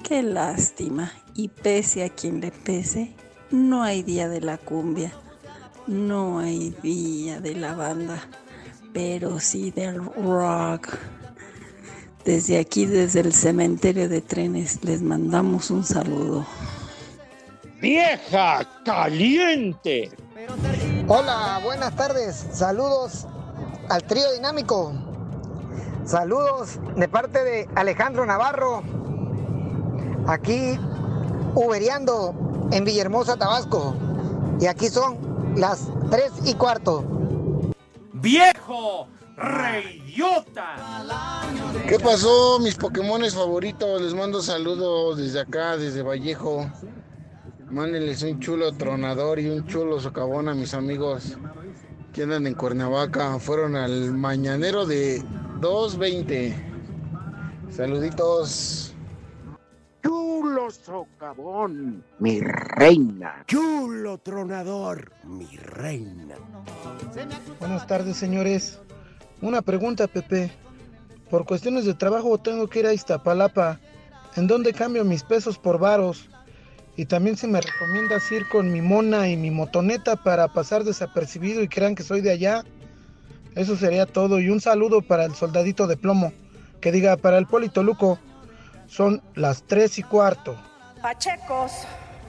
Qué 0.02 0.22
lástima. 0.22 1.12
Y 1.34 1.48
pese 1.48 2.04
a 2.04 2.08
quien 2.08 2.40
le 2.40 2.52
pese, 2.52 3.14
no 3.50 3.82
hay 3.82 4.02
día 4.02 4.28
de 4.28 4.40
la 4.40 4.56
cumbia, 4.56 5.12
no 5.88 6.38
hay 6.38 6.70
día 6.80 7.40
de 7.40 7.56
la 7.56 7.74
banda, 7.74 8.22
pero 8.92 9.40
sí 9.40 9.72
del 9.72 10.04
rock. 10.04 10.96
Desde 12.24 12.58
aquí, 12.58 12.86
desde 12.86 13.20
el 13.20 13.34
cementerio 13.34 14.08
de 14.08 14.22
trenes, 14.22 14.82
les 14.82 15.02
mandamos 15.02 15.70
un 15.70 15.84
saludo. 15.84 16.46
¡Vieja 17.82 18.66
caliente! 18.82 20.10
Hola, 21.06 21.60
buenas 21.62 21.94
tardes. 21.94 22.46
Saludos 22.50 23.26
al 23.90 24.04
trío 24.04 24.32
dinámico. 24.32 24.94
Saludos 26.06 26.80
de 26.96 27.08
parte 27.08 27.44
de 27.44 27.68
Alejandro 27.74 28.24
Navarro. 28.24 28.82
Aquí 30.26 30.78
ubereando 31.54 32.34
en 32.72 32.84
Villahermosa, 32.84 33.36
Tabasco. 33.36 33.94
Y 34.60 34.66
aquí 34.66 34.88
son 34.88 35.18
las 35.56 35.88
3 36.10 36.32
y 36.46 36.54
cuarto. 36.54 37.04
¡Viejo! 38.14 39.08
¡Reyota! 40.14 40.76
¿Qué 41.88 41.98
pasó, 41.98 42.60
mis 42.60 42.76
Pokémones 42.76 43.34
favoritos? 43.34 44.00
Les 44.00 44.14
mando 44.14 44.40
saludos 44.40 45.18
desde 45.18 45.40
acá, 45.40 45.76
desde 45.76 46.02
Vallejo. 46.02 46.70
Mándenles 47.68 48.22
un 48.22 48.38
chulo 48.38 48.72
tronador 48.72 49.40
y 49.40 49.48
un 49.48 49.66
chulo 49.66 49.98
socavón 49.98 50.48
a 50.48 50.54
mis 50.54 50.72
amigos 50.72 51.36
que 52.12 52.22
andan 52.22 52.46
en 52.46 52.54
Cuernavaca. 52.54 53.40
Fueron 53.40 53.74
al 53.74 54.12
mañanero 54.12 54.86
de 54.86 55.20
2.20. 55.60 56.54
Saluditos. 57.70 58.94
Chulo 60.00 60.70
socavón, 60.70 62.04
mi 62.20 62.40
reina. 62.40 63.42
Chulo 63.48 64.18
tronador, 64.18 65.10
mi 65.24 65.56
reina. 65.56 66.36
Buenas 67.58 67.86
tardes, 67.88 68.16
señores. 68.16 68.78
Una 69.44 69.60
pregunta, 69.60 70.06
Pepe. 70.06 70.50
Por 71.28 71.44
cuestiones 71.44 71.84
de 71.84 71.92
trabajo 71.92 72.38
tengo 72.38 72.66
que 72.66 72.78
ir 72.78 72.86
a 72.86 72.94
Iztapalapa. 72.94 73.78
¿En 74.36 74.46
dónde 74.46 74.72
cambio 74.72 75.04
mis 75.04 75.22
pesos 75.22 75.58
por 75.58 75.78
varos? 75.78 76.30
Y 76.96 77.04
también 77.04 77.36
si 77.36 77.46
me 77.46 77.60
recomiendas 77.60 78.32
ir 78.32 78.48
con 78.48 78.72
mi 78.72 78.80
mona 78.80 79.28
y 79.28 79.36
mi 79.36 79.50
motoneta 79.50 80.16
para 80.16 80.48
pasar 80.48 80.82
desapercibido 80.82 81.62
y 81.62 81.68
crean 81.68 81.94
que 81.94 82.02
soy 82.02 82.22
de 82.22 82.30
allá. 82.30 82.64
Eso 83.54 83.76
sería 83.76 84.06
todo. 84.06 84.40
Y 84.40 84.48
un 84.48 84.62
saludo 84.62 85.02
para 85.02 85.26
el 85.26 85.34
soldadito 85.34 85.86
de 85.86 85.98
plomo. 85.98 86.32
Que 86.80 86.90
diga, 86.90 87.18
para 87.18 87.36
el 87.36 87.46
Polito 87.46 87.82
Luco, 87.82 88.18
son 88.86 89.22
las 89.34 89.64
tres 89.64 89.98
y 89.98 90.04
cuarto. 90.04 90.56
Pachecos, 91.02 91.70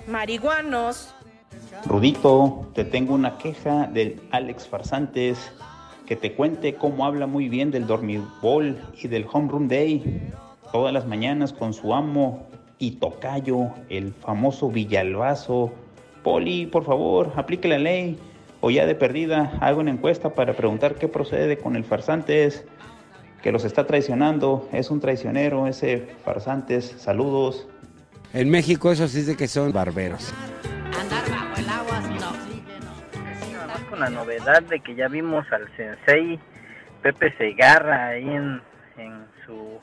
marihuanos. 0.10 1.15
Rudito, 1.86 2.69
te 2.75 2.84
tengo 2.84 3.13
una 3.13 3.38
queja 3.38 3.88
del 3.88 4.21
Alex 4.32 4.67
Farsantes, 4.67 5.38
que 6.06 6.15
te 6.15 6.34
cuente 6.34 6.76
cómo 6.76 7.06
habla 7.06 7.28
muy 7.28 7.50
bien 7.50 7.72
del 7.72 7.88
dormibol 7.88 8.78
y 9.02 9.08
del 9.08 9.26
home 9.32 9.50
run 9.50 9.68
day, 9.68 10.30
todas 10.72 10.94
las 10.94 11.06
mañanas 11.08 11.54
con 11.54 11.74
su 11.74 11.94
amo 11.94 12.48
y 12.78 12.91
tocayo, 12.91 13.70
el 13.89 14.13
famoso 14.13 14.70
Villalbazo. 14.70 15.72
Poli, 16.24 16.65
por 16.65 16.84
favor, 16.84 17.34
aplique 17.36 17.68
la 17.68 17.78
ley, 17.78 18.18
o 18.62 18.72
ya 18.72 18.86
de 18.86 18.96
perdida, 18.96 19.58
haga 19.62 19.78
una 19.78 19.91
encuesta 19.91 20.34
para 20.34 20.54
preguntar 20.54 20.96
qué 20.96 21.08
procede 21.08 21.58
con 21.58 21.76
el 21.76 21.84
Farsantes, 21.84 22.65
que 23.44 23.52
los 23.52 23.63
está 23.63 23.86
traicionando, 23.86 24.68
es 24.72 24.89
un 24.89 25.00
traicionero 25.00 25.68
ese 25.68 26.08
Farsantes, 26.24 26.96
saludos. 26.98 27.68
En 28.34 28.50
México 28.50 28.91
eso 28.91 29.08
sí 29.08 29.22
de 29.22 29.38
que 29.38 29.48
son 29.48 29.72
barberos. 29.72 30.34
Con 33.95 34.01
la 34.01 34.10
novedad 34.10 34.62
de 34.63 34.81
que 34.81 34.93
ya 34.93 35.08
vimos 35.08 35.45
al 35.53 35.73
sensei 35.77 36.38
Pepe 37.01 37.34
Segarra 37.38 38.08
ahí 38.08 38.27
en, 38.27 38.62
en 38.97 39.25
su 39.45 39.79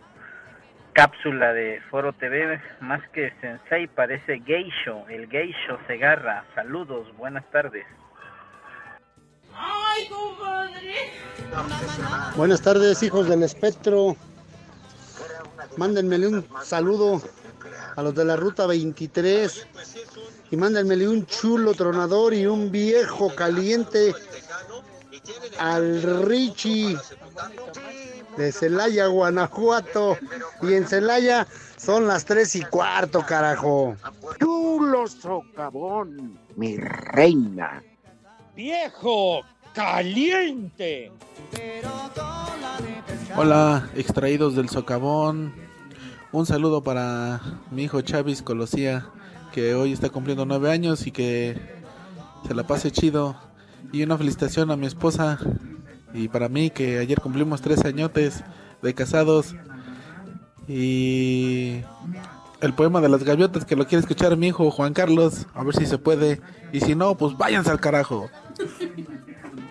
cápsula 0.92 1.55
de 1.55 1.81
Foro 1.90 2.12
TV, 2.12 2.61
más 2.81 3.01
que 3.11 3.33
sensei 3.40 3.87
parece 3.87 4.40
geisho, 4.40 5.09
el 5.09 5.31
geisho 5.31 5.79
Segarra. 5.87 6.44
Saludos, 6.55 7.09
buenas 7.16 7.48
tardes. 7.51 7.87
¡Ay, 9.55 10.09
Buenas 12.37 12.61
tardes, 12.61 13.03
hijos 13.03 13.29
del 13.29 13.42
espectro. 13.42 14.16
Mándenmele 15.79 16.29
un 16.29 16.46
saludo 16.62 17.22
a 17.96 18.03
los 18.03 18.14
de 18.14 18.25
la 18.27 18.37
ruta 18.37 18.66
23 18.66 19.68
y 20.53 20.57
mándenmele 20.57 21.09
un 21.09 21.25
chulo 21.25 21.73
tronador 21.73 22.35
y 22.35 22.47
un 22.47 22.71
viejo 22.71 23.35
caliente 23.35 24.15
al 25.59 26.03
Richie 26.27 26.99
de 28.37 28.53
Celaya, 28.53 29.07
Guanajuato. 29.07 30.19
Y 30.61 30.75
en 30.75 30.87
Celaya 30.87 31.47
son 31.79 32.07
las 32.07 32.27
tres 32.27 32.55
y 32.55 32.62
cuarto, 32.62 33.25
carajo. 33.27 33.97
Chulo 34.38 35.09
socavón, 35.09 36.38
mi 36.57 36.77
reina. 36.77 37.83
Viejo 38.55 39.41
caliente. 39.73 41.11
Hola, 43.37 43.88
extraídos 43.95 44.55
del 44.55 44.69
socavón. 44.69 45.55
Un 46.31 46.45
saludo 46.45 46.83
para 46.83 47.41
mi 47.71 47.85
hijo 47.85 48.03
Chavis 48.03 48.43
Colosía, 48.43 49.07
que 49.53 49.75
hoy 49.75 49.93
está 49.93 50.09
cumpliendo 50.09 50.45
nueve 50.45 50.71
años 50.71 51.07
y 51.07 51.12
que 51.12 51.57
se 52.47 52.55
la 52.55 52.67
pase 52.67 52.91
chido. 52.91 53.37
Y 53.93 54.03
una 54.03 54.17
felicitación 54.17 54.71
a 54.71 54.77
mi 54.77 54.87
esposa 54.87 55.38
y 56.15 56.29
para 56.29 56.49
mí, 56.49 56.71
que 56.71 56.99
ayer 56.99 57.21
cumplimos 57.21 57.62
tres 57.62 57.85
añotes 57.85 58.43
de 58.83 58.95
casados. 58.95 59.55
Y 60.69 61.83
el 62.61 62.75
poema 62.75 63.01
de 63.01 63.09
las 63.09 63.25
gaviotas 63.25 63.65
que 63.65 63.77
lo 63.77 63.87
quiere 63.87 64.01
escuchar 64.01 64.37
mi 64.37 64.49
hijo 64.49 64.71
Juan 64.71 64.93
Carlos, 64.93 65.47
a 65.55 65.65
ver 65.65 65.75
si 65.75 65.87
se 65.87 65.99
puede. 65.99 66.41
Y 66.73 66.81
si 66.81 66.95
no, 66.95 67.17
pues 67.17 67.37
váyanse 67.37 67.71
al 67.71 67.81
carajo. 67.81 68.31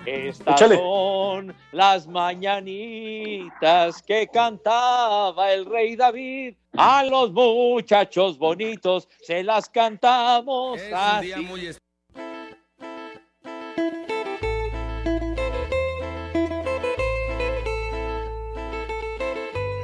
Estas 0.05 0.59
son 0.59 1.55
las 1.71 2.07
mañanitas 2.07 4.01
que 4.01 4.27
cantaba 4.27 5.51
el 5.53 5.65
rey 5.65 5.95
David. 5.95 6.55
A 6.75 7.03
los 7.03 7.31
muchachos 7.31 8.39
bonitos 8.39 9.07
se 9.21 9.43
las 9.43 9.69
cantamos 9.69 10.79
así. 10.93 11.75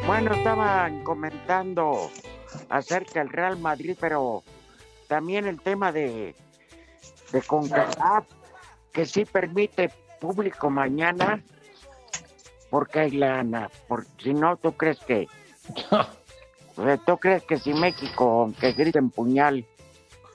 Bueno, 0.08 0.34
estaban 0.34 1.04
comentando 1.04 2.10
acerca 2.70 3.20
del 3.20 3.30
Real 3.30 3.58
Madrid, 3.58 3.96
pero 4.00 4.42
también 5.08 5.46
el 5.46 5.62
tema 5.62 5.92
de, 5.92 6.34
de 7.32 7.42
CONCACAF, 7.42 8.26
que 8.94 9.06
sí 9.06 9.26
permite 9.26 9.92
público 10.20 10.70
mañana, 10.70 11.44
porque 12.70 13.00
hay 13.00 13.12
lana. 13.12 13.70
Porque 13.88 14.10
si 14.24 14.34
no, 14.34 14.58
¿tú 14.58 14.72
crees 14.74 15.00
que... 15.00 15.28
¿Tú 17.06 17.18
crees 17.18 17.44
que 17.44 17.58
si 17.58 17.74
México, 17.74 18.42
aunque 18.42 18.74
griten 18.74 19.10
puñal, 19.10 19.66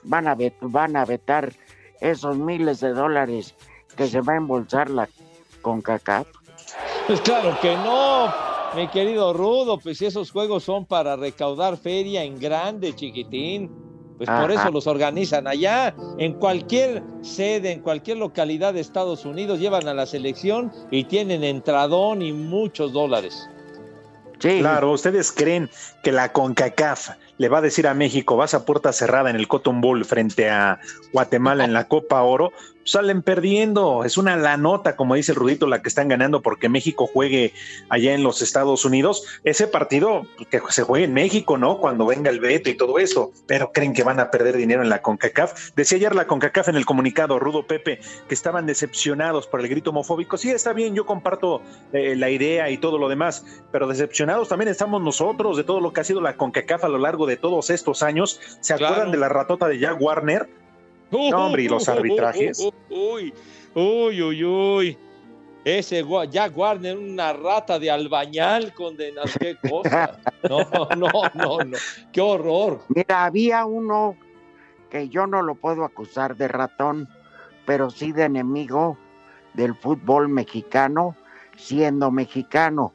van 0.03 0.27
a, 0.27 0.35
vet- 0.35 0.53
van 0.59 0.97
a 0.97 1.05
vetar 1.05 1.53
esos 2.01 2.35
miles 2.35 2.81
de 2.81 2.89
dólares 2.93 3.55
que 3.95 4.07
se 4.07 4.19
va 4.19 4.33
a 4.33 4.37
embolsar 4.37 4.89
la 4.89 5.07
CONCACAF? 5.61 6.27
Pues 7.07 7.21
claro 7.21 7.57
que 7.61 7.77
no, 7.77 8.27
mi 8.75 8.89
querido 8.89 9.31
Rudo, 9.31 9.79
pues 9.79 9.97
si 9.99 10.05
esos 10.05 10.31
juegos 10.31 10.65
son 10.65 10.85
para 10.85 11.15
recaudar 11.15 11.77
feria 11.77 12.23
en 12.23 12.37
grande, 12.39 12.93
chiquitín. 12.93 13.71
Pues 14.17 14.29
por 14.29 14.51
eso 14.51 14.69
los 14.71 14.87
organizan 14.87 15.47
allá, 15.47 15.95
en 16.17 16.33
cualquier 16.33 17.03
sede, 17.21 17.71
en 17.71 17.81
cualquier 17.81 18.17
localidad 18.17 18.73
de 18.73 18.79
Estados 18.79 19.25
Unidos, 19.25 19.59
llevan 19.59 19.87
a 19.87 19.93
la 19.93 20.05
selección 20.05 20.71
y 20.91 21.05
tienen 21.05 21.43
entradón 21.43 22.21
y 22.21 22.31
muchos 22.31 22.93
dólares. 22.93 23.49
Claro, 24.39 24.91
¿ustedes 24.91 25.31
creen 25.31 25.69
que 26.03 26.11
la 26.11 26.33
CONCACAF 26.33 27.11
le 27.37 27.49
va 27.49 27.59
a 27.59 27.61
decir 27.61 27.87
a 27.87 27.93
México, 27.93 28.35
vas 28.35 28.53
a 28.53 28.65
puerta 28.65 28.91
cerrada 28.91 29.29
en 29.29 29.37
el 29.37 29.47
Cotton 29.47 29.79
Bowl 29.79 30.03
frente 30.05 30.49
a 30.49 30.79
Guatemala 31.13 31.63
en 31.63 31.73
la 31.73 31.87
Copa 31.87 32.21
Oro? 32.23 32.51
Salen 32.85 33.21
perdiendo, 33.21 34.03
es 34.03 34.17
una 34.17 34.35
la 34.35 34.57
nota, 34.57 34.95
como 34.95 35.15
dice 35.15 35.31
el 35.31 35.37
Rudito, 35.37 35.67
la 35.67 35.81
que 35.81 35.89
están 35.89 36.07
ganando 36.07 36.41
porque 36.41 36.69
México 36.69 37.07
juegue 37.07 37.53
allá 37.89 38.13
en 38.13 38.23
los 38.23 38.41
Estados 38.41 38.85
Unidos. 38.85 39.23
Ese 39.43 39.67
partido 39.67 40.25
pues, 40.37 40.49
que 40.49 40.61
se 40.69 40.83
juegue 40.83 41.05
en 41.05 41.13
México, 41.13 41.57
¿no? 41.57 41.77
Cuando 41.77 42.05
venga 42.05 42.29
el 42.29 42.39
veto 42.39 42.69
y 42.69 42.75
todo 42.75 42.99
eso, 42.99 43.31
pero 43.47 43.71
creen 43.71 43.93
que 43.93 44.03
van 44.03 44.19
a 44.19 44.31
perder 44.31 44.57
dinero 44.57 44.81
en 44.81 44.89
la 44.89 45.01
CONCACAF. 45.01 45.71
Decía 45.75 45.97
ayer 45.97 46.15
la 46.15 46.27
CONCACAF 46.27 46.69
en 46.69 46.75
el 46.75 46.85
comunicado, 46.85 47.39
Rudo 47.39 47.65
Pepe, 47.67 47.99
que 48.27 48.33
estaban 48.33 48.65
decepcionados 48.65 49.47
por 49.47 49.61
el 49.61 49.67
grito 49.67 49.91
homofóbico. 49.91 50.37
Sí, 50.37 50.49
está 50.49 50.73
bien, 50.73 50.95
yo 50.95 51.05
comparto 51.05 51.61
eh, 51.93 52.15
la 52.15 52.29
idea 52.29 52.69
y 52.69 52.77
todo 52.77 52.97
lo 52.97 53.09
demás, 53.09 53.45
pero 53.71 53.87
decepcionados 53.87 54.49
también 54.49 54.69
estamos 54.69 55.01
nosotros 55.01 55.57
de 55.57 55.63
todo 55.63 55.79
lo 55.79 55.93
que 55.93 56.01
ha 56.01 56.03
sido 56.03 56.21
la 56.21 56.35
CONCACAF 56.35 56.83
a 56.83 56.89
lo 56.89 56.97
largo 56.97 57.25
de 57.25 57.37
todos 57.37 57.69
estos 57.69 58.03
años. 58.03 58.39
¿Se 58.59 58.73
acuerdan 58.73 59.11
de 59.11 59.17
la 59.17 59.29
ratota 59.29 59.67
de 59.67 59.79
Jack 59.79 60.01
Warner? 60.01 60.62
No, 61.13 61.45
hombre, 61.45 61.63
y 61.63 61.67
los 61.67 61.87
arbitrajes. 61.87 62.59
Uy, 62.89 63.33
uy, 63.75 64.21
uy, 64.21 64.43
uy. 64.43 64.97
Ese 65.63 66.03
Jack 66.29 66.57
Warner, 66.57 66.97
una 66.97 67.31
rata 67.31 67.79
de 67.79 67.89
albañal, 67.89 68.73
condenado. 68.73 69.29
Qué 69.39 69.55
cosa. 69.69 70.19
No, 70.49 70.59
no, 70.97 71.07
no, 71.35 71.59
no. 71.63 71.77
Qué 72.11 72.19
horror. 72.19 72.81
Mira, 72.89 73.23
había 73.23 73.63
uno 73.65 74.17
que 74.89 75.07
yo 75.07 75.25
no 75.25 75.41
lo 75.41 75.55
puedo 75.55 75.85
acusar 75.85 76.35
de 76.35 76.49
ratón, 76.49 77.07
pero 77.65 77.89
sí 77.89 78.11
de 78.11 78.25
enemigo 78.25 78.97
del 79.53 79.73
fútbol 79.73 80.27
mexicano, 80.27 81.15
siendo 81.55 82.11
mexicano, 82.11 82.91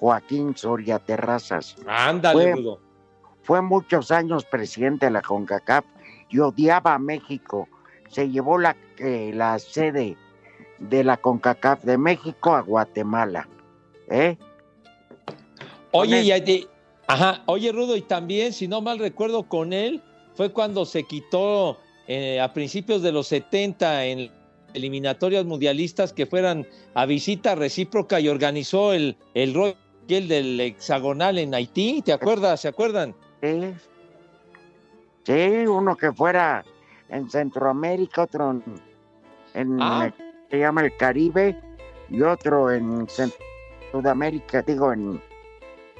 Joaquín 0.00 0.56
Soria 0.56 0.98
Terrazas. 0.98 1.76
Ándale, 1.86 2.54
Fue-. 2.54 2.78
Fue 3.42 3.62
muchos 3.62 4.10
años 4.10 4.44
presidente 4.44 5.06
de 5.06 5.12
la 5.12 5.22
CONCACAF 5.22 5.84
y 6.30 6.38
odiaba 6.38 6.94
a 6.94 6.98
México. 6.98 7.68
Se 8.08 8.28
llevó 8.30 8.58
la, 8.58 8.76
eh, 8.98 9.32
la 9.34 9.58
sede 9.58 10.16
de 10.78 11.04
la 11.04 11.16
CONCACAF 11.16 11.84
de 11.84 11.98
México 11.98 12.54
a 12.54 12.60
Guatemala. 12.62 13.48
¿Eh? 14.10 14.36
Oye, 15.92 16.22
y, 16.22 16.32
y- 16.32 16.66
ajá, 17.06 17.42
oye, 17.46 17.72
Rudo, 17.72 17.96
y 17.96 18.02
también, 18.02 18.52
si 18.52 18.68
no 18.68 18.80
mal 18.80 18.98
recuerdo, 18.98 19.42
con 19.44 19.72
él 19.72 20.02
fue 20.34 20.52
cuando 20.52 20.84
se 20.84 21.02
quitó 21.04 21.78
eh, 22.06 22.40
a 22.40 22.52
principios 22.52 23.02
de 23.02 23.12
los 23.12 23.26
70 23.28 24.04
en 24.06 24.30
eliminatorias 24.74 25.44
mundialistas 25.44 26.12
que 26.12 26.26
fueran 26.26 26.66
a 26.94 27.06
visita 27.06 27.54
recíproca 27.54 28.20
y 28.20 28.28
organizó 28.28 28.92
el, 28.92 29.16
el 29.34 29.54
Royal 29.54 29.76
del 30.28 30.60
hexagonal 30.60 31.38
en 31.38 31.54
Haití. 31.54 32.02
¿Te 32.04 32.12
acuerdas? 32.12 32.60
¿Se 32.60 32.68
acuerdan? 32.68 33.14
Sí. 33.42 33.72
Sí, 35.24 35.66
uno 35.66 35.96
que 35.96 36.12
fuera 36.12 36.64
en 37.08 37.28
Centroamérica, 37.30 38.22
otro 38.22 38.50
en, 38.52 38.62
en 39.54 39.78
Ah. 39.80 40.06
el- 40.06 40.14
se 40.50 40.58
llama 40.58 40.82
el 40.82 40.96
Caribe 40.96 41.58
y 42.10 42.22
otro 42.22 42.70
en 42.72 43.06
Cent- 43.06 43.34
Sudamérica, 43.92 44.62
digo 44.62 44.92
en 44.92 45.20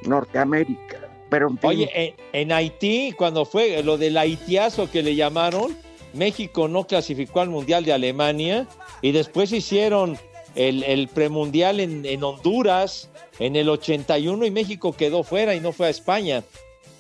Norteamérica. 0.07 0.99
Pero 1.31 1.49
en 1.49 1.59
fin, 1.59 1.69
Oye, 1.71 1.91
en, 1.95 2.15
en 2.33 2.53
Haití, 2.53 3.13
cuando 3.17 3.45
fue 3.45 3.83
lo 3.83 3.99
del 3.99 4.17
haitiazo 4.17 4.91
que 4.91 5.03
le 5.03 5.15
llamaron, 5.15 5.77
México 6.15 6.69
no 6.69 6.87
clasificó 6.87 7.41
al 7.41 7.51
Mundial 7.51 7.85
de 7.85 7.93
Alemania 7.93 8.67
y 9.03 9.13
después 9.13 9.53
hicieron 9.53 10.17
el, 10.55 10.83
el 10.85 11.09
premundial 11.09 11.81
en, 11.81 12.07
en 12.07 12.25
Honduras 12.25 13.11
en 13.39 13.57
el 13.57 13.69
81 13.69 14.47
y 14.47 14.51
México 14.51 14.95
quedó 14.95 15.23
fuera 15.23 15.55
y 15.55 15.61
no 15.61 15.73
fue 15.73 15.89
a 15.89 15.91
España. 15.91 16.43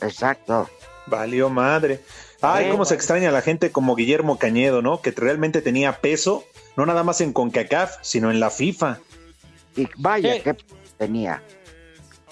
Exacto. 0.02 0.68
Valió 1.08 1.48
madre. 1.50 2.00
Ay, 2.40 2.66
Eh, 2.66 2.68
cómo 2.70 2.84
se 2.84 2.94
extraña 2.94 3.30
a 3.30 3.32
la 3.32 3.42
gente 3.42 3.70
como 3.72 3.94
Guillermo 3.96 4.38
Cañedo, 4.38 4.82
¿no? 4.82 5.00
Que 5.02 5.10
realmente 5.10 5.60
tenía 5.62 6.00
peso, 6.00 6.44
no 6.76 6.86
nada 6.86 7.02
más 7.04 7.20
en 7.20 7.32
CONCACAF, 7.32 7.96
sino 8.02 8.30
en 8.30 8.40
la 8.40 8.50
FIFA. 8.50 8.98
y 9.76 9.86
vaya 9.96 10.42
que 10.42 10.56
tenía. 10.96 11.40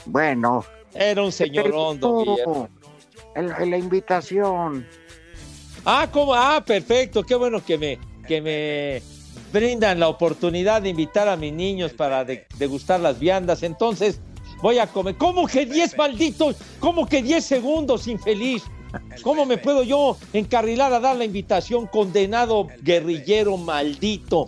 Bueno. 0.04 0.64
Era 0.94 1.22
un 1.22 1.30
señorón, 1.32 2.00
don 2.00 2.24
Guillermo. 2.24 2.68
el- 3.36 3.52
el- 3.60 3.70
la 3.70 3.76
invitación. 3.78 4.86
Ah, 5.84 6.08
¿cómo? 6.10 6.34
Ah, 6.34 6.64
perfecto. 6.66 7.22
Qué 7.22 7.34
bueno 7.36 7.64
que 7.64 7.78
me, 7.78 7.98
que 8.26 8.40
me 8.40 9.02
brindan 9.52 10.00
la 10.00 10.08
oportunidad 10.08 10.82
de 10.82 10.88
invitar 10.88 11.28
a 11.28 11.36
mis 11.36 11.52
niños 11.52 11.92
para 11.92 12.24
de- 12.24 12.46
degustar 12.58 12.98
las 12.98 13.18
viandas. 13.20 13.62
Entonces, 13.62 14.20
voy 14.60 14.78
a 14.78 14.86
comer. 14.86 15.16
¿Cómo 15.16 15.46
que 15.46 15.64
10 15.66 15.96
malditos? 15.96 16.56
¿Cómo 16.80 17.06
que 17.06 17.22
10 17.22 17.44
segundos, 17.44 18.06
infeliz? 18.06 18.64
¿Cómo 19.22 19.46
me 19.46 19.58
puedo 19.58 19.82
yo 19.82 20.16
encarrilar 20.32 20.92
a 20.92 21.00
dar 21.00 21.16
la 21.16 21.24
invitación, 21.24 21.86
condenado 21.86 22.68
guerrillero 22.82 23.56
maldito? 23.56 24.46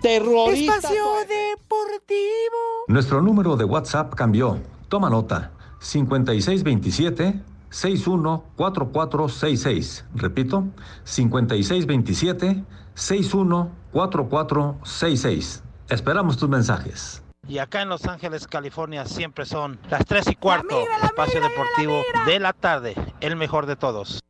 Terrorista. 0.00 0.76
Espacio 0.76 1.04
Deportivo. 1.22 2.84
Nuestro 2.86 3.20
número 3.20 3.56
de 3.56 3.64
WhatsApp 3.64 4.14
cambió. 4.14 4.60
Toma 4.88 5.10
nota. 5.10 5.50
5627 5.80 7.42
614466. 7.70 10.04
Repito, 10.14 10.68
5627 11.04 12.64
614466. 12.94 15.64
Esperamos 15.88 16.36
tus 16.36 16.48
mensajes. 16.48 17.22
Y 17.48 17.58
acá 17.58 17.80
en 17.80 17.88
Los 17.88 18.04
Ángeles, 18.04 18.46
California, 18.46 19.06
siempre 19.06 19.46
son 19.46 19.80
las 19.88 20.04
3 20.04 20.28
y 20.28 20.36
cuarto. 20.36 20.84
Espacio 21.02 21.40
Deportivo 21.40 22.02
de 22.26 22.38
la 22.38 22.52
tarde, 22.52 22.94
el 23.20 23.36
mejor 23.36 23.64
de 23.64 23.76
todos. 23.76 24.22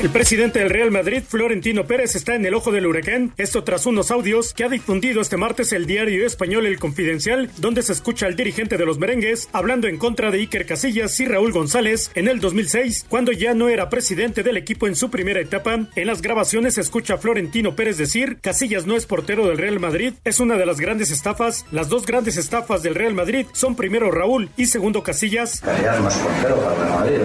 El 0.00 0.08
presidente 0.08 0.60
del 0.60 0.70
Real 0.70 0.90
Madrid, 0.90 1.22
Florentino 1.28 1.84
Pérez, 1.84 2.16
está 2.16 2.34
en 2.34 2.46
el 2.46 2.54
ojo 2.54 2.72
del 2.72 2.86
huracán. 2.86 3.34
Esto 3.36 3.64
tras 3.64 3.84
unos 3.84 4.10
audios 4.10 4.54
que 4.54 4.64
ha 4.64 4.70
difundido 4.70 5.20
este 5.20 5.36
martes 5.36 5.74
el 5.74 5.84
diario 5.84 6.26
español 6.26 6.64
El 6.64 6.78
Confidencial, 6.78 7.50
donde 7.58 7.82
se 7.82 7.92
escucha 7.92 8.24
al 8.24 8.34
dirigente 8.34 8.78
de 8.78 8.86
los 8.86 8.98
merengues 8.98 9.50
hablando 9.52 9.88
en 9.88 9.98
contra 9.98 10.30
de 10.30 10.38
Iker 10.38 10.64
Casillas 10.64 11.20
y 11.20 11.26
Raúl 11.26 11.52
González 11.52 12.10
en 12.14 12.28
el 12.28 12.40
2006, 12.40 13.04
cuando 13.10 13.30
ya 13.32 13.52
no 13.52 13.68
era 13.68 13.90
presidente 13.90 14.42
del 14.42 14.56
equipo 14.56 14.86
en 14.86 14.96
su 14.96 15.10
primera 15.10 15.38
etapa. 15.38 15.78
En 15.94 16.06
las 16.06 16.22
grabaciones 16.22 16.76
se 16.76 16.80
escucha 16.80 17.14
a 17.14 17.18
Florentino 17.18 17.76
Pérez 17.76 17.98
decir: 17.98 18.38
Casillas 18.40 18.86
no 18.86 18.96
es 18.96 19.04
portero 19.04 19.46
del 19.48 19.58
Real 19.58 19.80
Madrid, 19.80 20.14
es 20.24 20.40
una 20.40 20.56
de 20.56 20.64
las 20.64 20.80
grandes 20.80 21.10
estafas. 21.10 21.66
Las 21.72 21.90
dos 21.90 22.06
grandes 22.06 22.38
estafas 22.38 22.82
del 22.82 22.94
Real 22.94 23.12
Madrid 23.12 23.44
son 23.52 23.76
primero 23.76 24.10
Raúl 24.10 24.48
y 24.56 24.64
segundo 24.64 25.02
Casillas. 25.02 25.60
Casillas 25.60 26.00
no 26.00 26.08
es 26.08 26.14
portero 26.14 26.56
para 26.56 26.84
el 26.84 26.90
Madrid, 26.90 27.16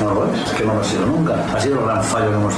No 0.00 0.14
lo 0.14 0.32
es 0.32 0.50
que 0.50 0.64
no 0.64 0.74
lo 0.74 0.80
ha 0.80 0.84
sido 0.84 1.06
nunca 1.06 1.63
sido 1.64 1.78
el 1.80 1.84
gran 1.86 2.04
fallo 2.04 2.30
que 2.30 2.36
hemos. 2.36 2.54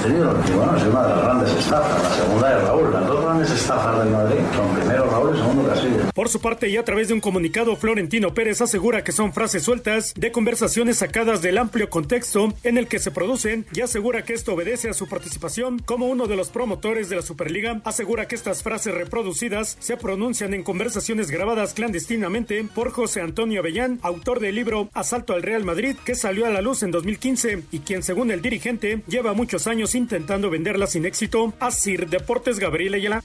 Por 6.14 6.28
su 6.28 6.40
parte, 6.40 6.68
y 6.68 6.76
a 6.76 6.84
través 6.84 7.08
de 7.08 7.14
un 7.14 7.20
comunicado, 7.20 7.76
Florentino 7.76 8.34
Pérez 8.34 8.60
asegura 8.60 9.04
que 9.04 9.12
son 9.12 9.32
frases 9.32 9.62
sueltas 9.62 10.14
de 10.16 10.32
conversaciones 10.32 10.98
sacadas 10.98 11.42
del 11.42 11.58
amplio 11.58 11.90
contexto 11.90 12.54
en 12.62 12.78
el 12.78 12.88
que 12.88 12.98
se 12.98 13.10
producen 13.10 13.66
y 13.72 13.82
asegura 13.82 14.24
que 14.24 14.32
esto 14.32 14.54
obedece 14.54 14.88
a 14.88 14.94
su 14.94 15.08
participación 15.08 15.78
como 15.78 16.06
uno 16.06 16.26
de 16.26 16.36
los 16.36 16.48
promotores 16.48 17.08
de 17.08 17.16
la 17.16 17.22
Superliga. 17.22 17.80
Asegura 17.84 18.26
que 18.26 18.34
estas 18.34 18.62
frases 18.62 18.94
reproducidas 18.94 19.76
se 19.78 19.96
pronuncian 19.96 20.54
en 20.54 20.62
conversaciones 20.62 21.30
grabadas 21.30 21.74
clandestinamente 21.74 22.64
por 22.64 22.90
José 22.90 23.20
Antonio 23.20 23.60
Avellán, 23.60 23.98
autor 24.02 24.40
del 24.40 24.54
libro 24.54 24.88
Asalto 24.94 25.34
al 25.34 25.42
Real 25.42 25.64
Madrid, 25.64 25.96
que 26.04 26.14
salió 26.14 26.46
a 26.46 26.50
la 26.50 26.62
luz 26.62 26.82
en 26.82 26.90
2015 26.90 27.64
y 27.70 27.80
quien, 27.80 28.02
según 28.02 28.30
el 28.30 28.42
dirigente, 28.42 28.95
lleva 29.06 29.32
muchos 29.32 29.66
años 29.66 29.94
intentando 29.94 30.50
venderla 30.50 30.86
sin 30.86 31.06
éxito 31.06 31.52
a 31.60 31.70
Sir 31.70 32.08
Deportes 32.08 32.58
Gabriel 32.58 32.94
Ayala. 32.94 33.22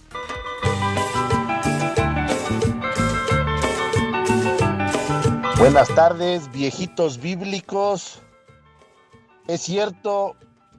Buenas 5.58 5.94
tardes, 5.94 6.52
viejitos 6.52 7.20
bíblicos. 7.20 8.20
Es 9.48 9.62
cierto 9.62 10.36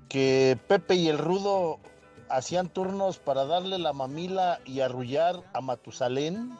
que 0.08 0.58
Pepe 0.66 0.96
y 0.96 1.08
el 1.08 1.18
Rudo 1.18 1.78
hacían 2.28 2.68
turnos 2.68 3.18
para 3.18 3.44
darle 3.44 3.78
la 3.78 3.92
mamila 3.92 4.60
y 4.64 4.80
arrullar 4.80 5.42
a 5.52 5.60
Matusalén. 5.60 6.58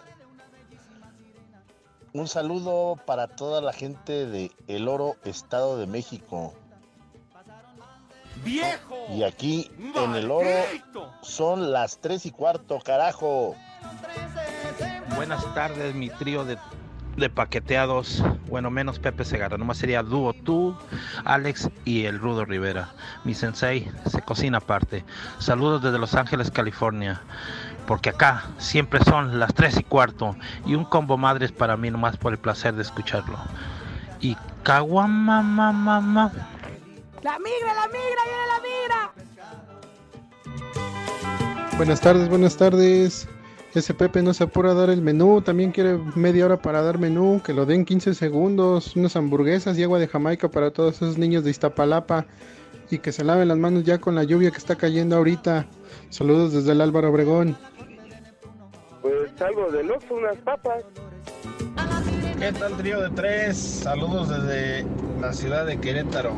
Un 2.13 2.29
saludo 2.29 2.97
para 3.07 3.27
toda 3.27 3.61
la 3.61 3.73
gente 3.73 4.27
de 4.27 4.53
El 4.69 4.87
Oro, 4.87 5.17
Estado 5.25 5.79
de 5.79 5.87
México. 5.87 6.55
¡Viejo! 8.45 9.07
Y 9.11 9.23
aquí 9.23 9.71
en 9.95 10.15
el 10.15 10.31
oro 10.31 10.49
son 11.23 11.73
las 11.73 11.99
tres 11.99 12.27
y 12.27 12.31
cuarto, 12.31 12.79
carajo. 12.85 13.55
Buenas 15.15 15.43
tardes, 15.55 15.95
mi 15.95 16.09
trío 16.09 16.45
de, 16.45 16.59
de 17.17 17.31
paqueteados. 17.31 18.23
Bueno, 18.49 18.71
menos 18.71 18.99
Pepe 18.99 19.25
Segarra. 19.25 19.59
Nomás 19.59 19.79
sería 19.79 20.03
dúo 20.03 20.33
tú, 20.33 20.77
Alex 21.25 21.71
y 21.85 22.05
el 22.05 22.19
Rudo 22.19 22.45
Rivera. 22.45 22.89
Mi 23.25 23.35
sensei 23.35 23.91
se 24.07 24.23
cocina 24.23 24.59
aparte. 24.59 25.05
Saludos 25.39 25.83
desde 25.83 25.99
Los 25.99 26.15
Ángeles, 26.15 26.51
California. 26.51 27.21
Porque 27.87 28.11
acá 28.11 28.45
siempre 28.59 29.03
son 29.05 29.39
las 29.39 29.55
tres 29.55 29.79
y 29.79 29.85
cuarto. 29.85 30.37
Y 30.67 30.75
un 30.75 30.85
combo 30.85 31.17
madres 31.17 31.53
para 31.53 31.77
mí 31.77 31.91
nomás 31.91 32.17
por 32.17 32.33
el 32.33 32.39
placer 32.39 32.75
de 32.75 32.83
escucharlo. 32.83 33.39
Y 34.21 34.37
Kawama 34.63 35.43
mamá. 35.43 36.33
La 37.23 37.39
migra, 37.39 37.73
la 37.75 37.87
migra, 37.87 38.23
viene 38.27 38.47
la 38.49 38.61
migra. 38.69 39.13
Buenas 41.77 42.01
tardes, 42.01 42.29
buenas 42.29 42.57
tardes. 42.57 43.29
Ese 43.75 43.95
Pepe 43.95 44.23
no 44.23 44.35
se 44.35 44.45
apura 44.45 44.73
a 44.73 44.75
dar 44.75 44.91
el 44.91 45.01
menú, 45.01 45.41
también 45.41 45.71
quiere 45.71 45.99
media 46.17 46.45
hora 46.45 46.61
para 46.61 46.83
dar 46.83 46.99
menú, 46.99 47.41
que 47.45 47.55
lo 47.55 47.65
den 47.65 47.85
15 47.85 48.15
segundos, 48.15 48.97
unas 48.97 49.15
hamburguesas 49.17 49.79
y 49.79 49.85
agua 49.85 49.99
de 49.99 50.09
Jamaica 50.09 50.51
para 50.51 50.73
todos 50.73 50.97
esos 50.97 51.17
niños 51.17 51.45
de 51.45 51.51
Iztapalapa 51.51 52.27
y 52.91 52.99
que 52.99 53.13
se 53.13 53.25
laven 53.25 53.49
las 53.49 53.57
manos 53.57 53.85
ya 53.85 53.99
con 53.99 54.15
la 54.15 54.25
lluvia 54.25 54.51
que 54.51 54.59
está 54.59 54.77
cayendo 54.77 55.17
ahorita. 55.17 55.67
Saludos 56.11 56.53
desde 56.53 56.73
el 56.73 56.81
Álvaro 56.81 57.11
Obregón. 57.11 57.57
Pues 59.01 59.41
algo 59.41 59.71
de 59.71 59.91
Oxxo, 59.91 60.15
unas 60.15 60.37
papas. 60.39 60.85
¿Qué 62.39 62.53
tal 62.53 62.77
trío 62.77 63.01
de 63.01 63.11
tres? 63.11 63.57
Saludos 63.57 64.29
desde 64.29 64.85
la 65.21 65.33
ciudad 65.33 65.65
de 65.65 65.81
Querétaro. 65.81 66.35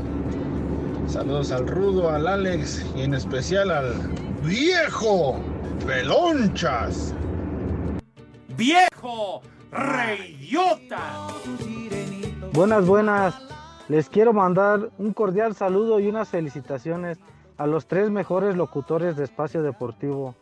Saludos 1.15 1.53
al 1.53 1.69
Rudo, 1.69 2.11
al 2.11 2.27
Alex 2.27 2.85
y 2.97 3.03
en 3.03 3.15
especial 3.15 3.71
al 3.71 3.95
viejo 4.43 5.39
Pelonchas. 5.87 7.15
¡Viejo! 8.57 9.41
¡Reyota! 9.71 11.29
Buenas, 12.53 12.85
buenas. 12.89 13.37
Les 13.89 14.09
quiero 14.09 14.33
mandar 14.33 14.91
un 14.99 15.13
cordial 15.13 15.55
saludo 15.55 16.01
y 16.01 16.09
unas 16.09 16.31
felicitaciones 16.31 17.19
a 17.59 17.69
los 17.69 17.87
tres 17.87 18.11
mejores 18.11 18.57
locutores 18.57 19.17
de 19.17 19.23
Espacio 19.23 19.63
Deportivo. 19.63 20.35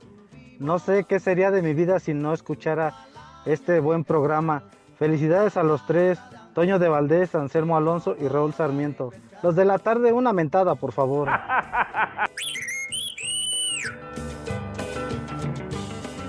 No 0.58 0.78
sé 0.78 1.04
qué 1.04 1.20
sería 1.20 1.50
de 1.50 1.60
mi 1.60 1.74
vida 1.74 2.00
si 2.00 2.14
no 2.14 2.32
escuchara 2.32 2.94
este 3.44 3.78
buen 3.78 4.04
programa. 4.04 4.62
Felicidades 4.98 5.58
a 5.58 5.64
los 5.64 5.86
tres, 5.86 6.18
Toño 6.54 6.78
de 6.78 6.88
Valdés, 6.88 7.34
Anselmo 7.34 7.76
Alonso 7.76 8.16
y 8.18 8.26
Raúl 8.26 8.54
Sarmiento. 8.54 9.10
Los 9.42 9.56
de 9.56 9.64
la 9.64 9.78
tarde, 9.78 10.12
una 10.12 10.32
mentada, 10.32 10.74
por 10.76 10.92
favor. 10.92 11.28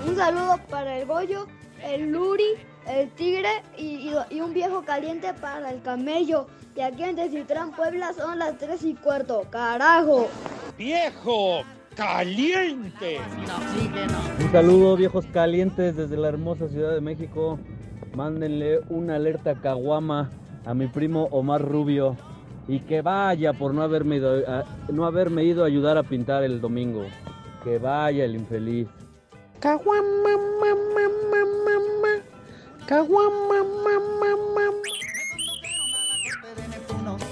Un 0.06 0.16
saludo 0.16 0.58
para 0.70 0.98
el 0.98 1.06
Goyo, 1.06 1.46
el 1.82 2.10
Luri, 2.12 2.54
el 2.86 3.08
Tigre 3.10 3.62
y, 3.76 4.10
y- 4.10 4.14
y 4.30 4.40
un 4.40 4.52
viejo 4.52 4.82
caliente 4.82 5.32
para 5.34 5.70
el 5.70 5.80
camello. 5.82 6.46
Y 6.76 6.80
aquí 6.80 7.04
en 7.04 7.16
Decitrán, 7.16 7.70
Puebla, 7.72 8.12
son 8.12 8.38
las 8.38 8.58
3 8.58 8.82
y 8.84 8.94
cuarto. 8.94 9.42
¡Carajo! 9.50 10.28
¡Viejo! 10.76 11.62
¡Caliente! 11.94 13.20
Un 14.40 14.50
saludo, 14.52 14.96
viejos 14.96 15.24
calientes, 15.32 15.96
desde 15.96 16.16
la 16.16 16.28
hermosa 16.28 16.68
Ciudad 16.68 16.92
de 16.92 17.00
México. 17.00 17.58
Mándenle 18.16 18.80
una 18.88 19.14
alerta 19.16 19.54
caguama 19.54 20.30
a 20.66 20.74
mi 20.74 20.88
primo 20.88 21.28
Omar 21.30 21.62
Rubio. 21.62 22.16
Y 22.66 22.80
que 22.80 23.02
vaya 23.02 23.52
por 23.52 23.74
no 23.74 23.82
haberme 23.82 24.16
ido 24.16 24.42
a, 24.48 24.64
no 24.90 25.04
haberme 25.04 25.44
ido 25.44 25.64
a 25.64 25.66
ayudar 25.66 25.98
a 25.98 26.02
pintar 26.02 26.44
el 26.44 26.60
domingo. 26.60 27.06
Que 27.62 27.78
vaya 27.78 28.24
el 28.24 28.34
infeliz. 28.34 28.88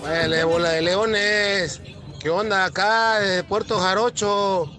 Vale, 0.02 0.44
bola 0.44 0.70
de 0.70 0.82
leones. 0.82 1.80
¿Qué 2.20 2.30
onda 2.30 2.64
acá 2.64 3.20
de 3.20 3.44
Puerto 3.44 3.78
Jarocho? 3.78 4.70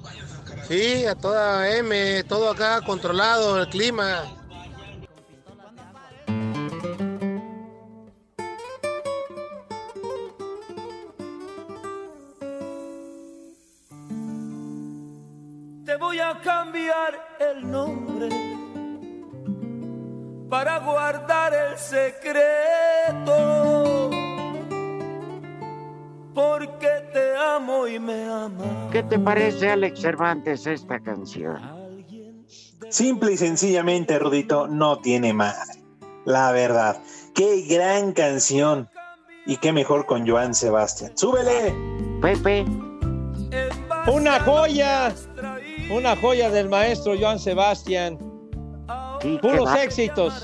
Sí, 0.68 1.06
a 1.06 1.16
toda 1.16 1.70
M, 1.78 2.24
todo 2.24 2.50
acá 2.50 2.82
controlado, 2.82 3.60
el 3.60 3.68
clima. 3.68 4.24
A 16.34 16.42
cambiar 16.42 17.38
el 17.40 17.70
nombre 17.70 18.30
para 20.50 20.80
guardar 20.80 21.54
el 21.54 21.78
secreto. 21.78 22.50
Porque 26.34 26.90
te 27.14 27.36
amo 27.36 27.88
y 27.88 28.00
me 28.00 28.26
amas. 28.26 28.92
¿Qué 28.92 29.04
te 29.04 29.20
parece, 29.20 29.70
Alex 29.70 30.02
Cervantes, 30.02 30.66
esta 30.66 31.00
canción? 31.00 31.62
Simple 32.90 33.34
y 33.34 33.38
sencillamente, 33.38 34.18
Rudito, 34.18 34.68
no 34.68 34.98
tiene 35.00 35.34
madre. 35.34 35.84
La 36.26 36.52
verdad. 36.52 36.98
Qué 37.36 37.62
gran 37.68 38.14
canción. 38.14 38.90
Y 39.46 39.58
qué 39.58 39.74
mejor 39.74 40.06
con 40.06 40.28
Joan 40.28 40.56
Sebastián. 40.56 41.12
¡Súbele! 41.16 41.76
Pepe. 42.22 42.66
Una 44.08 44.40
joya. 44.40 45.14
Una 45.90 46.16
joya 46.16 46.50
del 46.50 46.70
maestro 46.70 47.14
Joan 47.20 47.40
Sebastián. 47.40 48.18
Sí, 49.22 49.38
Puros 49.42 49.70
éxitos. 49.76 50.44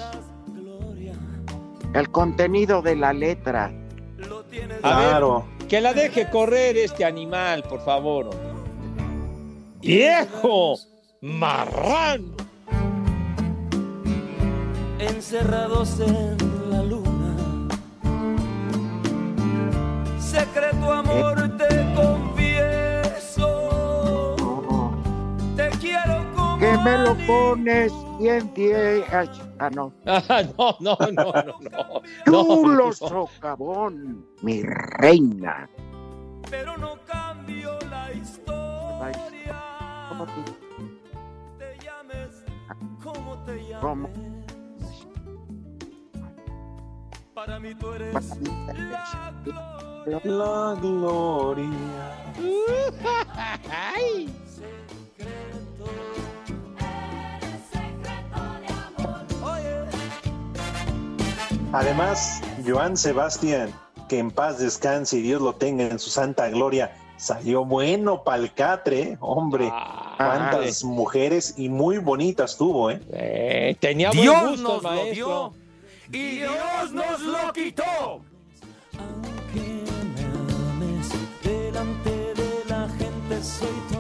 El 1.94 2.10
contenido 2.12 2.82
de 2.82 2.96
la 2.96 3.14
letra. 3.14 3.72
A 4.84 5.00
Claro. 5.10 5.46
ver, 5.60 5.68
que 5.68 5.82
la 5.82 5.94
deje 5.94 6.30
correr 6.30 6.78
este 6.78 7.04
animal, 7.06 7.64
por 7.64 7.82
favor. 7.84 8.30
¡Viejo! 9.82 10.76
marrano. 11.22 12.38
encerrados 15.00 16.00
en 16.00 16.38
la 16.72 16.84
luna. 16.84 17.68
Secreto 20.20 20.92
amor 20.94 21.58
te 21.58 21.69
Que 26.60 26.78
me 26.84 26.98
lo 26.98 27.16
pones 27.26 27.94
bien 28.20 28.52
ay, 29.14 29.30
Ah, 29.60 29.70
no. 29.70 29.94
Ah, 30.06 30.22
no, 30.58 30.76
no, 30.82 30.98
no, 31.14 31.32
no, 31.32 31.60
no. 31.72 32.02
Chulo 32.26 32.86
no. 32.88 32.94
socavón, 32.94 34.26
mi 34.42 34.62
reina. 34.64 35.70
pero 36.50 36.78
no 36.78 36.98
cambio 37.06 37.78
la 37.90 38.12
historia. 38.12 39.64
Te 41.58 41.78
llames 41.86 42.44
como 43.02 43.38
te 43.46 43.58
llames. 43.60 43.82
¿Cómo? 43.82 44.10
Para 47.34 47.60
mí 47.60 47.74
tú 47.76 47.92
eres 47.94 48.38
la 48.92 49.34
La 50.06 50.76
gloria. 50.82 52.34
Ay. 53.96 54.30
Además, 61.72 62.42
Joan 62.66 62.98
Sebastián, 62.98 63.72
que 64.08 64.18
en 64.18 64.32
paz 64.32 64.58
descanse 64.58 65.18
y 65.18 65.22
Dios 65.22 65.42
lo 65.42 65.54
tenga 65.54 65.86
en 65.86 66.00
su 66.00 66.10
santa 66.10 66.50
gloria, 66.50 66.96
salió 67.18 67.64
bueno 67.64 68.24
palcatre, 68.24 69.18
hombre. 69.20 69.72
Cuántas 70.18 70.84
mujeres 70.84 71.54
y 71.58 71.70
muy 71.70 72.00
bonitas 72.00 72.58
tuvo, 72.58 72.90
¿eh? 72.90 73.00
Eh, 73.14 73.78
tenía 73.80 74.10
buen 74.10 74.22
Dios 74.22 74.50
gusto, 74.50 74.64
nos 74.64 74.84
lo 74.84 74.90
maestro. 74.90 75.54
dio 76.10 76.20
y 76.20 76.38
Dios 76.38 76.92
nos 76.92 77.22
lo 77.22 77.54
quitó. 77.54 78.22
delante 81.44 82.34
de 82.34 82.66
la 82.68 82.88
gente 82.90 83.44
soy 83.44 83.99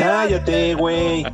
Cállate, 0.00 0.74
güey. 0.74 1.24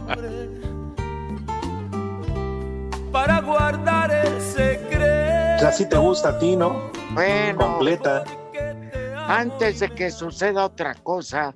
Para 3.12 3.40
guardar 3.40 4.10
el 4.10 4.40
secreto. 4.40 5.66
Así 5.66 5.88
te 5.88 5.96
gusta 5.96 6.30
a 6.30 6.38
ti, 6.38 6.56
¿no? 6.56 6.90
Bueno, 7.12 7.58
Completa. 7.58 8.24
antes 9.28 9.80
de 9.80 9.88
que 9.90 10.10
suceda 10.10 10.66
otra 10.66 10.94
cosa, 10.94 11.54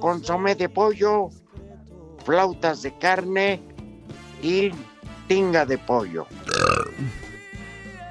consomé 0.00 0.54
de 0.54 0.68
pollo, 0.68 1.28
flautas 2.24 2.82
de 2.82 2.96
carne 2.96 3.60
y 4.42 4.70
tinga 5.28 5.66
de 5.66 5.76
pollo. 5.78 6.26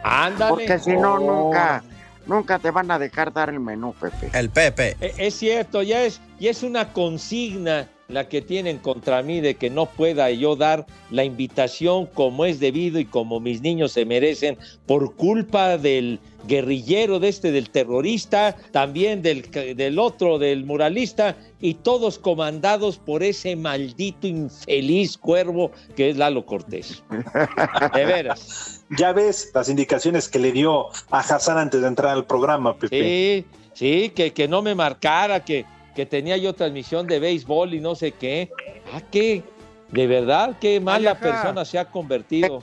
Ándale. 0.03 0.49
Porque 0.51 0.79
si 0.79 0.95
no, 0.95 1.15
Oh. 1.15 1.19
nunca, 1.19 1.83
nunca 2.29 2.59
te 2.59 2.71
van 2.71 2.89
a 2.91 2.99
dejar 2.99 3.33
dar 3.33 3.49
el 3.49 3.59
menú, 3.59 3.93
Pepe. 3.99 4.29
El 4.33 4.49
Pepe. 4.49 4.95
Eh, 5.01 5.13
Es 5.17 5.33
cierto, 5.35 5.81
ya 5.83 6.03
es, 6.03 6.21
ya 6.39 6.51
es 6.51 6.63
una 6.63 6.93
consigna 6.93 7.89
la 8.09 8.27
que 8.27 8.41
tienen 8.41 8.79
contra 8.79 9.21
mí 9.23 9.39
de 9.39 9.55
que 9.55 9.69
no 9.69 9.85
pueda 9.85 10.29
yo 10.31 10.55
dar 10.55 10.85
la 11.11 11.23
invitación 11.23 12.07
como 12.07 12.45
es 12.45 12.59
debido 12.59 12.99
y 12.99 13.05
como 13.05 13.39
mis 13.39 13.61
niños 13.61 13.93
se 13.93 14.05
merecen 14.05 14.57
por 14.85 15.15
culpa 15.15 15.77
del 15.77 16.19
guerrillero 16.47 17.19
de 17.19 17.29
este, 17.29 17.51
del 17.51 17.69
terrorista, 17.69 18.55
también 18.71 19.21
del, 19.21 19.43
del 19.51 19.99
otro, 19.99 20.39
del 20.39 20.65
muralista, 20.65 21.35
y 21.59 21.75
todos 21.75 22.17
comandados 22.17 22.97
por 22.97 23.23
ese 23.23 23.55
maldito 23.55 24.25
infeliz 24.25 25.17
cuervo 25.17 25.71
que 25.95 26.09
es 26.09 26.17
Lalo 26.17 26.45
Cortés. 26.45 27.03
De 27.93 28.05
veras. 28.05 28.83
Ya 28.97 29.11
ves 29.11 29.51
las 29.53 29.69
indicaciones 29.69 30.29
que 30.29 30.39
le 30.39 30.51
dio 30.51 30.87
a 31.11 31.19
Hassan 31.19 31.57
antes 31.57 31.81
de 31.81 31.87
entrar 31.87 32.15
al 32.15 32.25
programa, 32.25 32.75
Pepe. 32.75 32.99
Sí, 32.99 33.45
sí, 33.73 34.09
que, 34.09 34.31
que 34.31 34.47
no 34.47 34.61
me 34.61 34.73
marcara, 34.73 35.43
que, 35.43 35.65
que 35.95 36.06
tenía 36.06 36.38
yo 36.38 36.54
transmisión 36.54 37.08
de 37.08 37.19
béisbol 37.19 37.73
y 37.73 37.80
no 37.80 37.95
sé 37.95 38.12
qué. 38.12 38.52
Ah, 38.93 39.02
qué, 39.12 39.43
de 39.89 40.08
verdad, 40.08 40.58
qué 40.60 40.80
mala 40.80 41.12
ajá. 41.12 41.21
persona 41.21 41.65
se 41.65 41.80
ha 41.80 41.86
convertido. 41.86 42.62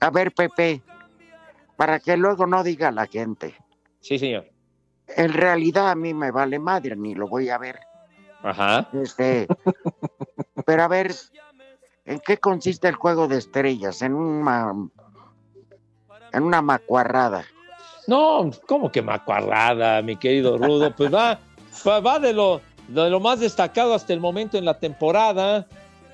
A 0.00 0.10
ver, 0.10 0.32
Pepe, 0.32 0.82
para 1.76 1.98
que 1.98 2.16
luego 2.16 2.46
no 2.46 2.62
diga 2.62 2.90
la 2.90 3.06
gente. 3.06 3.54
Sí, 4.00 4.18
señor. 4.18 4.46
En 5.16 5.32
realidad 5.32 5.90
a 5.90 5.94
mí 5.94 6.14
me 6.14 6.30
vale 6.30 6.58
madre, 6.58 6.96
ni 6.96 7.14
lo 7.14 7.28
voy 7.28 7.48
a 7.48 7.58
ver. 7.58 7.78
Ajá. 8.42 8.88
Este, 8.92 9.46
pero 10.66 10.82
a 10.82 10.88
ver, 10.88 11.14
¿en 12.04 12.20
qué 12.20 12.38
consiste 12.38 12.88
el 12.88 12.94
juego 12.94 13.28
de 13.28 13.38
estrellas? 13.38 14.02
En 14.02 14.14
una, 14.14 14.72
en 16.32 16.42
una 16.42 16.62
macuarrada. 16.62 17.44
No, 18.06 18.50
¿cómo 18.66 18.92
que 18.92 19.00
macuarrada, 19.00 20.02
mi 20.02 20.16
querido 20.16 20.58
Rudo? 20.58 20.94
Pues 20.94 21.12
va, 21.12 21.40
va, 21.86 22.18
de, 22.18 22.32
lo, 22.32 22.60
de 22.88 23.10
lo 23.10 23.20
más 23.20 23.40
destacado 23.40 23.94
hasta 23.94 24.12
el 24.12 24.20
momento 24.20 24.56
en 24.58 24.64
la 24.64 24.78
temporada. 24.78 25.66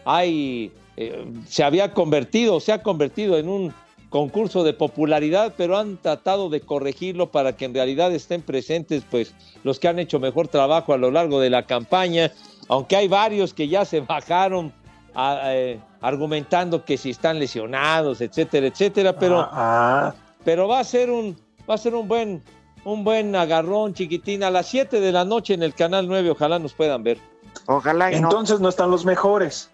Hay, 0.04 0.72
eh, 0.96 1.24
se 1.46 1.62
había 1.62 1.92
convertido, 1.92 2.60
se 2.60 2.72
ha 2.72 2.82
convertido 2.82 3.38
en 3.38 3.48
un 3.48 3.74
concurso 4.08 4.64
de 4.64 4.72
popularidad, 4.72 5.54
pero 5.56 5.78
han 5.78 5.96
tratado 5.96 6.48
de 6.48 6.60
corregirlo 6.62 7.30
para 7.30 7.56
que 7.56 7.64
en 7.66 7.74
realidad 7.74 8.12
estén 8.12 8.42
presentes 8.42 9.04
pues 9.08 9.34
los 9.62 9.78
que 9.78 9.86
han 9.86 10.00
hecho 10.00 10.18
mejor 10.18 10.48
trabajo 10.48 10.92
a 10.92 10.98
lo 10.98 11.12
largo 11.12 11.38
de 11.38 11.48
la 11.50 11.64
campaña, 11.64 12.32
aunque 12.68 12.96
hay 12.96 13.06
varios 13.06 13.54
que 13.54 13.68
ya 13.68 13.84
se 13.84 14.00
bajaron 14.00 14.72
a- 15.14 15.52
eh, 15.54 15.78
argumentando 16.00 16.84
que 16.84 16.96
si 16.96 17.10
están 17.10 17.38
lesionados, 17.38 18.20
etcétera, 18.20 18.66
etcétera, 18.66 19.16
pero 19.16 19.46
Ah, 19.52 20.12
pero 20.44 20.66
va 20.66 20.80
a 20.80 20.84
ser 20.84 21.10
un 21.10 21.36
va 21.68 21.74
a 21.74 21.78
ser 21.78 21.94
un 21.94 22.08
buen 22.08 22.42
un 22.84 23.04
buen 23.04 23.34
agarrón 23.36 23.94
chiquitín 23.94 24.42
a 24.42 24.50
las 24.50 24.66
7 24.68 25.00
de 25.00 25.12
la 25.12 25.24
noche 25.24 25.54
en 25.54 25.62
el 25.62 25.74
canal 25.74 26.06
9, 26.08 26.30
ojalá 26.30 26.58
nos 26.58 26.72
puedan 26.72 27.02
ver. 27.02 27.18
Ojalá 27.66 28.12
y 28.12 28.16
entonces 28.16 28.60
no 28.60 28.68
están 28.68 28.90
los 28.90 29.04
mejores. 29.04 29.70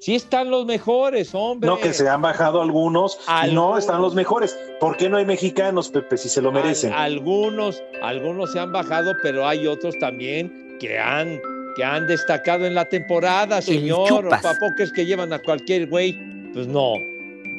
Sí 0.00 0.14
están 0.14 0.48
los 0.50 0.64
mejores, 0.64 1.34
hombre. 1.34 1.68
No, 1.68 1.76
que 1.78 1.92
se 1.92 2.08
han 2.08 2.22
bajado 2.22 2.62
algunos 2.62 3.18
y 3.48 3.52
no 3.52 3.76
están 3.76 4.00
los 4.00 4.14
mejores. 4.14 4.56
¿Por 4.78 4.96
qué 4.96 5.08
no 5.08 5.16
hay 5.16 5.26
mexicanos, 5.26 5.88
Pepe, 5.88 6.16
si 6.16 6.28
se 6.28 6.40
lo 6.40 6.52
merecen? 6.52 6.92
Al- 6.92 7.14
algunos, 7.14 7.82
algunos 8.02 8.52
se 8.52 8.60
han 8.60 8.70
bajado, 8.72 9.12
pero 9.22 9.46
hay 9.46 9.66
otros 9.66 9.96
también 9.98 10.76
que 10.78 10.98
han, 11.00 11.40
que 11.74 11.82
han 11.84 12.06
destacado 12.06 12.64
en 12.64 12.74
la 12.76 12.84
temporada, 12.84 13.60
señor. 13.60 14.06
chupas. 14.08 14.40
¿Para 14.40 14.58
poco 14.60 14.82
es 14.84 14.92
que 14.92 15.04
llevan 15.04 15.32
a 15.32 15.40
cualquier 15.40 15.88
güey? 15.88 16.16
Pues 16.52 16.68
no. 16.68 16.92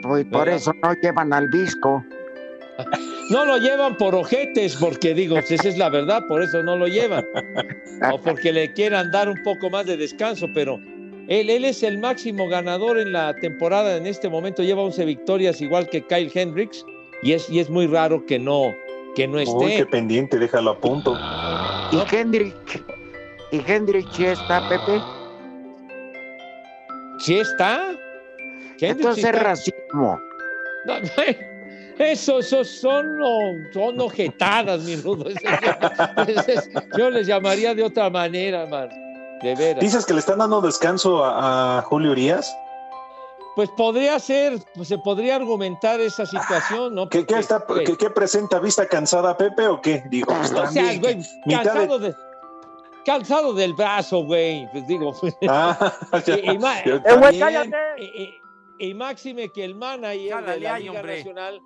Pues 0.02 0.24
por 0.26 0.46
¿Verdad? 0.46 0.56
eso 0.56 0.72
no 0.82 0.94
llevan 1.02 1.34
al 1.34 1.50
visco. 1.50 2.06
No 3.30 3.46
lo 3.46 3.58
llevan 3.58 3.96
por 3.98 4.16
ojetes, 4.16 4.76
porque 4.78 5.14
digo, 5.14 5.36
pues 5.36 5.52
esa 5.52 5.70
es 5.70 5.78
la 5.78 5.90
verdad, 5.90 6.24
por 6.28 6.42
eso 6.42 6.64
no 6.64 6.76
lo 6.76 6.88
llevan. 6.88 7.24
O 8.12 8.20
porque 8.20 8.52
le 8.52 8.74
quieran 8.74 9.12
dar 9.12 9.30
un 9.30 9.38
poco 9.44 9.70
más 9.70 9.86
de 9.86 9.98
descanso, 9.98 10.48
pero 10.56 10.80
él, 11.28 11.50
él 11.52 11.64
es 11.66 11.84
el 11.84 12.00
máximo 12.00 12.48
ganador 12.50 12.98
en 12.98 13.12
la 13.12 13.36
temporada 13.36 13.98
en 13.98 14.08
este 14.08 14.30
momento, 14.30 14.64
lleva 14.64 14.82
11 14.82 15.06
victorias 15.06 15.62
igual 15.62 15.88
que 15.90 16.02
Kyle 16.08 16.32
Hendricks, 16.34 16.84
y 17.22 17.34
es, 17.34 17.48
y 17.52 17.60
es 17.60 17.70
muy 17.70 17.86
raro 17.86 18.26
que 18.26 18.40
no, 18.40 18.74
que 19.16 19.28
no 19.28 19.38
Uy, 19.38 19.44
esté. 19.44 19.76
qué 19.78 19.86
pendiente, 19.86 20.40
déjalo 20.40 20.72
a 20.72 20.80
punto. 20.80 21.16
Y 21.92 22.16
Hendrick, 22.16 22.56
y 23.52 23.62
Hendrick 23.72 24.10
sí 24.12 24.26
está, 24.26 24.68
Pepe. 24.68 25.00
¿Sí 27.20 27.38
está? 27.40 27.92
Entonces 28.80 29.24
es 29.24 29.30
está- 29.30 29.44
racismo. 29.44 30.20
No, 30.86 30.94
Eso, 32.00 32.40
eso 32.40 32.64
son, 32.64 33.20
son 33.74 34.00
ojetadas, 34.00 34.82
mi 34.84 34.96
rudo. 34.96 35.26
Yo, 35.30 36.24
ese 36.28 36.54
es- 36.54 36.70
yo 36.98 37.10
les 37.10 37.28
llamaría 37.28 37.76
de 37.76 37.84
otra 37.84 38.10
manera, 38.10 38.66
man. 38.66 38.90
De 39.42 39.54
veras. 39.56 39.82
¿Dices 39.82 40.06
que 40.06 40.14
le 40.14 40.20
están 40.20 40.40
dando 40.40 40.62
descanso 40.62 41.24
a, 41.24 41.80
a 41.80 41.82
Julio 41.84 42.12
Urias? 42.12 42.56
Pues 43.56 43.70
podría 43.72 44.18
ser, 44.20 44.60
pues 44.76 44.88
se 44.88 44.98
podría 45.00 45.36
argumentar 45.36 46.00
esa 46.00 46.26
situación, 46.26 46.96
¿no? 46.96 47.10
¿Qué, 47.10 47.26
qué 47.26 47.40
está, 47.40 47.60
güey, 47.68 47.84
¿qué, 47.84 47.98
qué 47.98 48.10
presenta 48.10 48.60
vista 48.60 48.88
cansada, 48.88 49.36
Pepe, 49.36 49.68
o 49.68 49.82
qué? 49.82 50.02
Digo, 50.10 50.28
pues 50.34 50.52
o 50.52 50.54
sea, 50.54 50.64
también, 50.64 51.02
güey, 51.02 51.16
mitad 51.46 51.64
de- 51.64 51.66
cansado, 51.66 52.00
de... 52.00 52.16
cansado 53.06 53.54
del 53.54 53.74
brazo, 53.74 54.24
güey. 54.24 54.70
Pues 54.72 54.88
digo. 54.88 55.14
Ah, 55.50 55.94
ya, 56.26 56.38
y, 56.38 56.50
Eh, 56.50 57.00
también. 57.40 57.74
y- 57.98 58.04
y- 58.24 58.36
y 58.90 58.94
máxime 58.94 59.50
que 59.50 59.66
el 59.66 59.76
manager 59.76 60.32
Jálale 60.36 60.54
de 60.54 60.60
la 60.62 60.74
ahí, 60.76 60.84
Liga 60.84 60.94
hombre. 61.00 61.18
Nacional 61.18 61.62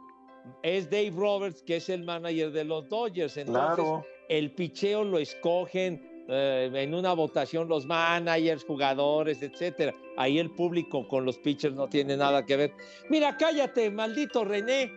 es 0.61 0.89
Dave 0.89 1.11
Roberts, 1.15 1.61
que 1.63 1.77
es 1.77 1.89
el 1.89 2.03
manager 2.03 2.51
de 2.51 2.63
los 2.63 2.87
Dodgers. 2.89 3.37
Entonces, 3.37 3.75
Claro. 3.75 4.05
el 4.29 4.51
picheo 4.53 5.03
lo 5.03 5.19
escogen 5.19 6.09
eh, 6.29 6.69
en 6.73 6.93
una 6.93 7.13
votación 7.13 7.67
los 7.67 7.85
managers, 7.85 8.63
jugadores, 8.63 9.41
etcétera. 9.41 9.93
Ahí 10.17 10.39
el 10.39 10.51
público 10.51 11.05
con 11.07 11.25
los 11.25 11.37
pitchers 11.37 11.75
no 11.75 11.87
tiene 11.89 12.15
nada 12.15 12.45
que 12.45 12.55
ver. 12.55 12.73
Mira, 13.09 13.35
cállate, 13.37 13.89
maldito 13.91 14.45
René. 14.45 14.91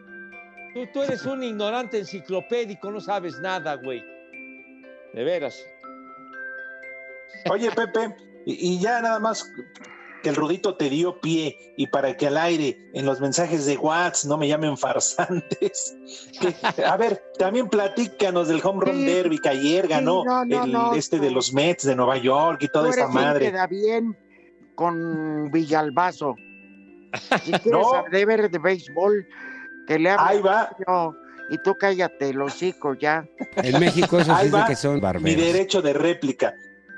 Tú, 0.75 0.87
tú 0.93 1.03
eres 1.03 1.25
un 1.27 1.43
ignorante 1.43 1.99
enciclopédico, 1.99 2.91
no 2.91 3.01
sabes 3.01 3.41
nada, 3.41 3.75
güey. 3.77 4.05
De 5.15 5.25
veras. 5.25 5.67
Oye, 7.51 7.71
Pepe, 7.71 8.15
y, 8.45 8.75
y 8.75 8.81
ya 8.81 9.01
nada 9.01 9.19
más 9.19 9.51
que 10.27 10.31
el 10.31 10.37
Rudito 10.37 10.75
te 10.75 10.91
dio 10.91 11.21
pie 11.21 11.57
y 11.77 11.87
para 11.87 12.17
que 12.17 12.27
al 12.27 12.37
aire 12.37 12.91
en 12.95 13.07
los 13.07 13.21
mensajes 13.21 13.65
de 13.65 13.77
WhatsApp 13.77 14.29
no 14.29 14.37
me 14.37 14.49
llamen 14.49 14.77
farsantes. 14.77 15.97
Que, 16.41 16.85
a 16.85 16.97
ver, 16.97 17.23
también 17.39 17.69
platícanos 17.69 18.49
del 18.49 18.61
home 18.65 18.85
run 18.87 18.97
Sí. 18.97 19.07
derby 19.07 19.39
que 19.39 19.49
ayer 19.51 19.87
ganó 19.87 20.25
no, 20.25 20.45
no, 20.45 20.65
el, 20.65 20.73
no. 20.73 20.95
este 20.95 21.21
de 21.21 21.31
los 21.31 21.53
Mets 21.53 21.85
de 21.85 21.95
Nueva 21.95 22.17
York 22.19 22.61
y 22.63 22.69
toda 22.69 22.91
bien 22.95 23.13
madre. 23.13 23.51
queda 23.53 23.67
bien 23.69 24.17
con 24.75 25.49
Villalbazo. 25.53 26.35
Si 27.45 27.53
quieres 27.53 27.63
No. 27.71 27.85
saber 27.91 28.51
de 28.51 28.59
béisbol, 28.59 29.27
que 29.87 29.99
le 30.01 30.11
hable 30.11 30.25
Ahí 30.37 30.43
va. 30.43 30.77
yo, 30.87 31.15
y 31.51 31.59
tú 31.59 31.77
cállate, 31.79 32.31
el 32.31 32.43
hocico 32.43 32.95
ya. 32.95 33.25
En 33.57 33.79
México 33.79 34.19
eso 34.19 34.33
Ahí 34.35 34.41
sí 34.41 34.47
es 34.47 34.53
de 34.53 34.59
va 34.59 34.67
que 34.67 34.75
son 34.77 34.95
Mi 34.95 35.01
barberos. 35.01 35.37
derecho 35.41 35.81
de 35.83 35.93
réplica. 35.93 36.55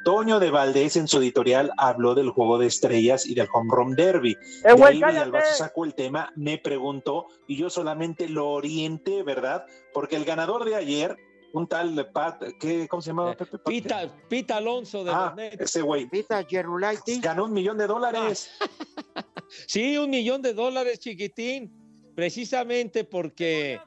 Toño 0.09 0.41
de 0.41 0.51
Valdés 0.51 0.97
en 0.97 1.07
su 1.07 1.19
editorial 1.19 1.71
habló 1.77 2.15
del 2.15 2.31
juego 2.31 2.57
de 2.57 2.67
estrellas 2.67 3.27
y 3.27 3.35
del 3.35 3.47
home 3.53 3.69
run 3.71 3.95
derby. 3.95 4.39
¡Eh, 4.65 4.75
De 4.75 4.83
ahí! 4.83 4.95
Villalbazo 4.95 5.55
sacó 5.55 5.85
el 5.85 5.95
tema, 5.95 6.33
me 6.35 6.57
preguntó 6.57 7.27
y 7.47 7.59
yo 7.59 7.69
solamente 7.69 8.27
lo 8.27 8.49
orienté, 8.49 9.23
¿verdad? 9.23 9.67
Porque 9.93 10.17
el 10.17 10.25
ganador 10.25 10.65
de 10.65 10.77
ayer, 10.77 11.15
un 11.53 11.67
tal 11.69 12.09
Pat, 12.11 12.43
¿qué, 12.59 12.89
¿cómo 12.89 13.03
se 13.03 13.11
llamaba? 13.11 13.35
Pepe? 13.37 13.59
Pita, 13.59 14.11
Pita 14.31 14.57
Alonso 14.57 15.05
de 15.05 15.11
Ah, 15.13 15.35
los 15.37 15.61
ese 15.61 15.83
güey. 15.83 16.07
Pita 16.07 16.43
Gerulaitis. 16.43 17.21
Ganó 17.21 17.45
un 17.45 17.53
millón 17.53 17.77
de 17.77 17.87
dólares. 17.87 18.51
Sí, 19.67 19.99
un 19.99 20.09
millón 20.09 20.41
de 20.41 20.55
dólares, 20.55 21.01
chiquitín. 21.01 21.71
Precisamente 22.15 23.05
porque 23.05 23.79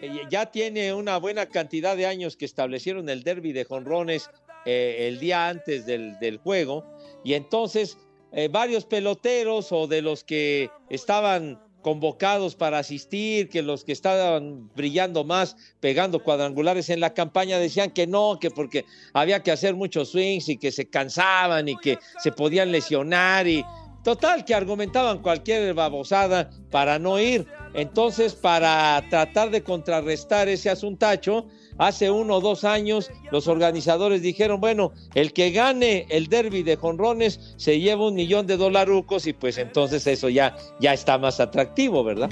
eh, 0.00 0.22
ya 0.30 0.46
tiene 0.46 0.94
una 0.94 1.18
buena 1.18 1.46
cantidad 1.46 1.96
de 1.96 2.06
años 2.06 2.36
que 2.36 2.46
establecieron 2.46 3.08
el 3.10 3.22
derby 3.22 3.52
de 3.52 3.64
jonrones 3.64 4.30
eh, 4.66 5.08
el 5.08 5.18
día 5.18 5.48
antes 5.48 5.86
del, 5.86 6.18
del 6.18 6.38
juego. 6.38 6.84
Y 7.24 7.34
entonces 7.34 7.96
eh, 8.32 8.48
varios 8.48 8.84
peloteros 8.84 9.72
o 9.72 9.86
de 9.86 10.02
los 10.02 10.22
que 10.22 10.70
estaban 10.90 11.58
convocados 11.80 12.56
para 12.56 12.80
asistir, 12.80 13.48
que 13.48 13.62
los 13.62 13.84
que 13.84 13.92
estaban 13.92 14.68
brillando 14.74 15.22
más, 15.22 15.56
pegando 15.78 16.22
cuadrangulares 16.22 16.90
en 16.90 16.98
la 16.98 17.14
campaña, 17.14 17.58
decían 17.58 17.92
que 17.92 18.08
no, 18.08 18.38
que 18.40 18.50
porque 18.50 18.84
había 19.12 19.42
que 19.42 19.52
hacer 19.52 19.76
muchos 19.76 20.10
swings 20.10 20.48
y 20.48 20.58
que 20.58 20.72
se 20.72 20.90
cansaban 20.90 21.68
y 21.68 21.76
que 21.76 21.98
se 22.18 22.32
podían 22.32 22.72
lesionar 22.72 23.46
y 23.46 23.64
total 24.02 24.44
que 24.44 24.54
argumentaban 24.54 25.22
cualquier 25.22 25.72
babosada 25.74 26.50
para 26.70 26.98
no 26.98 27.20
ir. 27.20 27.46
Entonces, 27.72 28.34
para 28.34 29.02
tratar 29.08 29.50
de 29.50 29.62
contrarrestar 29.62 30.48
ese 30.48 30.68
asuntacho, 30.68 31.46
hace 31.78 32.10
uno 32.10 32.36
o 32.36 32.40
dos 32.40 32.64
años 32.64 33.10
los 33.30 33.48
organizadores 33.48 34.22
dijeron, 34.22 34.60
bueno, 34.60 34.92
el 35.14 35.32
que 35.32 35.50
gane 35.50 36.06
el 36.10 36.28
derby 36.28 36.62
de 36.62 36.76
jonrones 36.76 37.54
se 37.56 37.80
lleva 37.80 38.06
un 38.06 38.14
millón 38.14 38.46
de 38.46 38.56
dolarucos 38.56 39.26
y 39.26 39.32
pues 39.32 39.58
entonces 39.58 40.06
eso 40.06 40.28
ya, 40.28 40.56
ya 40.80 40.92
está 40.92 41.18
más 41.18 41.40
atractivo, 41.40 42.04
¿verdad? 42.04 42.30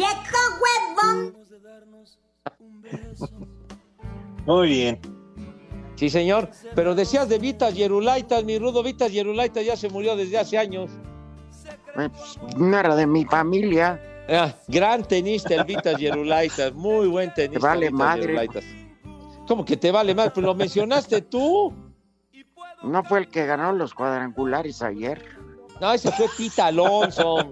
Muy 4.46 4.68
bien. 4.68 5.00
Sí, 5.96 6.10
señor. 6.10 6.50
Pero 6.74 6.94
decías 6.94 7.28
de 7.28 7.38
Vitas 7.38 7.74
Yerulaitas, 7.74 8.44
mi 8.44 8.58
rudo 8.58 8.82
Vitas 8.82 9.12
Yerulaitas 9.12 9.64
ya 9.64 9.76
se 9.76 9.88
murió 9.88 10.16
desde 10.16 10.38
hace 10.38 10.58
años. 10.58 10.90
Pues, 11.94 12.10
no 12.56 12.78
era 12.78 12.96
de 12.96 13.06
mi 13.06 13.24
familia. 13.24 14.00
Ah, 14.28 14.54
gran 14.68 15.04
tenista 15.04 15.54
el 15.54 15.64
Vitas 15.64 15.98
Yerulaitas, 15.98 16.72
muy 16.74 17.06
buen 17.06 17.32
tenista. 17.32 17.60
Te 17.60 17.66
vale 17.66 17.86
Vitas 17.86 17.98
madre. 17.98 18.22
Yerulaitas. 18.22 18.64
¿Cómo 19.46 19.64
que 19.64 19.76
te 19.76 19.90
vale 19.90 20.14
más? 20.14 20.30
Pues 20.32 20.44
lo 20.44 20.54
mencionaste 20.54 21.22
tú. 21.22 21.72
No 22.82 23.02
fue 23.04 23.20
el 23.20 23.28
que 23.28 23.46
ganó 23.46 23.72
los 23.72 23.94
cuadrangulares 23.94 24.82
ayer. 24.82 25.22
No, 25.80 25.92
ese 25.92 26.10
fue 26.12 26.26
Pita 26.36 26.66
Alonso. 26.66 27.50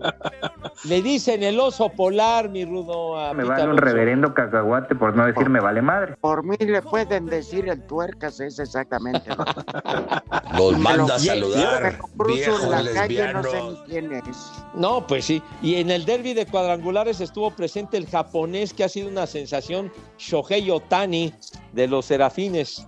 Le 0.84 1.02
dicen 1.02 1.42
el 1.42 1.58
oso 1.60 1.88
polar, 1.90 2.48
mi 2.48 2.64
rudo. 2.64 3.18
A 3.18 3.34
Me 3.34 3.42
Pita 3.42 3.54
vale 3.56 3.70
un 3.72 3.76
reverendo 3.78 4.32
cacahuate 4.34 4.94
por 4.94 5.14
no 5.16 5.26
decir 5.26 5.48
me 5.48 5.60
vale 5.60 5.82
madre. 5.82 6.14
Por 6.20 6.44
mí 6.44 6.56
le 6.58 6.82
pueden 6.82 7.26
decir 7.26 7.68
el 7.68 7.82
tuercas, 7.86 8.40
es 8.40 8.58
exactamente. 8.58 9.30
lo- 9.30 9.44
Los 10.56 10.78
manda 10.78 11.14
a 11.14 11.18
saludar, 11.18 11.82
Pero 11.82 11.98
cruzo 12.16 12.34
viejo 12.34 12.64
en 12.74 12.84
la 12.84 12.92
calle, 12.92 13.32
no 13.32 13.42
sé 13.42 13.62
ni 13.62 13.76
quién 13.86 14.12
es. 14.12 14.52
No, 14.74 15.06
pues 15.06 15.24
sí. 15.24 15.42
Y 15.62 15.76
en 15.76 15.90
el 15.90 16.04
derby 16.04 16.34
de 16.34 16.46
cuadrangulares 16.46 17.20
estuvo 17.20 17.50
presente 17.50 17.96
el 17.96 18.06
japonés 18.06 18.72
que 18.72 18.84
ha 18.84 18.88
sido 18.88 19.08
una 19.08 19.26
sensación, 19.26 19.92
Shohei 20.18 20.70
Otani, 20.70 21.32
de 21.72 21.86
los 21.88 22.06
Serafines. 22.06 22.86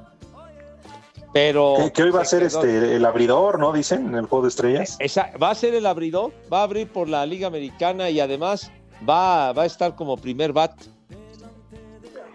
Pero. 1.35 1.75
Que, 1.77 1.93
que 1.93 2.03
hoy 2.05 2.11
va 2.11 2.23
a 2.23 2.25
se 2.25 2.39
ser 2.39 2.49
quedó- 2.49 2.65
este 2.65 2.97
el 2.97 3.05
abridor, 3.05 3.59
¿no? 3.59 3.73
Dicen, 3.73 4.07
en 4.07 4.15
el 4.15 4.25
juego 4.27 4.45
de 4.45 4.49
estrellas. 4.49 4.97
Esa- 5.01 5.33
va 5.43 5.51
a 5.51 5.55
ser 5.55 5.75
el 5.75 5.85
abridor, 5.85 6.33
va 6.51 6.61
a 6.61 6.63
abrir 6.63 6.89
por 6.89 7.09
la 7.09 7.27
Liga 7.27 7.49
Americana 7.49 8.09
y 8.09 8.21
además 8.21 8.71
va, 9.07 9.53
va 9.53 9.65
a 9.65 9.67
estar 9.67 9.95
como 9.97 10.17
primer 10.17 10.53
bat. 10.53 10.73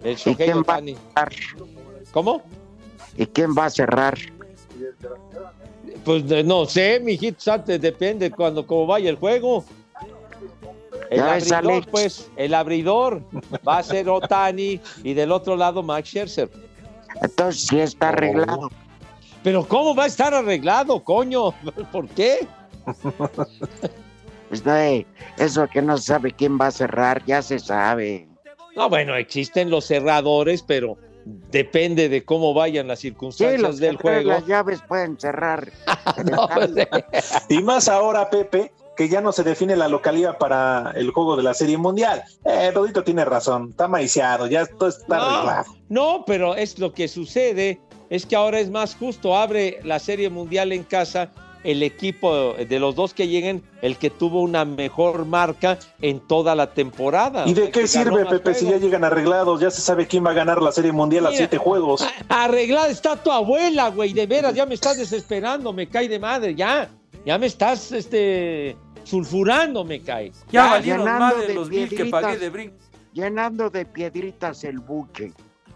El 0.04 0.16
Shohei 0.16 0.36
quién 0.36 0.58
va 0.58 0.60
a 0.60 0.78
Otani. 0.78 0.97
¿Cómo? 2.12 2.41
¿Y 3.18 3.26
quién 3.26 3.56
va 3.58 3.66
a 3.66 3.70
cerrar? 3.70 4.18
Pues 6.06 6.24
no 6.45 6.66
sé, 6.66 7.00
mijito, 7.02 7.52
antes 7.52 7.80
depende 7.82 8.32
cuando 8.32 8.66
como 8.68 8.86
vaya 8.86 9.10
el 9.10 9.16
juego. 9.18 9.64
El 11.10 11.22
abridor, 11.22 11.88
pues, 11.89 12.30
el 12.36 12.54
abridor 12.54 13.22
va 13.68 13.80
a 13.80 13.84
ser 13.84 14.10
Otani 14.10 14.80
y 15.04 15.14
del 15.14 15.32
otro 15.32 15.56
lado 15.56 15.82
Max 15.84 16.10
Scherzer. 16.10 16.50
Entonces 17.22 17.62
sí 17.68 17.80
está 17.80 18.10
arreglado. 18.10 18.70
Pero 19.44 19.66
¿cómo 19.68 19.96
va 19.96 20.04
a 20.04 20.08
estar 20.08 20.34
arreglado, 20.34 21.04
coño? 21.04 21.54
¿Por 21.92 22.08
qué? 22.10 22.48
Pues 24.50 24.66
no, 24.66 24.76
eh, 24.76 25.06
eso 25.38 25.68
que 25.68 25.80
no 25.80 25.96
se 26.00 26.06
sabe 26.06 26.32
quién 26.32 26.58
va 26.60 26.68
a 26.68 26.72
cerrar, 26.72 27.24
ya 27.26 27.40
se 27.44 27.60
sabe. 27.60 28.28
No, 28.76 28.90
bueno, 28.90 29.16
existen 29.16 29.70
los 29.70 29.86
cerradores, 29.86 30.64
pero 30.64 30.98
depende 31.52 32.10
de 32.10 32.26
cómo 32.26 32.56
vayan 32.56 32.88
las 32.88 32.98
Sí, 32.98 33.10
circunstancias 33.10 33.62
los 33.62 33.78
del 33.78 33.98
juego. 33.98 34.30
las 34.32 34.48
llaves 34.48 34.82
pueden 34.88 35.20
cerrar. 35.20 35.70
No, 36.26 36.50
pues, 36.52 36.72
Y 37.50 37.62
más 37.62 37.88
ahora, 37.88 38.28
Pepe, 38.32 38.72
que 38.98 39.08
ya 39.08 39.22
no 39.22 39.32
se 39.32 39.44
define 39.44 39.76
la 39.76 39.88
localidad 39.88 40.40
para 40.40 40.94
el 40.96 41.12
juego 41.12 41.36
de 41.38 41.44
la 41.44 41.54
Serie 41.54 41.78
Mundial. 41.78 42.24
Eh, 42.44 42.72
Rodito 42.72 43.04
tiene 43.04 43.24
razón, 43.26 43.68
está 43.70 43.88
maiciado, 43.88 44.48
ya 44.48 44.66
todo 44.66 44.90
está 44.90 45.16
No, 45.18 45.24
arreglado. 45.26 45.76
no, 45.90 46.24
pero 46.26 46.56
es 46.56 46.80
lo 46.80 46.92
que 46.92 47.08
sucede, 47.08 47.80
es 48.10 48.26
que 48.26 48.36
ahora 48.36 48.60
es 48.60 48.70
más 48.70 48.95
justo, 48.95 49.36
abre 49.36 49.80
la 49.84 49.99
Serie 49.99 50.30
Mundial 50.30 50.72
en 50.72 50.84
casa 50.84 51.32
el 51.64 51.84
equipo 51.84 52.53
de 52.53 52.80
los 52.80 52.95
dos 52.95 53.14
que 53.14 53.28
lleguen, 53.28 53.64
el 53.82 53.97
que 53.97 54.10
tuvo 54.10 54.41
una 54.41 54.64
mejor 54.66 55.26
marca 55.26 55.78
en 56.01 56.20
toda 56.22 56.55
la 56.55 56.74
temporada. 56.74 57.43
¿Y 57.45 57.53
de 57.53 57.70
qué 57.70 57.88
sirve, 57.88 58.26
Pepe, 58.26 58.53
si 58.53 58.66
ya 58.66 58.78
llegan 58.78 59.03
arreglados? 59.03 59.60
Ya 59.60 59.70
se 59.70 59.82
sabe 59.82 60.07
quién 60.07 60.26
va 60.26 60.32
a 60.32 60.34
ganar 60.34 60.62
la 60.62 60.72
Serie 60.72 60.91
Mundial 60.91 61.26
a 61.28 61.32
siete 61.32 61.57
juegos. 61.57 62.07
Arreglada 62.30 62.88
está 62.88 63.22
tu 63.22 63.32
abuela, 63.32 63.89
güey, 63.89 64.14
de 64.14 64.26
veras, 64.26 64.53
ya 64.53 64.66
me 64.66 64.76
estás 64.76 64.97
desesperando, 64.97 65.74
me 65.74 65.88
cae 65.88 66.07
de 66.07 66.20
madre, 66.20 66.55
ya, 66.55 66.89
ya 67.26 67.38
me 67.38 67.47
estás, 67.47 67.91
este, 67.91 68.78
sulfurando, 69.03 69.84
me 69.84 70.01
cae. 70.01 70.32
Ya 70.51 70.64
Ya, 70.64 70.72
valieron 70.72 70.99
llenando 71.05 71.36
más 71.38 71.47
de 71.47 71.53
los 71.53 71.70
mil 71.70 71.89
que 71.89 71.95
piedritas. 71.95 72.22
pagué 72.22 72.38
de 72.38 72.49
brinco. 72.49 72.76
Llenando 73.12 73.70
de 73.70 73.86
piedritas 73.86 74.64
el 74.64 74.80
buche. 74.80 75.34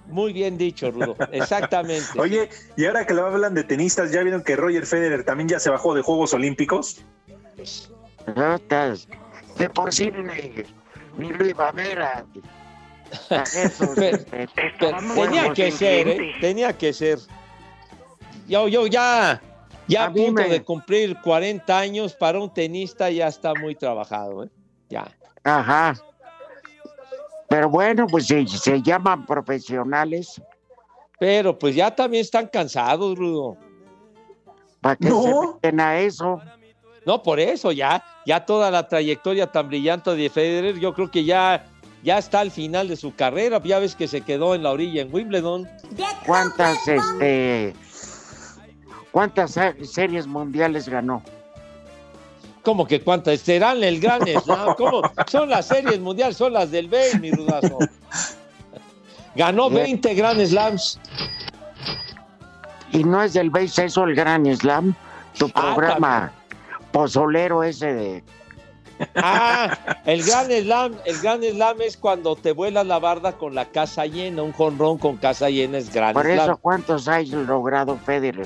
Muy 0.08 0.34
bien 0.34 0.58
dicho, 0.58 0.92
Rudo, 0.92 1.16
exactamente. 1.32 2.20
Oye, 2.20 2.50
y 2.76 2.86
ahora 2.86 3.06
que 3.06 3.14
le 3.14 3.22
hablan 3.22 3.54
de 3.54 3.64
tenistas, 3.64 4.12
¿ya 4.12 4.22
vieron 4.22 4.44
que 4.44 4.56
Roger 4.56 4.86
Federer 4.86 5.24
también 5.24 5.48
ya 5.50 5.60
se 5.60 5.70
bajó 5.70 5.94
de 5.96 6.02
Juegos 6.02 6.34
Olímpicos? 6.34 7.04
Notas. 8.36 9.08
De 9.58 9.70
por 9.70 9.94
sí 9.94 10.12
ni, 11.18 11.30
lo 11.30 11.46
iba 11.48 11.70
a 11.70 11.72
ver 11.72 12.00
a, 12.02 12.26
a 13.30 13.44
esos, 13.44 13.90
Pero- 13.96 14.18
este, 14.18 14.48
Pero 14.80 14.98
tenía 15.16 15.54
que 15.54 15.72
ser, 15.72 16.08
¿eh? 16.08 16.32
tenía 16.42 16.74
que 16.78 16.92
ser. 16.94 17.20
Yo, 18.48 18.68
yo 18.68 18.88
ya, 18.88 19.42
ya 19.88 20.06
A 20.06 20.12
punto 20.14 20.42
me- 20.42 20.50
de 20.50 20.64
cumplir 20.64 21.18
40 21.22 21.78
años 21.78 22.14
para 22.14 22.40
un 22.40 22.54
tenista 22.54 23.10
ya 23.10 23.28
está 23.28 23.54
muy 23.54 23.76
trabajado, 23.76 24.46
¿eh? 24.46 24.50
Ya. 24.90 25.06
Ajá. 25.44 25.96
Pero 27.54 27.70
bueno, 27.70 28.08
pues 28.08 28.26
se, 28.26 28.48
se 28.48 28.82
llaman 28.82 29.28
profesionales 29.28 30.42
Pero 31.20 31.60
pues 31.60 31.76
ya 31.76 31.94
también 31.96 32.22
están 32.22 32.48
cansados, 32.48 33.16
Rudo. 33.16 33.56
para 34.82 34.96
que 34.96 35.08
No. 35.08 35.22
se 35.22 35.48
meten 35.54 35.80
a 35.80 36.00
eso. 36.00 36.42
No, 37.06 37.22
por 37.22 37.40
eso 37.40 37.72
ya, 37.72 38.04
ya 38.26 38.44
toda 38.44 38.72
la 38.72 38.88
trayectoria 38.88 39.46
tan 39.52 39.68
brillante 39.68 40.16
de 40.16 40.30
Federer, 40.32 40.80
yo 40.80 40.96
creo 40.96 41.12
que 41.12 41.26
ya, 41.26 41.64
ya 42.02 42.18
está 42.18 42.40
al 42.40 42.50
final 42.50 42.88
de 42.88 42.96
su 42.96 43.14
carrera. 43.14 43.62
Ya 43.64 43.78
ves 43.78 43.96
que 43.96 44.08
se 44.08 44.22
quedó 44.22 44.56
en 44.56 44.64
la 44.64 44.72
orilla 44.72 45.04
en 45.04 45.14
Wimbledon. 45.14 45.70
¿Cuántas, 46.26 46.88
este, 46.88 47.76
¿Cuántas 49.12 49.60
series 49.84 50.26
mundiales 50.26 50.90
ganó? 50.90 51.22
¿Cómo 52.64 52.88
que 52.88 53.02
cuántas? 53.02 53.42
Serán 53.42 53.84
el 53.84 54.00
gran 54.00 54.22
slam. 54.26 54.76
¿Cómo? 54.76 55.02
Son 55.28 55.50
las 55.50 55.68
series 55.68 56.00
mundiales, 56.00 56.38
son 56.38 56.54
las 56.54 56.72
del 56.72 56.88
Bay, 56.88 57.20
mi 57.20 57.32
rudazo. 57.32 57.78
Ganó 59.36 59.70
20 59.70 60.14
Grand 60.14 60.46
Slams. 60.46 61.00
¿Y 62.92 63.04
no 63.04 63.22
es 63.24 63.34
del 63.34 63.50
base 63.50 63.86
eso 63.86 64.04
el 64.04 64.14
Gran 64.16 64.46
Slam? 64.56 64.94
Tu 65.38 65.50
Ah, 65.56 65.74
programa 65.74 66.32
pozolero 66.92 67.64
ese 67.64 67.94
de... 67.94 68.24
Ah, 69.16 69.76
el 70.06 70.24
Gran 70.24 70.46
Slam, 70.52 70.94
el 71.06 71.20
Gran 71.20 71.42
Slam 71.42 71.82
es 71.82 71.98
cuando 71.98 72.36
te 72.36 72.52
vuelas 72.52 72.86
la 72.86 73.00
barda 73.00 73.32
con 73.34 73.56
la 73.56 73.66
casa 73.66 74.06
llena, 74.06 74.44
un 74.44 74.52
jonrón 74.54 75.00
con 75.00 75.18
casa 75.18 75.50
llena 75.50 75.80
es 75.80 75.92
Gran 75.92 76.14
Por 76.14 76.26
Slam. 76.26 76.40
eso, 76.40 76.58
¿cuántos 76.58 77.08
ha 77.08 77.20
logrado 77.22 77.98
Federer? 78.06 78.46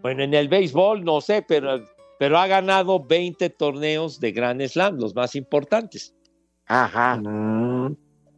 Bueno, 0.00 0.22
en 0.22 0.34
el 0.34 0.46
béisbol 0.48 1.04
no 1.04 1.20
sé, 1.20 1.42
pero, 1.42 1.82
pero 2.22 2.38
ha 2.38 2.46
ganado 2.46 3.04
20 3.04 3.50
torneos 3.50 4.20
de 4.20 4.30
Grand 4.30 4.64
Slam, 4.68 4.96
los 4.96 5.12
más 5.12 5.34
importantes. 5.34 6.14
Ajá. 6.68 7.20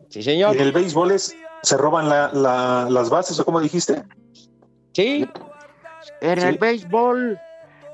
Sí, 0.08 0.22
señor. 0.22 0.54
¿Y 0.56 0.58
en 0.60 0.64
el 0.64 0.72
béisbol 0.72 1.10
es, 1.10 1.36
se 1.62 1.76
roban 1.76 2.08
la- 2.08 2.30
la- 2.32 2.86
las 2.88 3.10
bases 3.10 3.38
o 3.38 3.44
cómo 3.44 3.60
dijiste? 3.60 4.02
Sí. 4.94 5.28
En 6.22 6.40
Sí. 6.40 6.46
el 6.46 6.56
béisbol 6.56 7.38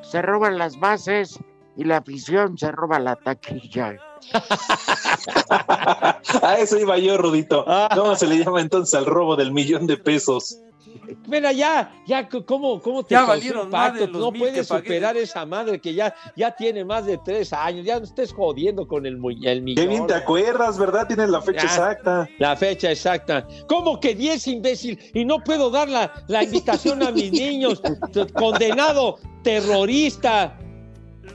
se 0.02 0.22
roban 0.22 0.58
las 0.58 0.78
bases 0.78 1.40
y 1.76 1.82
la 1.82 1.96
afición 1.96 2.56
se 2.56 2.70
roba 2.70 3.00
la 3.00 3.16
taquilla. 3.16 3.96
A 6.42 6.54
eso 6.60 6.78
iba 6.78 6.98
yo, 6.98 7.18
Rudito. 7.18 7.64
¿Cómo 7.96 8.14
se 8.14 8.28
le 8.28 8.38
llama 8.38 8.60
entonces 8.60 8.94
al 8.94 9.06
robo 9.06 9.34
del 9.34 9.50
millón 9.50 9.88
de 9.88 9.96
pesos? 9.96 10.56
Mira, 11.28 11.52
ya, 11.52 11.92
ya, 12.06 12.28
¿cómo, 12.28 12.80
cómo 12.80 13.02
te 13.04 13.14
Ya 13.14 13.18
causó 13.20 13.32
valieron 13.32 13.64
impacto? 13.66 13.92
madre 13.94 14.06
los 14.12 14.20
No 14.20 14.32
puedes 14.32 14.66
superar 14.66 15.16
esa 15.16 15.44
madre 15.46 15.80
que 15.80 15.94
ya, 15.94 16.14
ya 16.36 16.50
tiene 16.54 16.84
más 16.84 17.06
de 17.06 17.18
tres 17.18 17.52
años. 17.52 17.84
Ya 17.84 17.98
no 17.98 18.04
estés 18.04 18.32
jodiendo 18.32 18.86
con 18.88 19.06
el, 19.06 19.14
el 19.44 19.62
millón. 19.62 19.74
Qué 19.74 19.86
bien 19.86 20.06
te 20.06 20.14
acuerdas, 20.14 20.78
¿verdad? 20.78 21.06
Tienes 21.06 21.28
la 21.28 21.40
fecha 21.42 21.62
Ya. 21.62 21.68
exacta. 21.68 22.28
La 22.38 22.56
fecha 22.56 22.90
exacta. 22.90 23.46
¿Cómo 23.68 24.00
que 24.00 24.14
10, 24.14 24.46
imbécil? 24.48 24.98
Y 25.14 25.24
no 25.24 25.38
puedo 25.44 25.70
dar 25.70 25.88
la, 25.88 26.12
la 26.28 26.42
invitación 26.44 27.02
a 27.02 27.10
mis 27.10 27.30
niños. 27.42 27.82
Condenado, 28.34 29.18
terrorista. 29.42 30.56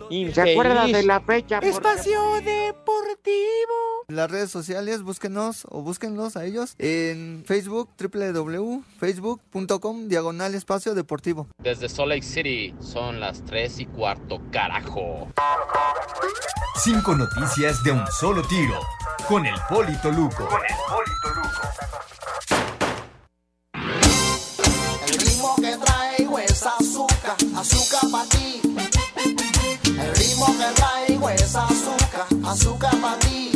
¿Se 0.10 0.42
acuerda 0.42 0.76
infeliz. 0.88 0.96
de 0.98 1.04
la 1.04 1.20
fecha? 1.22 1.60
Espacio 1.60 2.22
Deportivo. 2.42 4.06
En 4.08 4.18
las 4.18 4.30
redes 4.30 4.52
sociales, 4.52 5.02
búsquenos 5.02 5.66
o 5.70 5.82
búsquenlos 5.82 6.38
a 6.38 6.46
ellos 6.46 6.76
en 6.78 7.44
Facebook, 7.46 7.90
www.facebook.com, 8.00 10.08
diagonal 10.08 10.54
espacio 10.54 10.94
deportivo. 10.94 11.48
Desde 11.58 11.90
Salt 11.90 12.10
Lake 12.10 12.22
City 12.22 12.76
son 12.80 13.20
las 13.20 13.44
3 13.46 13.80
y 13.80 13.86
cuarto, 13.88 14.40
carajo. 14.52 15.28
Cinco 16.84 17.16
noticias 17.16 17.84
de 17.84 17.92
un 17.94 18.06
solo 18.08 18.44
tiro. 18.44 18.80
Con 19.28 19.44
el 19.46 19.56
Polito 19.68 20.12
Luco. 20.12 20.48
El 25.08 25.18
ritmo 25.20 25.56
que 25.56 25.78
traigo 25.78 26.38
es 26.38 26.64
azúcar, 26.64 27.36
azúcar 27.56 28.12
para 28.12 28.30
ti. 28.30 28.62
Azúcar, 32.56 32.92
azúcar 32.92 33.02
para 33.02 33.20
ti. 33.20 33.52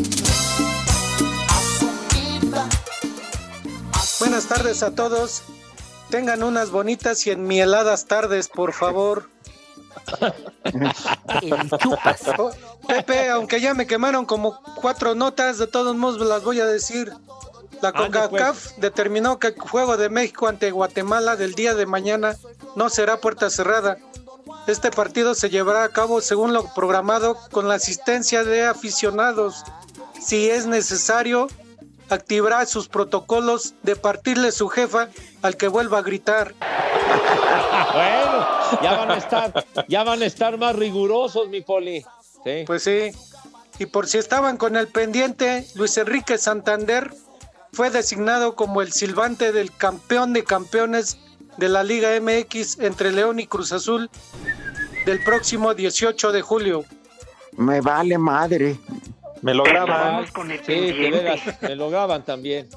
Azuquita. 1.48 2.70
Buenas 4.20 4.46
tardes 4.48 4.84
a 4.84 4.92
todos. 4.92 5.44
Tengan 6.10 6.44
unas 6.44 6.72
bonitas 6.72 7.26
y 7.28 7.32
enmieladas 7.32 8.06
tardes, 8.06 8.50
por 8.50 8.74
favor. 8.74 9.30
Oh, 12.38 12.52
Pepe, 12.88 13.30
aunque 13.30 13.62
ya 13.62 13.74
me 13.74 13.86
quemaron 13.86 14.26
como 14.26 14.62
cuatro 14.82 15.14
notas, 15.16 15.58
de 15.58 15.68
todos 15.68 15.96
modos 15.96 16.26
las 16.28 16.44
voy 16.44 16.60
a 16.60 16.66
decir. 16.66 17.14
La 17.82 17.90
Ande, 17.90 18.20
CONCACAF 18.20 18.78
determinó 18.78 19.40
que 19.40 19.48
el 19.48 19.60
juego 19.60 19.98
de 19.98 20.10
México 20.10 20.48
ante 20.48 20.72
Guatemala 20.72 21.36
del 21.36 21.54
día 21.54 21.76
de 21.76 21.86
mañana 21.86 22.36
no 22.76 22.90
será 22.90 23.18
puerta 23.18 23.50
cerrada. 23.50 23.98
Este 24.70 24.92
partido 24.92 25.34
se 25.34 25.50
llevará 25.50 25.84
a 25.84 25.90
cabo 25.90 26.22
según 26.22 26.54
lo 26.54 26.64
programado 26.76 27.36
con 27.50 27.68
la 27.68 27.74
asistencia 27.74 28.44
de 28.44 28.68
aficionados. 28.68 29.64
Si 30.22 30.48
es 30.48 30.68
necesario, 30.68 31.48
activará 32.08 32.64
sus 32.68 32.88
protocolos 32.88 33.74
de 33.82 33.96
partirle 33.96 34.52
su 34.52 34.68
jefa 34.68 35.10
al 35.42 35.58
que 35.58 35.68
vuelva 35.68 35.98
a 35.98 36.02
gritar. 36.04 36.54
bueno, 37.94 38.48
ya 38.84 38.96
van 38.96 39.12
a 39.12 39.18
estar, 39.18 39.66
ya 39.88 40.04
van 40.04 40.22
a 40.22 40.26
estar 40.26 40.58
más 40.60 40.76
rigurosos, 40.76 41.50
mi 41.50 41.62
poli. 41.62 42.06
Sí. 42.44 42.64
Pues 42.68 42.84
sí. 42.84 43.10
Y 43.80 43.88
por 43.88 44.08
si 44.08 44.20
estaban 44.20 44.58
con 44.58 44.76
el 44.76 44.88
pendiente, 44.88 45.66
Luis 45.74 45.98
Enrique 45.98 46.38
Santander 46.38 47.12
fue 47.74 47.90
designado 47.90 48.56
como 48.56 48.84
el 48.84 48.92
silbante 48.92 49.52
del 49.52 49.76
campeón 49.76 50.34
de 50.34 50.44
campeones 50.44 51.18
de 51.60 51.70
la 51.70 51.84
Liga 51.84 52.10
MX 52.20 52.80
entre 52.80 53.12
León 53.12 53.40
y 53.40 53.48
Cruz 53.48 53.74
Azul 53.74 54.10
del 55.06 55.22
próximo 55.24 55.74
18 55.74 56.32
de 56.32 56.42
julio. 56.42 56.86
Me 57.58 57.82
vale 57.82 58.18
madre. 58.18 58.80
Me 59.42 59.54
lo 59.54 59.64
graban. 59.64 60.26
Sí, 60.66 60.92
veras, 60.94 61.42
me 61.62 61.76
lo 61.76 61.90
graban 61.90 62.24
también. 62.24 62.70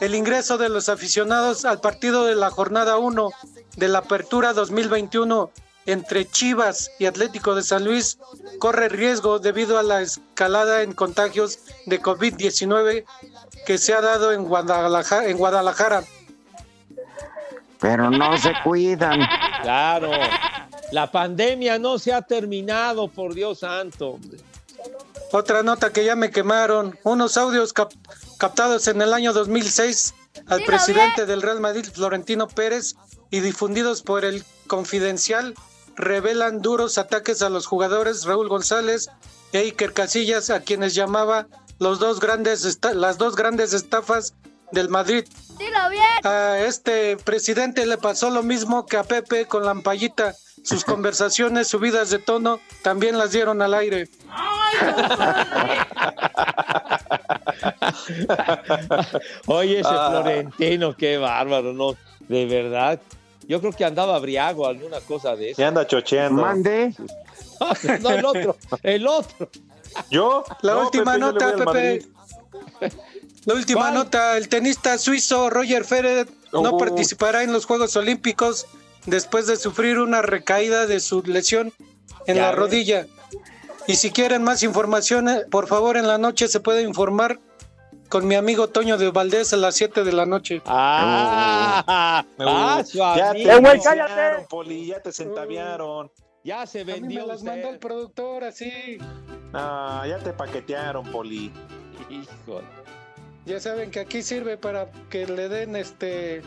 El 0.00 0.14
ingreso 0.14 0.58
de 0.58 0.68
los 0.68 0.88
aficionados 0.88 1.64
al 1.64 1.80
partido 1.80 2.24
de 2.24 2.34
la 2.34 2.50
jornada 2.50 2.98
1 2.98 3.30
de 3.76 3.88
la 3.88 3.98
Apertura 3.98 4.52
2021 4.52 5.50
entre 5.86 6.28
Chivas 6.28 6.90
y 6.98 7.06
Atlético 7.06 7.54
de 7.54 7.62
San 7.62 7.84
Luis 7.84 8.18
corre 8.58 8.88
riesgo 8.88 9.38
debido 9.38 9.78
a 9.78 9.82
la 9.82 10.02
escalada 10.02 10.82
en 10.82 10.92
contagios 10.92 11.60
de 11.86 12.00
COVID-19 12.00 13.04
que 13.66 13.78
se 13.78 13.94
ha 13.94 14.00
dado 14.00 14.32
en 14.32 14.44
Guadalajara. 14.44 15.26
En 15.26 15.36
Guadalajara. 15.36 16.04
Pero 17.80 18.10
no 18.10 18.36
se 18.38 18.52
cuidan. 18.62 19.20
Claro. 19.62 20.10
La 20.92 21.10
pandemia 21.10 21.78
no 21.78 21.98
se 21.98 22.12
ha 22.12 22.22
terminado, 22.22 23.08
por 23.08 23.34
Dios 23.34 23.60
santo. 23.60 24.10
hombre. 24.10 24.38
Otra 25.32 25.62
nota 25.62 25.92
que 25.92 26.04
ya 26.04 26.16
me 26.16 26.30
quemaron, 26.30 26.98
unos 27.04 27.36
audios 27.36 27.72
cap- 27.72 27.92
captados 28.38 28.88
en 28.88 29.00
el 29.00 29.14
año 29.14 29.32
2006 29.32 30.14
al 30.46 30.62
presidente 30.64 31.26
del 31.26 31.42
Real 31.42 31.60
Madrid, 31.60 31.86
Florentino 31.92 32.48
Pérez, 32.48 32.96
y 33.30 33.40
difundidos 33.40 34.02
por 34.02 34.24
el 34.24 34.44
Confidencial, 34.66 35.54
revelan 35.96 36.62
duros 36.62 36.98
ataques 36.98 37.42
a 37.42 37.48
los 37.48 37.66
jugadores 37.66 38.24
Raúl 38.24 38.48
González 38.48 39.08
e 39.52 39.58
Iker 39.58 39.92
Casillas, 39.92 40.50
a 40.50 40.60
quienes 40.60 40.94
llamaba 40.94 41.46
los 41.78 41.98
dos 42.00 42.18
grandes 42.20 42.78
las 42.94 43.18
dos 43.18 43.36
grandes 43.36 43.72
estafas 43.72 44.34
del 44.72 44.88
Madrid. 44.88 45.24
Dilo 45.58 45.90
bien. 45.90 46.02
A 46.24 46.58
este 46.60 47.16
presidente 47.18 47.84
le 47.86 47.98
pasó 47.98 48.30
lo 48.30 48.42
mismo 48.42 48.86
que 48.86 48.96
a 48.96 49.04
Pepe 49.04 49.46
con 49.46 49.64
la 49.64 49.72
ampallita. 49.72 50.34
Sus 50.64 50.84
conversaciones 50.92 51.68
subidas 51.68 52.10
de 52.10 52.18
tono 52.18 52.60
también 52.82 53.18
las 53.18 53.32
dieron 53.32 53.62
al 53.62 53.74
aire. 53.74 54.08
Oye, 59.46 59.80
ese 59.80 59.88
Ah. 59.90 60.08
Florentino, 60.10 60.96
qué 60.96 61.18
bárbaro, 61.18 61.72
¿no? 61.72 61.96
De 62.28 62.46
verdad. 62.46 63.00
Yo 63.46 63.60
creo 63.60 63.72
que 63.72 63.84
andaba 63.84 64.18
briago, 64.18 64.66
alguna 64.66 65.00
cosa 65.00 65.34
de 65.34 65.50
eso. 65.50 65.56
Se 65.56 65.64
anda 65.64 65.86
chocheando. 65.86 66.42
Mande. 66.42 66.94
No, 68.00 68.10
el 68.10 68.24
otro, 68.24 68.56
el 68.82 69.06
otro. 69.06 69.50
¿Yo? 70.10 70.44
La 70.62 70.72
No, 70.74 70.80
última 70.84 71.12
Pepe, 71.12 71.18
nota, 71.18 71.52
Pepe. 71.56 72.06
La 73.46 73.54
última 73.54 73.90
nota, 73.90 74.36
el 74.36 74.48
tenista 74.48 74.98
suizo 74.98 75.48
Roger 75.50 75.84
Federer 75.84 76.28
no 76.52 76.60
Oh. 76.70 76.78
participará 76.78 77.42
en 77.42 77.52
los 77.52 77.64
Juegos 77.64 77.96
Olímpicos 77.96 78.66
después 79.06 79.46
de 79.46 79.56
sufrir 79.56 79.98
una 79.98 80.20
recaída 80.22 80.86
de 80.86 81.00
su 81.00 81.22
lesión 81.22 81.72
en 82.26 82.36
Ya 82.36 82.42
la 82.42 82.48
ves. 82.50 82.58
rodilla. 82.58 83.06
Y 83.86 83.96
si 83.96 84.10
quieren 84.10 84.42
más 84.42 84.62
información, 84.62 85.28
eh, 85.28 85.42
por 85.50 85.66
favor 85.68 85.96
en 85.96 86.06
la 86.06 86.18
noche 86.18 86.48
se 86.48 86.60
puede 86.60 86.82
informar 86.82 87.38
con 88.10 88.26
mi 88.28 88.34
amigo 88.34 88.68
Toño 88.68 88.98
de 88.98 89.10
Valdés 89.10 89.52
a 89.52 89.56
las 89.56 89.74
7 89.76 90.04
de 90.04 90.12
la 90.12 90.26
noche. 90.26 90.60
Ah, 90.66 92.24
ah, 92.38 92.82
su 92.84 92.98
ya 92.98 93.30
amigo. 93.30 93.48
te 93.50 93.80
centaviaron, 93.80 94.46
Poli, 94.48 94.86
ya 94.86 95.00
te 95.00 95.12
centaviaron. 95.12 96.10
Ya 96.44 96.66
se 96.66 96.80
A 96.80 96.84
mí 96.84 96.92
vendió 96.92 97.22
me 97.22 97.26
las 97.28 97.42
mandó 97.42 97.68
el 97.68 97.78
productor 97.78 98.44
así. 98.44 98.98
Ah, 99.54 100.04
ya 100.08 100.18
te 100.18 100.32
paquetearon, 100.32 101.10
Poli. 101.10 101.52
Hijo. 102.08 102.62
Ya 103.50 103.58
saben 103.58 103.90
que 103.90 103.98
aquí 103.98 104.22
sirve 104.22 104.56
para 104.56 104.92
que 105.10 105.26
le 105.26 105.48
den 105.48 105.74
este 105.74 106.40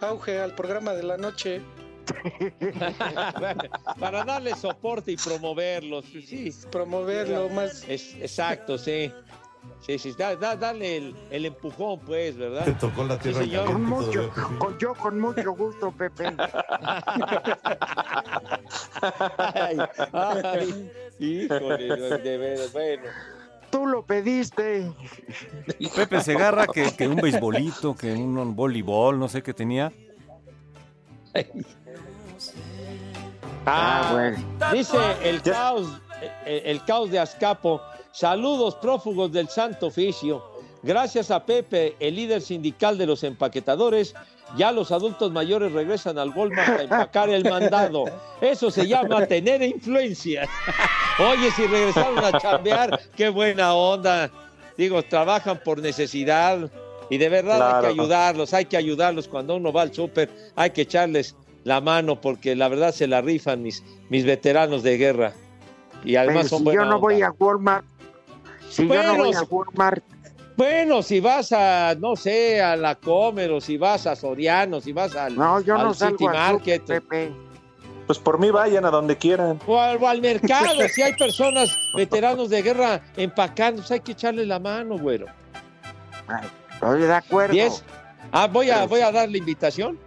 auge 0.00 0.40
al 0.40 0.54
programa 0.54 0.94
de 0.94 1.02
la 1.02 1.18
noche. 1.18 1.60
Para 4.00 4.24
darle 4.24 4.54
soporte 4.54 5.12
y 5.12 5.16
promoverlos. 5.18 6.06
Sí, 6.06 6.50
Promoverlo 6.72 7.50
más. 7.50 7.84
es, 7.86 8.14
exacto, 8.14 8.78
sí. 8.78 9.12
Sí, 9.80 9.98
sí, 9.98 10.14
da- 10.16 10.34
da- 10.36 10.56
dale 10.56 10.96
el, 10.96 11.14
el 11.30 11.44
empujón, 11.44 12.00
pues, 12.00 12.38
¿verdad? 12.38 12.64
Te 12.64 12.72
tocó 12.72 13.04
la 13.04 13.18
tierra 13.18 13.40
Sí, 13.42 13.50
señor. 13.50 13.66
Con 13.66 13.82
mucho, 13.84 14.30
con- 14.58 14.78
yo 14.78 14.94
con 14.94 15.20
mucho 15.20 15.52
gusto, 15.52 15.92
Pepe. 15.92 16.24
Ay, 19.38 19.76
ay, 20.12 20.90
híjole, 21.18 21.96
de 22.18 22.38
veras, 22.38 22.72
bueno. 22.72 23.02
Tú 23.76 23.86
lo 23.86 24.06
pediste. 24.06 24.90
Pepe 25.94 26.22
Segarra, 26.22 26.66
que, 26.66 26.96
que 26.96 27.06
un 27.06 27.16
beisbolito, 27.16 27.94
que 27.94 28.10
un 28.10 28.56
voleibol, 28.56 29.18
no 29.18 29.28
sé 29.28 29.42
qué 29.42 29.52
tenía. 29.52 29.92
Ah, 33.66 34.08
bueno. 34.12 34.38
Dice 34.72 34.96
el 35.22 35.42
caos, 35.42 36.00
el, 36.46 36.62
el 36.64 36.84
caos 36.86 37.10
de 37.10 37.18
Azcapo. 37.18 37.82
Saludos 38.12 38.76
prófugos 38.76 39.30
del 39.30 39.50
Santo 39.50 39.88
Oficio. 39.88 40.42
Gracias 40.82 41.30
a 41.30 41.44
Pepe, 41.44 41.96
el 42.00 42.16
líder 42.16 42.40
sindical 42.40 42.96
de 42.96 43.04
los 43.04 43.24
empaquetadores, 43.24 44.14
ya 44.56 44.72
los 44.72 44.90
adultos 44.92 45.30
mayores 45.32 45.72
regresan 45.72 46.18
al 46.18 46.30
Walmart 46.30 46.80
a 46.80 46.82
empacar 46.82 47.28
el 47.30 47.44
mandado. 47.44 48.04
Eso 48.40 48.70
se 48.70 48.86
llama 48.86 49.26
tener 49.26 49.62
influencia. 49.62 50.48
Oye, 51.18 51.50
si 51.52 51.66
regresaron 51.66 52.24
a 52.24 52.38
chambear, 52.38 53.00
qué 53.16 53.28
buena 53.28 53.74
onda. 53.74 54.30
Digo, 54.76 55.02
trabajan 55.02 55.60
por 55.64 55.80
necesidad 55.80 56.70
y 57.08 57.18
de 57.18 57.28
verdad 57.28 57.76
hay 57.76 57.82
que 57.82 58.00
ayudarlos, 58.00 58.52
hay 58.54 58.64
que 58.66 58.76
ayudarlos 58.76 59.28
cuando 59.28 59.56
uno 59.56 59.72
va 59.72 59.82
al 59.82 59.94
súper, 59.94 60.28
hay 60.54 60.70
que 60.70 60.82
echarles 60.82 61.34
la 61.64 61.80
mano 61.80 62.20
porque 62.20 62.54
la 62.54 62.68
verdad 62.68 62.92
se 62.92 63.06
la 63.06 63.20
rifan 63.20 63.62
mis, 63.62 63.82
mis 64.08 64.24
veteranos 64.24 64.82
de 64.82 64.98
guerra. 64.98 65.32
Y 66.04 66.16
además 66.16 66.44
Pero 66.44 66.48
son 66.48 66.58
si 66.58 66.64
buena 66.64 66.82
yo 66.82 66.88
no 66.88 66.96
onda. 66.96 67.00
voy 67.06 67.22
a 67.22 67.30
Walmart, 67.30 67.84
si 68.68 68.86
yo 68.86 69.02
no 69.02 69.16
voy 69.16 69.34
a 69.34 69.42
Walmart, 69.42 70.04
Bueno, 70.56 71.02
si 71.02 71.20
vas 71.20 71.52
a, 71.52 71.94
no 71.98 72.16
sé, 72.16 72.62
a 72.62 72.76
la 72.76 72.94
Comer 72.94 73.50
o 73.52 73.60
si 73.60 73.76
vas 73.76 74.06
a 74.06 74.16
Soriano, 74.16 74.80
si 74.80 74.92
vas 74.92 75.14
al, 75.14 75.36
no, 75.36 75.60
yo 75.60 75.76
al 75.76 75.88
no 75.88 75.94
salgo 75.94 76.18
City 76.18 76.24
Market 76.30 76.82
Pepe. 76.82 77.32
Pues 78.06 78.18
por 78.18 78.38
mí 78.38 78.50
vayan 78.50 78.84
a 78.84 78.90
donde 78.90 79.16
quieran. 79.16 79.60
o 79.66 79.78
al, 79.78 80.02
o 80.02 80.08
al 80.08 80.22
mercado, 80.22 80.88
si 80.88 81.02
hay 81.02 81.14
personas, 81.14 81.76
veteranos 81.94 82.48
de 82.48 82.62
guerra 82.62 83.02
empacando, 83.16 83.82
pues 83.82 83.90
hay 83.90 84.00
que 84.00 84.12
echarle 84.12 84.46
la 84.46 84.58
mano, 84.58 84.96
güero. 84.98 85.26
Ay, 86.28 86.48
Estoy 86.72 87.00
de 87.00 87.14
acuerdo. 87.14 87.52
Diez. 87.52 87.82
Ah, 88.32 88.46
voy 88.46 88.70
a, 88.70 88.86
voy 88.86 89.00
a 89.00 89.10
dar 89.10 89.28
la 89.30 89.36
invitación. 89.36 89.98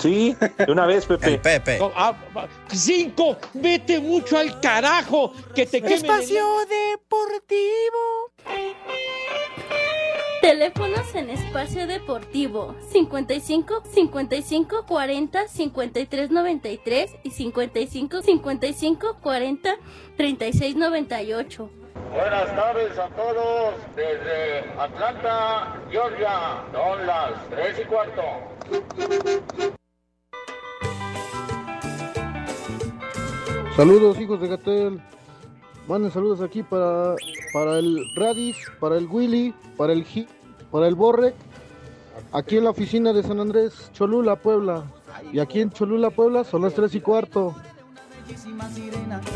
Sí, 0.00 0.36
de 0.58 0.72
una 0.72 0.86
vez, 0.86 1.06
Pepe. 1.06 1.38
Pepe. 1.42 1.78
No, 1.78 1.92
ah, 1.94 2.14
cinco, 2.72 3.36
vete 3.54 4.00
mucho 4.00 4.38
al 4.38 4.60
carajo, 4.60 5.32
que 5.54 5.66
te 5.66 5.80
quemen. 5.80 5.94
Espacio 5.94 6.44
Deportivo. 6.68 8.30
Teléfonos 10.40 11.14
en 11.14 11.28
espacio 11.28 11.86
deportivo 11.86 12.74
55 12.90 13.82
55 13.92 14.86
40 14.86 15.48
53 15.48 16.30
93 16.30 17.16
y 17.22 17.30
55 17.30 18.22
55 18.22 19.16
40 19.20 19.76
36 20.16 20.76
98. 20.76 21.70
Buenas 22.10 22.56
tardes 22.56 22.98
a 22.98 23.08
todos 23.10 23.74
desde 23.94 24.60
Atlanta, 24.78 25.76
Georgia. 25.90 26.64
Son 26.72 27.06
las 27.06 27.48
3 27.50 27.78
y 27.78 27.84
cuarto. 27.84 29.76
Saludos, 33.76 34.20
hijos 34.20 34.40
de 34.40 34.48
Gatel. 34.48 35.00
Manden 35.86 36.10
saludos 36.10 36.40
aquí 36.40 36.62
para, 36.62 37.14
para 37.52 37.78
el 37.78 38.04
Radis, 38.14 38.56
para 38.80 38.96
el 38.96 39.06
Willy, 39.06 39.54
para 39.76 39.92
el 39.92 40.04
G, 40.04 40.26
para 40.70 40.88
el 40.88 40.94
Borre. 40.94 41.34
Aquí 42.32 42.56
en 42.56 42.64
la 42.64 42.70
oficina 42.70 43.12
de 43.12 43.22
San 43.22 43.40
Andrés, 43.40 43.90
Cholula, 43.92 44.36
Puebla. 44.36 44.84
Y 45.32 45.38
aquí 45.38 45.60
en 45.60 45.70
Cholula, 45.70 46.10
Puebla, 46.10 46.44
son 46.44 46.62
las 46.62 46.74
3 46.74 46.94
y 46.96 47.00
cuarto. 47.00 47.54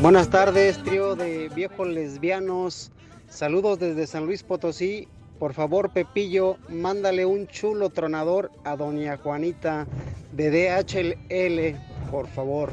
Buenas 0.00 0.28
tardes, 0.28 0.82
trío 0.82 1.16
de 1.16 1.48
viejos 1.48 1.86
lesbianos. 1.88 2.92
Saludos 3.28 3.78
desde 3.78 4.06
San 4.06 4.26
Luis 4.26 4.42
Potosí. 4.42 5.08
Por 5.38 5.54
favor, 5.54 5.90
Pepillo, 5.90 6.56
mándale 6.68 7.24
un 7.24 7.46
chulo 7.46 7.90
tronador 7.90 8.50
a 8.64 8.76
doña 8.76 9.16
Juanita 9.16 9.86
de 10.32 10.50
DHL, 10.50 12.10
por 12.10 12.28
favor. 12.28 12.70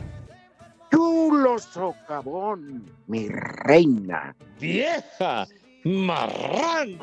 Chulo 1.41 1.57
socavón, 1.57 2.85
mi 3.07 3.27
reina. 3.27 4.35
¡Vieja! 4.59 5.47
¡Marrán! 5.83 6.99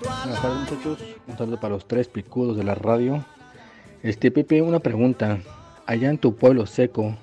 Buenas 0.00 0.42
tardes 0.42 0.70
muchachos, 0.70 0.98
un 1.26 1.36
saludo 1.36 1.58
para 1.58 1.74
los 1.74 1.88
tres 1.88 2.06
picudos 2.06 2.56
de 2.56 2.62
la 2.62 2.76
radio. 2.76 3.24
Este 4.04 4.30
Pepe, 4.30 4.62
una 4.62 4.78
pregunta. 4.78 5.40
Allá 5.86 6.08
en 6.08 6.18
tu 6.18 6.36
pueblo 6.36 6.66
seco, 6.66 7.16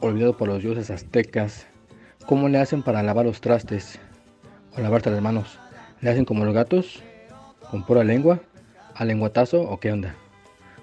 olvidado 0.00 0.36
por 0.36 0.48
los 0.48 0.64
dioses 0.64 0.90
aztecas, 0.90 1.68
¿cómo 2.26 2.48
le 2.48 2.58
hacen 2.58 2.82
para 2.82 3.00
lavar 3.04 3.26
los 3.26 3.40
trastes 3.40 4.00
o 4.76 4.80
lavarte 4.80 5.12
las 5.12 5.22
manos? 5.22 5.60
¿Le 6.00 6.10
hacen 6.10 6.24
como 6.24 6.44
los 6.44 6.54
gatos? 6.54 7.04
¿Con 7.70 7.86
pura 7.86 8.02
lengua? 8.02 8.40
¿A 8.96 9.04
lenguatazo 9.04 9.62
o 9.62 9.78
qué 9.78 9.92
onda? 9.92 10.16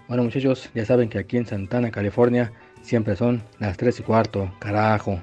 Bueno 0.07 0.23
muchachos, 0.23 0.69
ya 0.73 0.85
saben 0.85 1.09
que 1.09 1.19
aquí 1.19 1.35
en 1.35 1.45
Santana, 1.45 1.91
California, 1.91 2.53
siempre 2.87 3.15
son 3.17 3.43
las 3.59 3.75
3 3.77 3.99
y 3.99 4.03
cuarto, 4.03 4.51
carajo. 4.59 5.21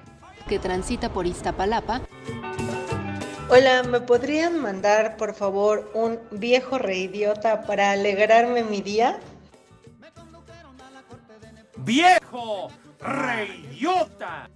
que 0.49 0.59
transita 0.59 1.09
por 1.09 1.27
Iztapalapa. 1.27 2.03
Hola, 3.49 3.83
¿me 3.83 4.01
podrían 4.01 4.61
mandar 4.61 5.17
por 5.17 5.35
favor 5.35 5.91
un 5.95 6.19
viejo 6.31 6.79
reidiota 6.79 7.63
para 7.63 7.93
alegrarme 7.93 8.63
mi 8.63 8.83
día? 8.83 9.19
¡Viejo! 11.79 12.69
¡Reyota! 13.01 14.49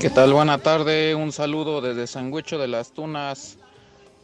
¿Qué 0.00 0.10
tal? 0.10 0.32
Buena 0.32 0.58
tarde, 0.58 1.14
un 1.14 1.32
saludo 1.32 1.80
desde 1.80 2.06
Sangüicho 2.06 2.58
de 2.58 2.68
las 2.68 2.92
Tunas 2.92 3.58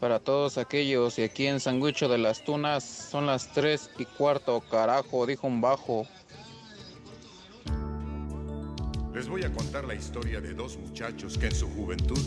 para 0.01 0.19
todos 0.19 0.57
aquellos 0.57 1.19
y 1.19 1.23
aquí 1.23 1.47
en 1.47 1.61
Sangüicho 1.61 2.09
de 2.09 2.17
las 2.17 2.43
Tunas 2.43 2.83
son 2.83 3.27
las 3.27 3.53
3 3.53 3.91
y 3.99 4.07
cuarto, 4.07 4.63
carajo, 4.71 5.27
dijo 5.27 5.47
un 5.47 5.61
bajo. 5.61 6.07
Les 9.13 9.29
voy 9.29 9.45
a 9.45 9.53
contar 9.53 9.85
la 9.85 9.95
historia 9.95 10.41
de 10.41 10.55
dos 10.55 10.79
muchachos 10.79 11.37
que 11.37 11.47
en 11.47 11.55
su 11.55 11.69
juventud 11.69 12.19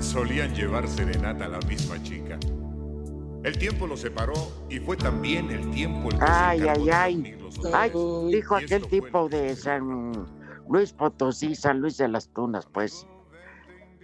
solían 0.00 0.52
llevar 0.54 0.88
serenata 0.88 1.44
a 1.44 1.48
la 1.48 1.58
misma 1.60 2.02
chica. 2.02 2.38
El 3.44 3.56
tiempo 3.56 3.86
los 3.86 4.00
separó 4.00 4.34
y 4.68 4.80
fue 4.80 4.96
también 4.96 5.50
el 5.52 5.70
tiempo 5.70 6.10
el 6.10 6.18
que 6.18 6.24
Ay, 6.26 6.58
se 6.58 6.70
ay, 6.70 6.84
de 6.84 6.92
ay. 6.92 7.38
Ay, 7.72 7.92
dijo 8.32 8.56
aquel 8.56 8.84
tipo 8.88 9.28
de 9.28 9.54
San 9.54 10.26
Luis 10.68 10.92
Potosí, 10.92 11.54
San 11.54 11.80
Luis 11.80 11.96
de 11.98 12.08
las 12.08 12.28
Tunas, 12.30 12.66
pues. 12.66 13.06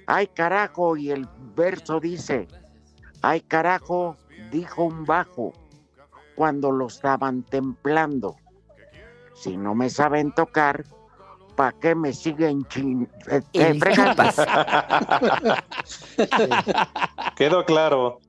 Ay, 0.07 0.29
carajo, 0.29 0.97
y 0.97 1.11
el 1.11 1.29
verso 1.57 1.99
dice, 1.99 2.47
ay, 3.23 3.41
carajo, 3.41 4.17
dijo 4.51 4.85
un 4.85 5.05
bajo 5.05 5.53
cuando 6.35 6.71
lo 6.71 6.87
estaban 6.87 7.43
templando. 7.43 8.37
Si 9.35 9.57
no 9.57 9.75
me 9.75 9.91
saben 9.91 10.33
tocar, 10.33 10.85
¿para 11.57 11.73
qué 11.73 11.95
me 11.95 12.13
siguen 12.13 12.65
chin... 12.67 13.09
eh, 13.29 13.43
eh? 13.55 13.79
Quedó 17.37 17.65
claro. 17.65 18.21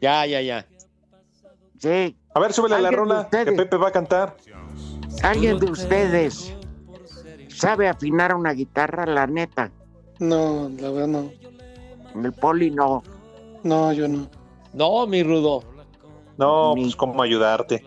Ya, 0.00 0.26
ya, 0.26 0.40
ya. 0.40 0.66
Sí. 1.78 2.16
A 2.34 2.40
ver, 2.40 2.52
súbele 2.52 2.80
la 2.80 2.88
¿Alguien 2.88 2.90
de 2.90 3.14
rola 3.14 3.28
que? 3.30 3.52
Pepe 3.52 3.76
va 3.76 3.88
a 3.88 3.92
cantar. 3.92 4.36
¿Alguien 5.22 5.58
de 5.58 5.66
ustedes 5.66 6.54
sabe 7.48 7.88
afinar 7.88 8.34
una 8.34 8.52
guitarra, 8.52 9.06
la 9.06 9.26
neta? 9.26 9.70
No, 10.18 10.70
la 10.78 10.90
verdad 10.90 11.08
no. 11.08 11.32
El 12.22 12.32
poli 12.32 12.70
no. 12.70 13.02
No, 13.64 13.92
yo 13.92 14.06
no. 14.06 14.28
No, 14.72 15.06
mi 15.06 15.22
rudo. 15.22 15.64
No, 16.36 16.74
pues 16.76 16.94
cómo 16.94 17.22
ayudarte. 17.22 17.84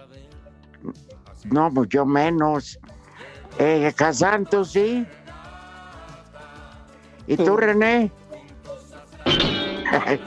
No, 1.45 1.71
pues 1.73 1.89
yo 1.89 2.05
menos. 2.05 2.79
Eh, 3.59 3.93
Casanto, 3.95 4.65
sí. 4.65 5.05
¿Y 7.27 7.37
tú, 7.37 7.57
René? 7.57 8.11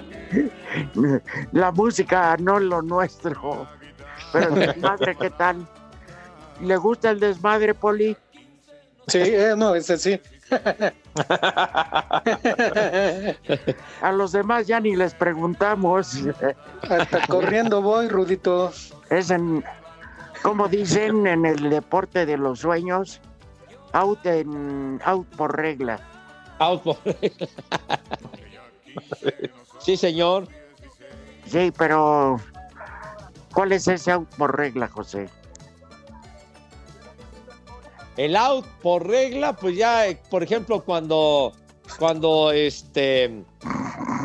La 1.52 1.72
música 1.72 2.36
no 2.38 2.58
es 2.58 2.62
lo 2.64 2.82
nuestro. 2.82 3.66
Pero 4.32 4.54
el 4.54 4.66
desmadre, 4.66 5.16
¿qué 5.16 5.30
tal? 5.30 5.66
¿Le 6.60 6.76
gusta 6.76 7.10
el 7.10 7.18
desmadre, 7.20 7.74
Poli? 7.74 8.16
Sí, 9.08 9.18
eh, 9.18 9.54
no, 9.56 9.74
ese 9.74 9.98
sí. 9.98 10.20
A 14.02 14.12
los 14.12 14.32
demás 14.32 14.66
ya 14.66 14.80
ni 14.80 14.96
les 14.96 15.14
preguntamos. 15.14 16.18
Hasta 16.88 17.26
corriendo 17.26 17.82
voy, 17.82 18.08
Rudito. 18.08 18.72
Es 19.10 19.30
en, 19.30 19.62
como 20.42 20.66
dicen 20.68 21.26
en 21.26 21.44
el 21.46 21.70
deporte 21.70 22.26
de 22.26 22.36
los 22.36 22.60
sueños, 22.60 23.20
out, 23.92 24.24
en, 24.26 25.00
out 25.04 25.26
por 25.36 25.56
regla. 25.56 25.98
Out 26.58 26.82
por 26.82 26.98
regla. 27.04 27.48
sí, 29.78 29.96
señor. 29.96 30.48
Sí, 31.46 31.72
pero 31.76 32.36
¿cuál 33.52 33.72
es 33.72 33.88
ese 33.88 34.12
out 34.12 34.28
por 34.36 34.56
regla, 34.56 34.86
José? 34.88 35.28
El 38.20 38.36
out 38.36 38.66
por 38.82 39.06
regla, 39.06 39.56
pues 39.56 39.76
ya, 39.76 40.06
eh, 40.06 40.20
por 40.30 40.42
ejemplo, 40.42 40.84
cuando, 40.84 41.52
cuando 41.98 42.52
este, 42.52 43.44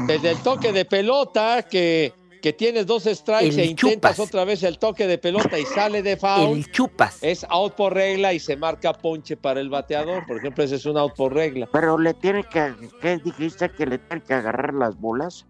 desde 0.05 0.31
el 0.31 0.37
toque 0.39 0.73
de 0.73 0.83
pelota, 0.83 1.63
que, 1.63 2.11
que 2.41 2.51
tienes 2.51 2.85
dos 2.85 3.05
strikes 3.05 3.47
El 3.47 3.59
e 3.59 3.65
intentas 3.67 4.17
chupas. 4.17 4.19
otra 4.19 4.43
vez 4.43 4.63
el 4.63 4.77
toque 4.79 5.07
de 5.07 5.17
pelota 5.17 5.57
y 5.57 5.63
sale 5.63 6.03
de 6.03 6.17
foul, 6.17 6.57
El 6.57 6.71
chupas. 6.71 7.19
es 7.23 7.45
out 7.47 7.73
por 7.75 7.93
regla 7.93 8.33
y 8.33 8.39
se 8.41 8.57
marca 8.57 8.91
ponche 8.91 9.37
para 9.37 9.61
el 9.61 9.69
bateador. 9.69 10.25
Por 10.27 10.39
ejemplo, 10.39 10.65
ese 10.65 10.75
es 10.75 10.85
un 10.85 10.97
out 10.97 11.15
por 11.15 11.33
regla. 11.33 11.69
Pero 11.71 11.97
le 11.97 12.13
tiene 12.15 12.43
que, 12.43 12.73
¿qué 13.01 13.17
dijiste 13.23 13.71
que 13.71 13.85
le 13.85 13.97
tiene 13.99 14.21
que 14.23 14.33
agarrar 14.33 14.73
las 14.73 14.99
bolas? 14.99 15.45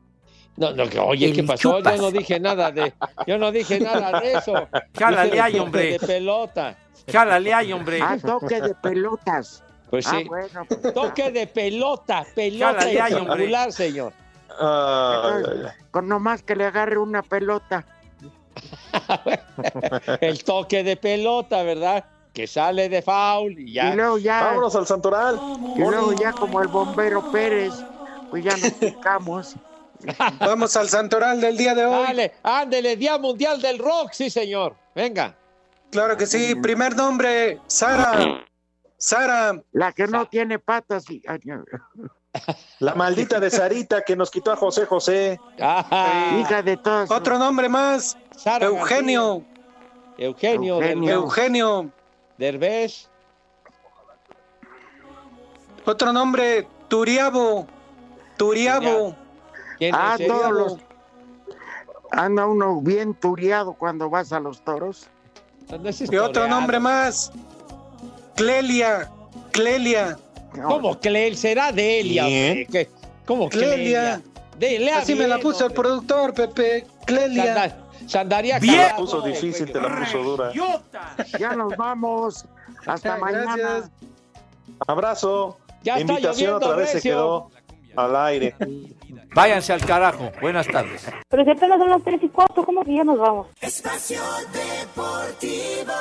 No, 0.58 0.72
no, 0.72 0.88
que, 0.88 1.00
oye, 1.00 1.34
¿qué 1.34 1.44
pasó? 1.44 1.78
chupas. 1.78 1.96
Yo 1.98 2.02
no 2.04 2.12
dije 2.12 2.40
nada 2.40 2.72
de, 2.72 2.94
yo 3.28 3.38
no 3.38 3.52
dije 3.52 3.80
nada 3.80 4.20
de 4.22 4.34
eso. 4.34 4.54
Jálale 4.98 5.40
ahí, 5.42 5.60
hombre. 5.60 5.92
De 5.98 6.00
pelota. 6.00 6.78
Jálale 7.12 7.54
ahí, 7.54 7.74
hombre. 7.74 8.00
Ah, 8.02 8.18
toque 8.22 8.62
de 8.62 8.74
pelotas. 8.76 9.64
Pues 9.90 10.08
Ah, 10.08 10.16
sí. 10.18 10.24
bueno, 10.24 10.66
pues, 10.68 10.94
Toque 10.94 11.32
de 11.32 11.46
pelota, 11.48 12.26
pelota 12.34 12.92
y 12.92 12.96
triangular, 12.98 13.72
señor. 13.72 14.14
Con 15.92 16.08
nomás 16.08 16.42
que 16.42 16.56
le 16.56 16.66
agarre 16.66 16.98
una 16.98 17.22
pelota. 17.22 17.86
El 20.22 20.44
toque 20.44 20.84
de 20.84 20.96
pelota, 20.98 21.64
¿verdad? 21.64 22.06
Que 22.34 22.48
sale 22.48 22.90
de 22.90 23.02
foul 23.02 23.60
y 23.60 23.74
ya. 23.74 23.94
Y 23.94 23.96
luego 23.96 24.18
ya, 24.18 24.44
vámonos 24.44 24.76
al 24.76 24.88
Santoral. 24.88 25.40
y 25.76 25.80
luego 25.80 26.14
ya 26.14 26.32
como 26.34 26.62
el 26.62 26.68
bombero 26.68 27.32
Pérez, 27.32 27.74
pues 28.30 28.44
ya 28.44 28.58
nos 28.58 28.72
picamos. 28.74 29.56
Vamos 30.40 30.76
al 30.76 30.90
Santoral 30.90 31.42
del 31.42 31.58
día 31.58 31.74
de 31.74 31.86
hoy. 31.86 32.08
Dale, 32.08 32.34
ándele, 32.44 32.96
Día 32.96 33.18
Mundial 33.18 33.62
del 33.62 33.80
Rock, 33.80 34.12
sí, 34.14 34.30
señor. 34.30 34.76
Venga. 34.94 35.36
Claro 35.92 36.18
que 36.18 36.26
sí. 36.26 36.56
Primer 36.56 36.96
nombre, 36.96 37.60
Sara. 37.68 38.44
Sara. 38.98 39.62
La 39.72 39.92
que 39.92 40.08
no 40.08 40.28
tiene 40.28 40.60
patas. 40.60 41.10
y-. 41.10 41.22
La 42.80 42.96
maldita 42.96 43.40
de 43.40 43.50
Sarita 43.50 44.02
que 44.02 44.16
nos 44.16 44.30
quitó 44.30 44.52
a 44.52 44.56
José 44.56 44.86
José. 44.86 45.40
Ajá. 45.60 46.38
Hija 46.40 46.62
de 46.62 46.78
todas. 46.78 47.10
Otro 47.10 47.38
nombre 47.38 47.70
más, 47.70 48.18
Sara 48.36 48.66
Eugenio. 48.66 49.44
Eugenio, 50.18 50.82
Eugenio. 50.82 51.14
Eugenio. 51.14 51.92
Derbez. 52.38 53.10
Otro 55.86 56.12
nombre, 56.12 56.68
Turiabo. 56.88 57.68
Turiabo. 58.38 59.16
¿Quién 59.78 59.94
Ah, 59.96 60.18
todos 60.28 60.52
los. 60.52 60.78
Anda 62.12 62.46
uno 62.46 62.80
bien 62.82 63.14
turiado 63.14 63.74
cuando 63.74 64.10
vas 64.10 64.32
a 64.32 64.40
los 64.40 64.62
toros. 64.62 65.08
Y 66.12 66.16
otro 66.18 66.48
nombre 66.48 66.80
más, 66.80 67.32
Clelia. 68.36 69.10
Clelia. 69.52 70.18
¿Cómo 70.64 70.98
Clel? 71.00 71.36
Será 71.36 71.72
Delia. 71.72 72.24
¿Cómo 73.26 73.50
Clelia. 73.50 73.76
Clelia? 73.76 74.22
Delia, 74.58 74.98
Así 75.00 75.16
me 75.16 75.28
la 75.28 75.36
bien, 75.36 75.48
puso 75.48 75.66
el 75.66 75.74
productor, 75.74 76.34
Pepe. 76.34 76.86
Clelia. 77.06 77.46
Sanda- 77.56 77.78
Se 78.08 78.18
andaría 78.20 78.60
Te 78.60 78.68
la 78.68 78.96
puso 78.96 79.22
difícil, 79.22 79.70
te 79.72 79.82
la 79.82 80.00
puso 80.00 80.20
dura. 80.24 80.52
Ya 81.40 81.56
nos 81.56 81.76
vamos. 81.76 82.46
Hasta 82.86 83.18
mañana. 83.18 83.56
Gracias. 83.58 83.90
Abrazo. 84.88 85.58
Ya 85.84 85.98
está 85.98 86.14
Invitación 86.14 86.52
lloviendo, 86.52 86.68
otra 86.68 86.76
vez 86.78 86.90
se 86.92 87.02
quedó 87.02 87.50
al 87.96 88.16
aire. 88.16 88.56
Váyanse 89.34 89.74
al 89.74 89.86
carajo. 89.86 90.32
Buenas 90.42 90.68
tardes. 90.68 91.06
Pero 91.30 91.44
si 91.44 91.52
apenas 91.52 91.80
son 91.80 91.90
las 91.90 92.04
tres 92.04 92.24
y 92.24 92.30
cuarto, 92.30 92.64
¿cómo 92.66 92.84
que 92.84 92.96
ya 92.96 93.04
nos 93.04 93.20
vamos? 93.20 93.48
Espacio 93.62 94.22
Deportivo. 94.54 95.94